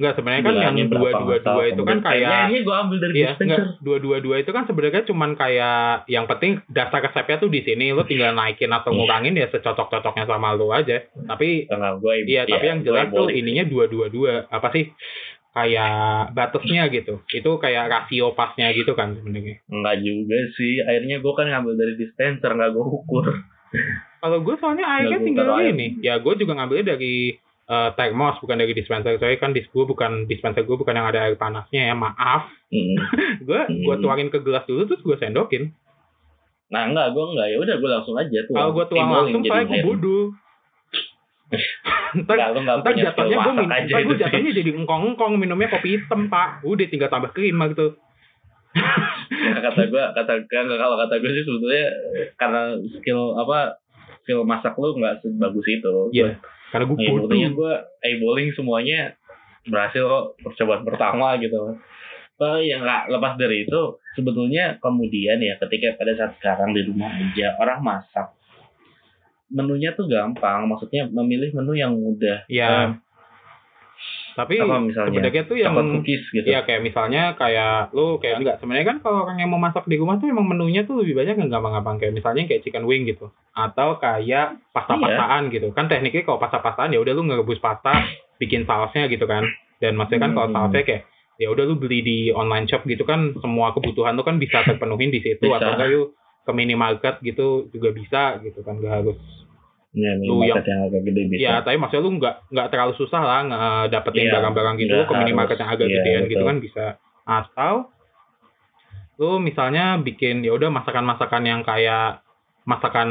Enggak 0.00 0.16
sebenarnya 0.16 0.42
kan 0.42 0.54
yang 0.56 0.88
dua 0.88 1.10
dua 1.12 1.36
dua 1.44 1.64
itu 1.68 1.82
kan 1.84 1.98
kayak 2.00 2.30
airnya 2.48 2.60
gue 2.64 2.76
ambil 2.80 2.96
dari 3.04 3.12
Iya, 3.20 3.30
enggak 3.36 3.60
dua 3.84 3.96
dua 4.00 4.16
dua 4.24 4.40
itu 4.40 4.48
kan 4.48 4.64
sebenarnya 4.64 5.04
cuman 5.04 5.36
kayak 5.36 6.08
yang 6.08 6.24
penting 6.24 6.64
dasar 6.72 7.04
resepnya 7.04 7.36
tuh 7.36 7.52
di 7.52 7.60
sini 7.60 7.92
lo 7.92 8.08
tinggal 8.08 8.32
naikin 8.32 8.72
atau 8.72 8.90
Iya. 8.90 8.96
ngurangin 8.96 9.36
ya 9.36 9.46
secocok 9.52 9.92
cocoknya 9.92 10.24
sama 10.24 10.56
lo 10.56 10.72
aja. 10.72 11.04
Tapi 11.04 11.68
gue 11.68 12.14
iya 12.24 12.48
tapi 12.48 12.64
yang 12.64 12.80
jelas 12.80 13.12
tuh 13.12 13.28
ininya 13.28 13.68
dua 13.68 13.84
dua 13.92 14.08
dua 14.08 14.48
apa 14.48 14.72
sih? 14.72 14.88
Kayak 15.50 16.30
batasnya 16.32 16.88
gitu. 16.88 17.20
Itu 17.28 17.58
kayak 17.58 17.90
rasio 17.90 18.32
pasnya 18.32 18.72
gitu 18.72 18.96
kan 18.96 19.18
sebenarnya. 19.18 19.60
Enggak 19.68 20.00
juga 20.00 20.38
sih. 20.54 20.80
Airnya 20.80 21.20
gue 21.20 21.32
kan 21.36 21.44
ngambil 21.44 21.74
dari 21.76 21.94
dispenser, 21.98 22.56
nggak 22.56 22.70
gue 22.72 22.86
ukur. 22.88 23.26
kalau 24.20 24.38
gue 24.40 24.54
soalnya 24.56 24.84
airnya 24.84 25.18
tinggal 25.18 25.60
ini. 25.60 25.96
ya 26.00 26.18
gue 26.20 26.34
juga 26.36 26.52
ngambilnya 26.56 26.96
dari 26.96 27.34
eh, 27.70 27.90
termos 27.94 28.34
bukan 28.38 28.58
dari 28.58 28.74
dispenser 28.74 29.14
soalnya 29.14 29.38
kan 29.38 29.54
dis 29.54 29.64
gue 29.64 29.84
bukan 29.84 30.26
dispenser 30.26 30.62
gue 30.62 30.74
bukan 30.74 30.90
yang 30.90 31.06
ada 31.06 31.22
air 31.22 31.34
panasnya 31.34 31.86
ya 31.86 31.94
maaf 31.94 32.50
Hmm. 32.66 32.94
gue 33.46 33.60
gue 33.80 33.94
Hmm. 33.94 34.02
tuangin 34.02 34.28
ke 34.28 34.38
gelas 34.40 34.62
dulu 34.64 34.84
terus 34.84 35.00
gue 35.00 35.16
sendokin 35.16 35.70
Nah 36.70 36.86
enggak, 36.86 37.10
gue 37.10 37.24
enggak. 37.24 37.50
Ya 37.50 37.58
udah 37.58 37.76
gue 37.76 37.90
langsung 37.90 38.14
aja 38.14 38.38
tuh. 38.46 38.54
kalau 38.54 38.70
gue 38.70 38.84
tuang 38.86 39.10
langsung 39.10 39.42
saya 39.42 39.62
gue 39.64 39.82
bodoh 39.82 40.24
ntar 42.22 42.36
Enggak, 42.36 42.48
lu 42.54 42.58
enggak 42.62 42.76
ntar 42.78 42.90
punya 42.90 42.94
skill 42.94 43.06
jatuhnya 43.10 43.36
gue 43.36 43.52
minum 43.52 43.70
aja 43.70 43.86
ntar 43.86 44.02
gue 44.02 44.16
jatuhnya 44.18 44.50
jadi 44.54 44.70
engkong-engkong 44.76 45.32
minumnya 45.34 45.68
kopi 45.68 45.88
hitam 45.94 46.20
pak 46.26 46.62
udah 46.62 46.86
tinggal 46.86 47.10
tambah 47.10 47.30
krim 47.30 47.58
gitu 47.70 47.98
kata 49.50 49.82
gue, 49.82 50.04
kata 50.14 50.32
kalau 50.46 50.96
kata 50.96 51.14
gue 51.18 51.30
sih 51.32 51.42
sebetulnya 51.42 51.86
karena 52.36 52.62
skill 52.94 53.34
apa 53.34 53.82
skill 54.22 54.46
masak 54.46 54.78
lu 54.78 54.94
nggak 54.94 55.18
sebagus 55.22 55.66
itu. 55.66 55.94
Iya, 56.14 56.38
karena 56.70 56.84
gue 56.86 56.96
bodoh. 56.96 57.14
buktinya 57.26 57.48
gue 57.52 57.72
eyeballing 58.06 58.50
semuanya 58.54 59.14
berhasil 59.66 60.02
kok 60.06 60.26
percobaan 60.40 60.82
pertama 60.86 61.36
gitu. 61.42 61.76
Oh 62.40 62.56
ya 62.56 62.80
nggak 62.80 63.12
lepas 63.12 63.36
dari 63.36 63.68
itu 63.68 64.00
sebetulnya 64.16 64.80
kemudian 64.80 65.36
ya 65.44 65.60
ketika 65.60 66.00
pada 66.00 66.12
saat 66.16 66.32
sekarang 66.40 66.72
di 66.72 66.88
rumah 66.88 67.12
aja 67.12 67.52
orang 67.60 67.84
masak 67.84 68.32
menunya 69.50 69.92
tuh 69.92 70.06
gampang. 70.06 70.64
Maksudnya 70.70 71.10
memilih 71.10 71.52
menu 71.52 71.74
yang 71.76 71.92
mudah. 71.92 72.46
Ya 72.46 72.96
tapi 74.40 74.56
sebenarnya 74.56 75.42
tuh 75.44 75.56
yang 75.60 75.76
cookies 75.76 76.24
gitu? 76.32 76.48
Ya 76.48 76.64
kayak 76.64 76.80
misalnya 76.80 77.36
kayak 77.36 77.92
lu 77.92 78.16
kayak 78.16 78.40
enggak. 78.40 78.56
Sebenarnya 78.64 78.86
kan 78.88 78.96
kalau 79.04 79.28
orang 79.28 79.36
yang 79.36 79.52
mau 79.52 79.60
masak 79.60 79.84
di 79.84 80.00
rumah 80.00 80.16
tuh 80.16 80.32
emang 80.32 80.48
menunya 80.48 80.88
tuh 80.88 81.04
lebih 81.04 81.12
banyak 81.12 81.36
yang 81.36 81.52
gampang-gampang. 81.52 82.00
Kayak 82.00 82.16
misalnya 82.16 82.48
kayak 82.48 82.62
chicken 82.64 82.88
wing 82.88 83.04
gitu. 83.04 83.28
Atau 83.52 84.00
kayak 84.00 84.56
pasta-pastaan 84.72 85.52
gitu. 85.52 85.68
Kan 85.76 85.92
tekniknya 85.92 86.24
kalau 86.24 86.40
pasta-pastaan 86.40 86.90
ya 86.90 86.98
udah 86.98 87.12
lu 87.12 87.28
ngerebus 87.28 87.60
pasta 87.60 87.92
bikin 88.40 88.64
sausnya 88.64 89.06
gitu 89.06 89.28
kan. 89.28 89.44
Dan 89.78 90.00
maksudnya 90.00 90.24
kan 90.24 90.32
kalau 90.32 90.48
Hmm. 90.48 90.56
sausnya 90.56 90.82
kayak 90.84 91.02
ya 91.40 91.48
udah 91.48 91.64
lu 91.64 91.76
beli 91.76 92.04
di 92.04 92.18
online 92.30 92.68
shop 92.68 92.84
gitu 92.84 93.04
kan 93.04 93.32
semua 93.40 93.72
kebutuhan 93.72 94.12
lu 94.12 94.24
kan 94.24 94.36
bisa 94.36 94.60
terpenuhin 94.64 95.08
di 95.08 95.20
situ. 95.24 95.40
Bisa. 95.40 95.56
atau 95.56 95.72
enggak 95.76 95.88
lu 95.88 96.02
ke 96.40 96.52
minimarket 96.56 97.14
gitu 97.20 97.68
juga 97.68 97.92
bisa 97.92 98.40
gitu 98.40 98.60
kan. 98.60 98.76
Gak 98.80 98.92
harus 99.04 99.16
ya, 99.90 100.10
lu 100.18 100.38
minimarket 100.38 100.66
yang 100.70 100.80
agak 100.86 101.02
gede 101.02 101.22
bisa 101.26 101.40
Ya, 101.42 101.54
tapi 101.66 101.76
maksudnya 101.78 102.04
lu 102.06 102.12
nggak 102.18 102.36
nggak 102.50 102.68
terlalu 102.70 102.92
susah 102.94 103.20
lah 103.22 103.40
ngedapetin 103.46 104.24
Iya, 104.26 104.32
barang-barang 104.38 104.74
gitu 104.78 104.92
nggak 104.94 105.00
lu 105.02 105.10
ke 105.10 105.14
minimarket 105.18 105.56
yang 105.58 105.70
agak 105.70 105.86
Iya, 105.86 105.94
gedean 105.98 106.22
gitu 106.30 106.44
kan 106.46 106.56
bisa. 106.62 106.84
Atau 107.26 107.74
lu 109.20 109.36
misalnya 109.36 110.00
bikin 110.00 110.40
ya 110.40 110.56
udah 110.56 110.72
masakan-masakan 110.72 111.42
yang 111.44 111.60
kayak 111.60 112.24
masakan 112.64 113.08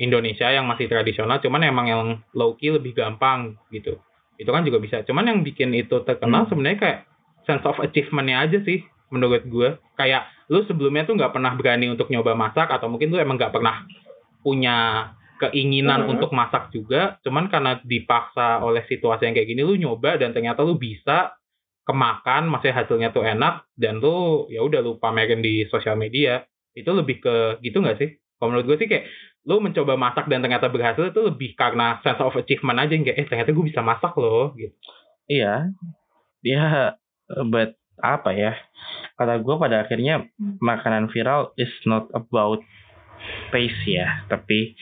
Indonesia 0.00 0.48
yang 0.48 0.64
masih 0.64 0.88
tradisional, 0.88 1.38
cuman 1.38 1.60
emang 1.62 1.86
yang 1.86 2.02
low 2.32 2.56
key 2.56 2.72
lebih 2.72 2.96
gampang 2.96 3.60
gitu. 3.68 4.00
Itu 4.40 4.48
kan 4.50 4.64
juga 4.64 4.80
bisa. 4.80 5.04
Cuman 5.04 5.28
yang 5.28 5.38
bikin 5.44 5.70
itu 5.76 6.00
terkenal 6.02 6.48
Hmm. 6.48 6.50
sebenarnya 6.50 6.78
kayak 6.80 6.98
sense 7.44 7.64
of 7.68 7.76
achievement-nya 7.78 8.40
aja 8.48 8.58
sih 8.64 8.80
menurut 9.12 9.44
gue. 9.44 9.76
Kayak 10.00 10.24
lu 10.48 10.64
sebelumnya 10.64 11.04
tuh 11.04 11.20
nggak 11.20 11.36
pernah 11.36 11.52
berani 11.52 11.92
untuk 11.92 12.08
nyoba 12.08 12.32
masak 12.32 12.72
atau 12.72 12.88
mungkin 12.88 13.12
lu 13.12 13.20
emang 13.20 13.36
nggak 13.36 13.52
pernah 13.52 13.84
punya 14.40 15.10
keinginan 15.40 16.04
Hmm. 16.04 16.12
untuk 16.16 16.30
masak 16.36 16.68
juga, 16.70 17.16
cuman 17.24 17.48
karena 17.48 17.80
dipaksa 17.80 18.60
oleh 18.60 18.84
situasi 18.84 19.24
yang 19.24 19.34
kayak 19.34 19.48
gini 19.48 19.64
lu 19.64 19.74
nyoba 19.80 20.20
dan 20.20 20.36
ternyata 20.36 20.60
lu 20.60 20.76
bisa 20.76 21.32
kemakan, 21.88 22.46
masih 22.46 22.70
hasilnya 22.70 23.10
tuh 23.10 23.24
enak 23.24 23.64
dan 23.74 23.98
lu 23.98 24.46
ya 24.52 24.60
udah 24.62 24.84
lu 24.84 25.00
pamerin 25.00 25.40
di 25.40 25.64
sosial 25.72 25.96
media. 25.96 26.44
Itu 26.76 26.92
lebih 26.94 27.18
ke 27.24 27.58
gitu 27.64 27.82
nggak 27.82 27.98
sih? 27.98 28.20
Kalau 28.38 28.54
menurut 28.54 28.66
gue 28.70 28.76
sih 28.84 28.88
kayak 28.88 29.08
lu 29.48 29.58
mencoba 29.58 29.96
masak 29.96 30.28
dan 30.28 30.44
ternyata 30.44 30.68
berhasil 30.68 31.10
itu 31.10 31.20
lebih 31.24 31.56
karena 31.56 31.98
sense 32.04 32.20
of 32.20 32.36
achievement 32.36 32.78
aja 32.78 32.92
yang 32.92 33.02
kayak 33.08 33.18
eh 33.18 33.26
ternyata 33.26 33.50
gue 33.56 33.64
bisa 33.64 33.80
masak 33.80 34.12
loh 34.20 34.52
gitu. 34.54 34.76
Iya, 35.26 35.72
dia 36.44 36.94
but 37.48 37.74
apa 38.00 38.30
ya? 38.36 38.52
Kata 39.16 39.40
gue 39.40 39.54
pada 39.60 39.84
akhirnya 39.84 40.28
makanan 40.60 41.08
viral 41.12 41.52
is 41.56 41.72
not 41.88 42.08
about 42.12 42.60
taste 43.52 43.84
ya, 43.84 44.24
tapi 44.32 44.76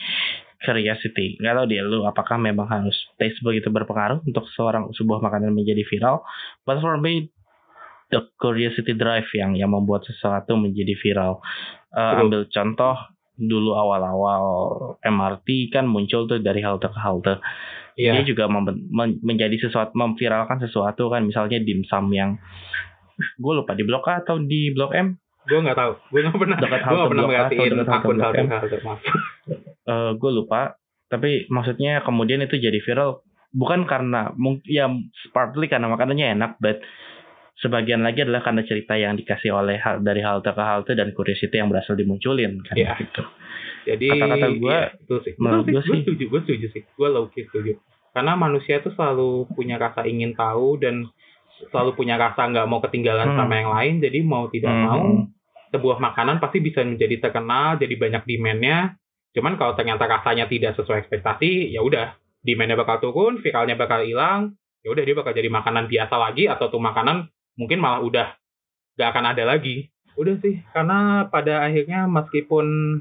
curiosity. 0.59 1.39
Gak 1.39 1.55
tau 1.55 1.65
deh 1.65 1.79
lu 1.79 2.03
apakah 2.03 2.35
memang 2.35 2.67
harus 2.67 2.95
taste 3.15 3.39
begitu 3.39 3.67
berpengaruh 3.67 4.23
untuk 4.23 4.43
seorang 4.51 4.91
sebuah 4.91 5.19
makanan 5.19 5.51
menjadi 5.51 5.83
viral. 5.83 6.21
But 6.63 6.79
for 6.79 6.95
me, 6.95 7.31
the 8.09 8.27
curiosity 8.35 8.93
drive 8.93 9.29
yang 9.31 9.53
yang 9.53 9.71
membuat 9.71 10.03
sesuatu 10.03 10.55
menjadi 10.55 10.95
viral. 10.95 11.39
Betul. 11.89 12.19
ambil 12.21 12.41
contoh 12.47 12.95
dulu 13.33 13.71
awal-awal 13.73 14.43
MRT 15.01 15.71
kan 15.71 15.87
muncul 15.87 16.27
tuh 16.27 16.37
dari 16.37 16.59
halte 16.59 16.85
ke 16.85 16.99
halte 16.99 17.39
dia 17.95 18.13
Iya. 18.13 18.27
juga 18.27 18.45
men- 18.45 19.19
menjadi 19.19 19.57
sesuatu 19.57 19.91
memviralkan 19.91 20.59
sesuatu 20.59 21.07
kan 21.07 21.23
misalnya 21.23 21.57
dimsum 21.57 22.11
yang 22.11 22.37
gue 23.17 23.53
lupa 23.53 23.73
di 23.73 23.83
blok 23.83 24.05
A 24.05 24.21
atau 24.21 24.37
di 24.37 24.69
blok 24.69 24.93
M 24.93 25.17
Gue 25.49 25.65
nggak 25.65 25.81
tahu. 25.81 25.91
Gue 26.13 26.21
nggak 26.21 26.37
pernah. 26.37 26.57
Gue 26.61 26.69
nggak 26.69 27.09
pernah 27.09 27.25
merhatiin 27.25 27.73
akun 27.81 28.17
halte 28.21 28.41
halte 28.45 28.77
maaf. 28.85 28.99
Gue 30.13 30.31
lupa 30.31 30.75
tapi 31.05 31.45
maksudnya 31.47 31.99
kemudian 31.99 32.39
itu 32.39 32.55
jadi 32.55 32.77
viral 32.79 33.21
bukan 33.49 33.83
karena 33.83 34.29
mungkin 34.35 34.65
ya 34.65 34.85
partly 35.29 35.65
karena 35.65 35.87
makanannya 35.87 36.33
enak 36.33 36.51
but 36.57 36.79
sebagian 37.55 37.99
lagi 37.99 38.23
adalah 38.23 38.39
karena 38.39 38.63
cerita 38.63 38.93
yang 38.93 39.13
dikasih 39.13 39.51
oleh 39.51 39.75
hal 39.77 39.99
dari 39.99 40.21
halte 40.21 40.47
ke 40.47 40.61
halte 40.61 40.93
dan 40.93 41.11
curiosity 41.11 41.51
yang 41.53 41.67
berhasil 41.67 41.91
dimunculin 41.91 42.61
kan 42.61 42.75
Iya. 42.75 42.93
gitu 42.97 43.23
Jadi 43.79 44.05
Kata-kata 44.11 44.47
gua, 44.55 44.69
iya, 44.69 44.81
betul 44.93 45.19
sih. 45.23 45.33
menurut 45.35 45.65
gua 45.65 45.81
sih, 45.81 45.87
sih- 45.87 45.89
gue 45.89 45.99
setuju, 46.05 46.23
gue 46.27 46.41
setuju 46.45 46.65
sih. 46.69 46.81
Gue 46.93 47.07
low 47.09 47.25
key 47.25 47.41
setuju. 47.43 47.73
Karena 48.11 48.37
manusia 48.37 48.77
itu 48.77 48.91
selalu 48.91 49.49
punya 49.49 49.75
rasa 49.75 50.05
ingin 50.05 50.35
tahu 50.35 50.77
dan 50.77 51.09
selalu 51.65 51.97
punya 51.97 52.13
rasa 52.15 52.45
nggak 52.45 52.69
mau 52.69 52.79
ketinggalan 52.79 53.33
Hmm. 53.33 53.39
sama 53.39 53.53
yang 53.55 53.71
lain. 53.71 53.93
Jadi 53.97 54.19
mau 54.21 54.45
tidak 54.45 54.69
Hmm. 54.69 54.83
mau 54.85 55.03
sebuah 55.69 55.97
makanan 55.97 56.37
pasti 56.37 56.59
bisa 56.59 56.85
menjadi 56.85 57.17
terkenal, 57.19 57.75
jadi 57.75 57.95
banyak 57.95 58.23
demand-nya. 58.23 58.98
Cuman 59.35 59.55
kalau 59.61 59.77
ternyata 59.77 60.09
rasanya 60.09 60.49
tidak 60.49 60.73
sesuai 60.73 61.05
ekspektasi, 61.05 61.69
ya 61.69 61.85
udah, 61.85 62.17
demand-nya 62.41 62.79
bakal 62.79 62.97
turun, 63.03 63.43
viralnya 63.43 63.75
bakal 63.75 64.01
hilang, 64.01 64.55
ya 64.81 64.89
udah 64.89 65.03
dia 65.03 65.15
bakal 65.15 65.35
jadi 65.35 65.49
makanan 65.51 65.91
biasa 65.91 66.15
lagi 66.15 66.47
atau 66.47 66.71
tuh 66.71 66.79
makanan 66.79 67.27
mungkin 67.59 67.83
malah 67.83 67.99
udah 67.99 68.27
gak 68.95 69.09
akan 69.11 69.25
ada 69.35 69.43
lagi. 69.43 69.91
Udah 70.15 70.35
sih, 70.39 70.59
karena 70.75 71.29
pada 71.31 71.63
akhirnya 71.63 72.07
meskipun 72.07 72.99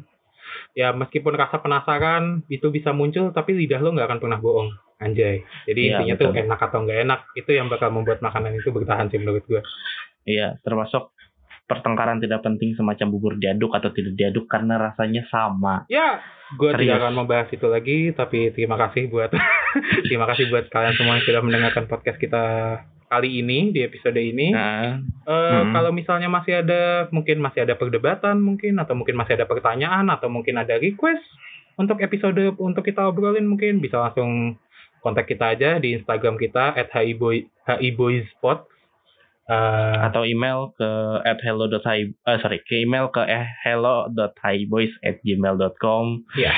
ya 0.75 0.95
meskipun 0.95 1.35
rasa 1.35 1.59
penasaran 1.59 2.47
itu 2.51 2.71
bisa 2.71 2.95
muncul, 2.95 3.31
tapi 3.35 3.59
lidah 3.59 3.83
lo 3.83 3.95
nggak 3.95 4.07
akan 4.07 4.21
pernah 4.23 4.39
bohong. 4.39 4.71
Anjay. 4.99 5.47
Jadi 5.67 5.81
Iya, 5.81 6.03
intinya 6.03 6.15
tuh 6.19 6.29
betul. 6.35 6.43
enak 6.43 6.61
atau 6.61 6.79
nggak 6.83 7.01
enak, 7.07 7.21
itu 7.39 7.51
yang 7.55 7.67
bakal 7.71 7.91
membuat 7.95 8.19
makanan 8.19 8.59
itu 8.59 8.71
bertahan 8.75 9.07
sih 9.11 9.19
menurut 9.23 9.47
gue. 9.47 9.63
Iya, 10.27 10.59
termasuk 10.67 11.15
pertengkaran 11.69 12.19
tidak 12.19 12.41
penting 12.41 12.73
semacam 12.75 13.07
bubur 13.13 13.33
diaduk 13.37 13.77
atau 13.77 13.93
tidak 13.93 14.17
diaduk 14.17 14.49
karena 14.49 14.81
rasanya 14.81 15.29
sama. 15.29 15.85
Ya, 15.93 16.25
gue 16.57 16.71
tidak 16.75 17.05
akan 17.05 17.15
membahas 17.15 17.49
itu 17.53 17.67
lagi, 17.69 17.99
tapi 18.17 18.51
terima 18.57 18.81
kasih 18.81 19.13
buat 19.13 19.31
terima 20.09 20.25
kasih 20.33 20.49
buat 20.49 20.73
kalian 20.73 20.97
semua 20.97 21.21
yang 21.21 21.25
sudah 21.29 21.43
mendengarkan 21.45 21.85
podcast 21.85 22.17
kita 22.17 22.45
kali 23.09 23.45
ini 23.45 23.73
di 23.73 23.85
episode 23.85 24.17
ini. 24.17 24.53
Nah, 24.53 25.01
Eh, 25.29 25.33
Mm-mm. 25.37 25.77
Kalau 25.77 25.93
misalnya 25.93 26.33
masih 26.33 26.65
ada, 26.65 27.13
mungkin 27.13 27.45
masih 27.45 27.69
ada 27.69 27.77
perdebatan 27.77 28.41
mungkin, 28.41 28.81
atau 28.81 28.97
mungkin 28.97 29.13
masih 29.13 29.37
ada 29.37 29.45
pertanyaan, 29.45 30.09
atau 30.09 30.33
mungkin 30.33 30.57
ada 30.57 30.81
request 30.81 31.21
untuk 31.77 32.01
episode 32.01 32.57
untuk 32.57 32.81
kita 32.81 33.05
obrolin 33.05 33.45
mungkin 33.45 33.85
bisa 33.85 34.01
langsung 34.01 34.57
kontak 35.05 35.29
kita 35.29 35.53
aja 35.53 35.77
di 35.77 36.01
Instagram 36.01 36.41
kita 36.41 36.73
at 36.73 36.89
hiboy 36.97 37.45
hiboyspot. 37.69 38.65
Eh, 39.49 39.97
atau 40.05 40.29
email 40.29 40.77
ke 40.77 40.91
at 41.25 41.41
hello.hi 41.41 42.13
eh, 42.13 42.39
sorry 42.45 42.61
ke 42.69 42.85
email 42.85 43.09
ke 43.09 43.25
eh, 43.25 43.49
hello.highboys 43.65 44.93
at 45.01 45.25
gmail.com 45.25 46.29
ya 46.37 46.53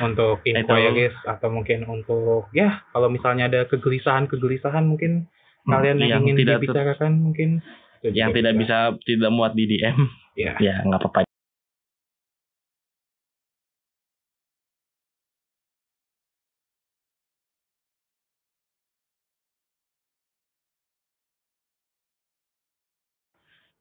untuk 0.00 0.40
inquiries 0.48 1.12
atau 1.28 1.52
mungkin 1.52 1.84
untuk 1.84 2.48
ya 2.56 2.80
kalau 2.88 3.12
misalnya 3.12 3.52
ada 3.52 3.68
kegelisahan-kegelisahan 3.68 4.80
mungkin 4.80 5.28
kalian 5.68 6.00
yang, 6.00 6.24
ingin 6.24 6.48
tidak 6.48 6.64
dibicarakan 6.64 7.20
mungkin. 7.20 7.60
Yang 8.00 8.40
tidak 8.40 8.54
bisa. 8.64 8.76
tidak 9.04 9.30
muat 9.36 9.52
di 9.52 9.64
DM 9.68 10.08
ya 10.40 10.56
ya 10.56 10.80
nggak 10.88 11.04
apa-apa 11.04 11.33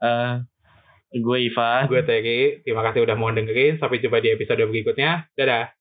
Eh, 0.04 0.34
gue 1.16 1.38
Iva. 1.48 1.88
Gue 1.88 2.04
Terry 2.04 2.60
terima 2.68 2.84
kasih 2.84 3.08
udah 3.08 3.16
mau 3.16 3.32
dengerin. 3.32 3.80
Sampai 3.80 4.04
jumpa 4.04 4.20
di 4.20 4.36
episode 4.36 4.60
berikutnya. 4.68 5.32
Dadah 5.38 5.72